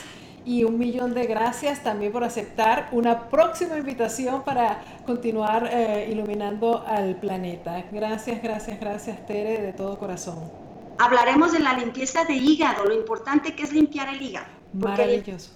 y 0.45 0.63
un 0.63 0.77
millón 0.77 1.13
de 1.13 1.25
gracias 1.25 1.83
también 1.83 2.11
por 2.11 2.23
aceptar 2.23 2.89
una 2.91 3.29
próxima 3.29 3.77
invitación 3.77 4.43
para 4.43 4.83
continuar 5.05 5.69
eh, 5.71 6.09
iluminando 6.11 6.83
al 6.85 7.15
planeta. 7.17 7.85
Gracias, 7.91 8.41
gracias, 8.41 8.79
gracias 8.79 9.25
Tere 9.25 9.61
de 9.61 9.73
todo 9.73 9.97
corazón. 9.97 10.51
Hablaremos 10.97 11.51
de 11.53 11.59
la 11.59 11.73
limpieza 11.73 12.23
de 12.25 12.33
hígado, 12.33 12.85
lo 12.85 12.93
importante 12.93 13.55
que 13.55 13.63
es 13.63 13.73
limpiar 13.73 14.09
el 14.09 14.21
hígado. 14.21 14.47
Maravilloso. 14.73 15.51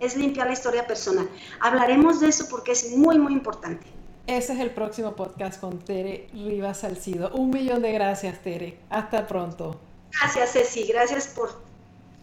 Es 0.00 0.16
limpiar 0.16 0.46
la 0.46 0.52
historia 0.52 0.86
personal. 0.86 1.28
Hablaremos 1.60 2.20
de 2.20 2.28
eso 2.28 2.46
porque 2.50 2.72
es 2.72 2.96
muy, 2.96 3.18
muy 3.18 3.32
importante. 3.32 3.86
Ese 4.26 4.54
es 4.54 4.58
el 4.58 4.70
próximo 4.70 5.14
podcast 5.14 5.60
con 5.60 5.78
Tere 5.78 6.28
Rivas 6.32 6.80
Salcido. 6.80 7.30
Un 7.30 7.50
millón 7.50 7.80
de 7.80 7.92
gracias, 7.92 8.40
Tere. 8.42 8.78
Hasta 8.90 9.26
pronto. 9.26 9.80
Gracias, 10.20 10.52
Ceci. 10.52 10.84
Gracias 10.84 11.28
por 11.28 11.50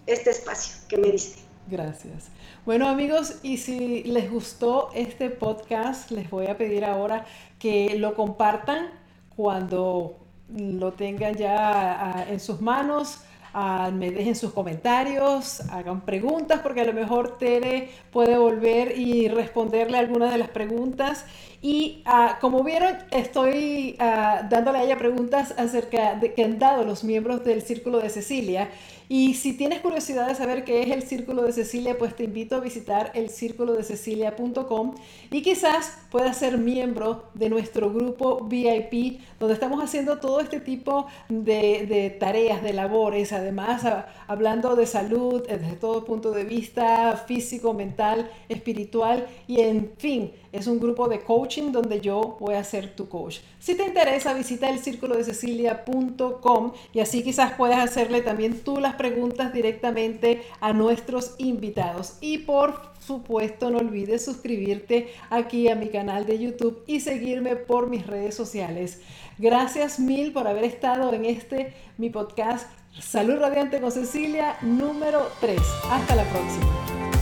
este 0.06 0.32
espacio 0.32 0.76
que 0.90 0.98
me 0.98 1.08
diste. 1.08 1.53
Gracias. 1.68 2.30
Bueno 2.66 2.88
amigos, 2.88 3.40
y 3.42 3.58
si 3.58 4.04
les 4.04 4.30
gustó 4.30 4.90
este 4.94 5.30
podcast, 5.30 6.12
les 6.12 6.30
voy 6.30 6.48
a 6.48 6.58
pedir 6.58 6.84
ahora 6.84 7.26
que 7.58 7.98
lo 7.98 8.16
compartan 8.16 8.88
cuando 9.36 10.18
lo 10.50 10.92
tengan 10.94 11.36
ya 11.36 12.18
ah, 12.18 12.26
en 12.30 12.40
sus 12.40 12.60
manos 12.60 13.22
Ah, 13.56 13.92
me 13.94 14.10
dejen 14.10 14.36
sus 14.36 14.52
comentarios, 14.52 15.60
hagan 15.70 16.02
preguntas, 16.02 16.62
porque 16.64 16.82
a 16.82 16.86
lo 16.86 16.94
mejor 16.94 17.38
Tere 17.38 17.90
puede 18.12 18.36
volver 18.36 18.98
y 18.98 19.28
responderle 19.28 20.00
algunas 20.00 20.32
de 20.32 20.40
las 20.40 20.50
preguntas. 20.50 21.26
Y 21.62 22.02
ah, 22.06 22.40
como 22.42 22.64
vieron, 22.64 22.98
estoy 23.12 23.96
dándole 24.00 24.80
a 24.80 24.84
ella 24.84 24.98
preguntas 24.98 25.54
acerca 25.56 26.16
de 26.16 26.34
que 26.34 26.44
han 26.44 26.58
dado 26.58 26.84
los 26.84 27.04
miembros 27.04 27.44
del 27.46 27.62
Círculo 27.62 28.00
de 28.00 28.10
Cecilia. 28.10 28.72
Y 29.10 29.34
si 29.36 29.54
tienes 29.54 29.82
curiosidad 29.82 30.28
de 30.28 30.36
saber 30.36 30.64
qué 30.64 30.82
es 30.82 30.92
el 30.92 31.04
Círculo 31.04 31.44
de 31.44 31.52
Cecilia, 31.52 31.98
pues 31.98 32.16
te 32.16 32.24
invito 32.24 32.56
a 32.56 32.60
visitar 32.60 33.12
el 33.14 33.30
de 33.74 33.84
cecilia.com 33.84 34.96
y 35.32 35.42
quizás 35.42 35.98
puedas 36.10 36.38
ser 36.38 36.58
miembro 36.58 37.26
de 37.34 37.50
nuestro 37.50 37.92
grupo 37.92 38.46
VIP, 38.46 39.20
donde 39.40 39.54
estamos 39.54 39.84
haciendo 39.84 40.20
todo 40.20 40.40
este 40.40 40.60
tipo 40.60 41.08
de, 41.30 42.16
tareas, 42.20 42.64
de 42.64 42.74
labores, 42.74 43.34
además 43.34 43.84
hablando 44.28 44.76
de 44.76 44.86
salud 44.86 45.44
desde 45.48 45.76
todo 45.76 46.06
punto 46.06 46.32
de 46.32 46.46
vista 46.46 47.16
físico, 47.28 47.74
mental, 47.74 48.30
espiritual 48.50 49.28
y 49.48 49.60
en 49.62 49.92
fin, 49.98 50.32
es 50.54 50.68
un 50.68 50.80
grupo 50.80 51.10
de 51.10 51.20
coaching 51.20 51.72
donde 51.72 52.00
yo 52.00 52.38
voy 52.40 52.56
a 52.56 52.64
ser 52.64 52.96
tu 52.96 53.10
coach. 53.10 53.40
Si 53.60 53.76
te 53.76 53.86
interesa, 53.86 54.34
visita 54.34 54.70
el 54.70 54.80
círculo 54.80 55.18
de 55.18 55.26
cecilia.com 55.26 56.72
y 56.94 57.00
así 57.00 57.24
quizás 57.24 57.54
puedas 57.54 57.80
hacerle 57.80 58.22
también 58.22 58.62
tú 58.62 58.80
las 58.80 58.96
preguntas 58.96 59.52
directamente 59.52 60.44
a 60.62 60.72
nuestros 60.72 61.34
invitados. 61.40 62.18
Y 62.22 62.38
por 62.38 62.94
supuesto, 63.00 63.72
no 63.72 63.80
olvides 63.80 64.24
suscribirte 64.24 65.10
aquí 65.30 65.68
a 65.68 65.76
mi 65.76 65.90
canal 65.90 66.26
de 66.26 66.40
YouTube 66.40 66.84
y 66.88 67.00
seguirme 67.02 67.56
por 67.56 67.90
mis 67.90 68.08
redes 68.08 68.36
sociales. 68.36 69.02
Gracias 69.40 70.00
mil 70.00 70.32
por 70.32 70.48
haber 70.48 70.64
estado 70.64 71.12
en 71.14 71.26
este 71.26 71.74
mi 71.98 72.10
podcast 72.12 72.70
Salud 73.00 73.38
Radiante 73.40 73.82
con 73.82 73.92
Cecilia 73.92 74.56
número 74.62 75.28
3. 75.42 75.60
Hasta 75.90 76.16
la 76.16 76.24
próxima. 76.26 77.13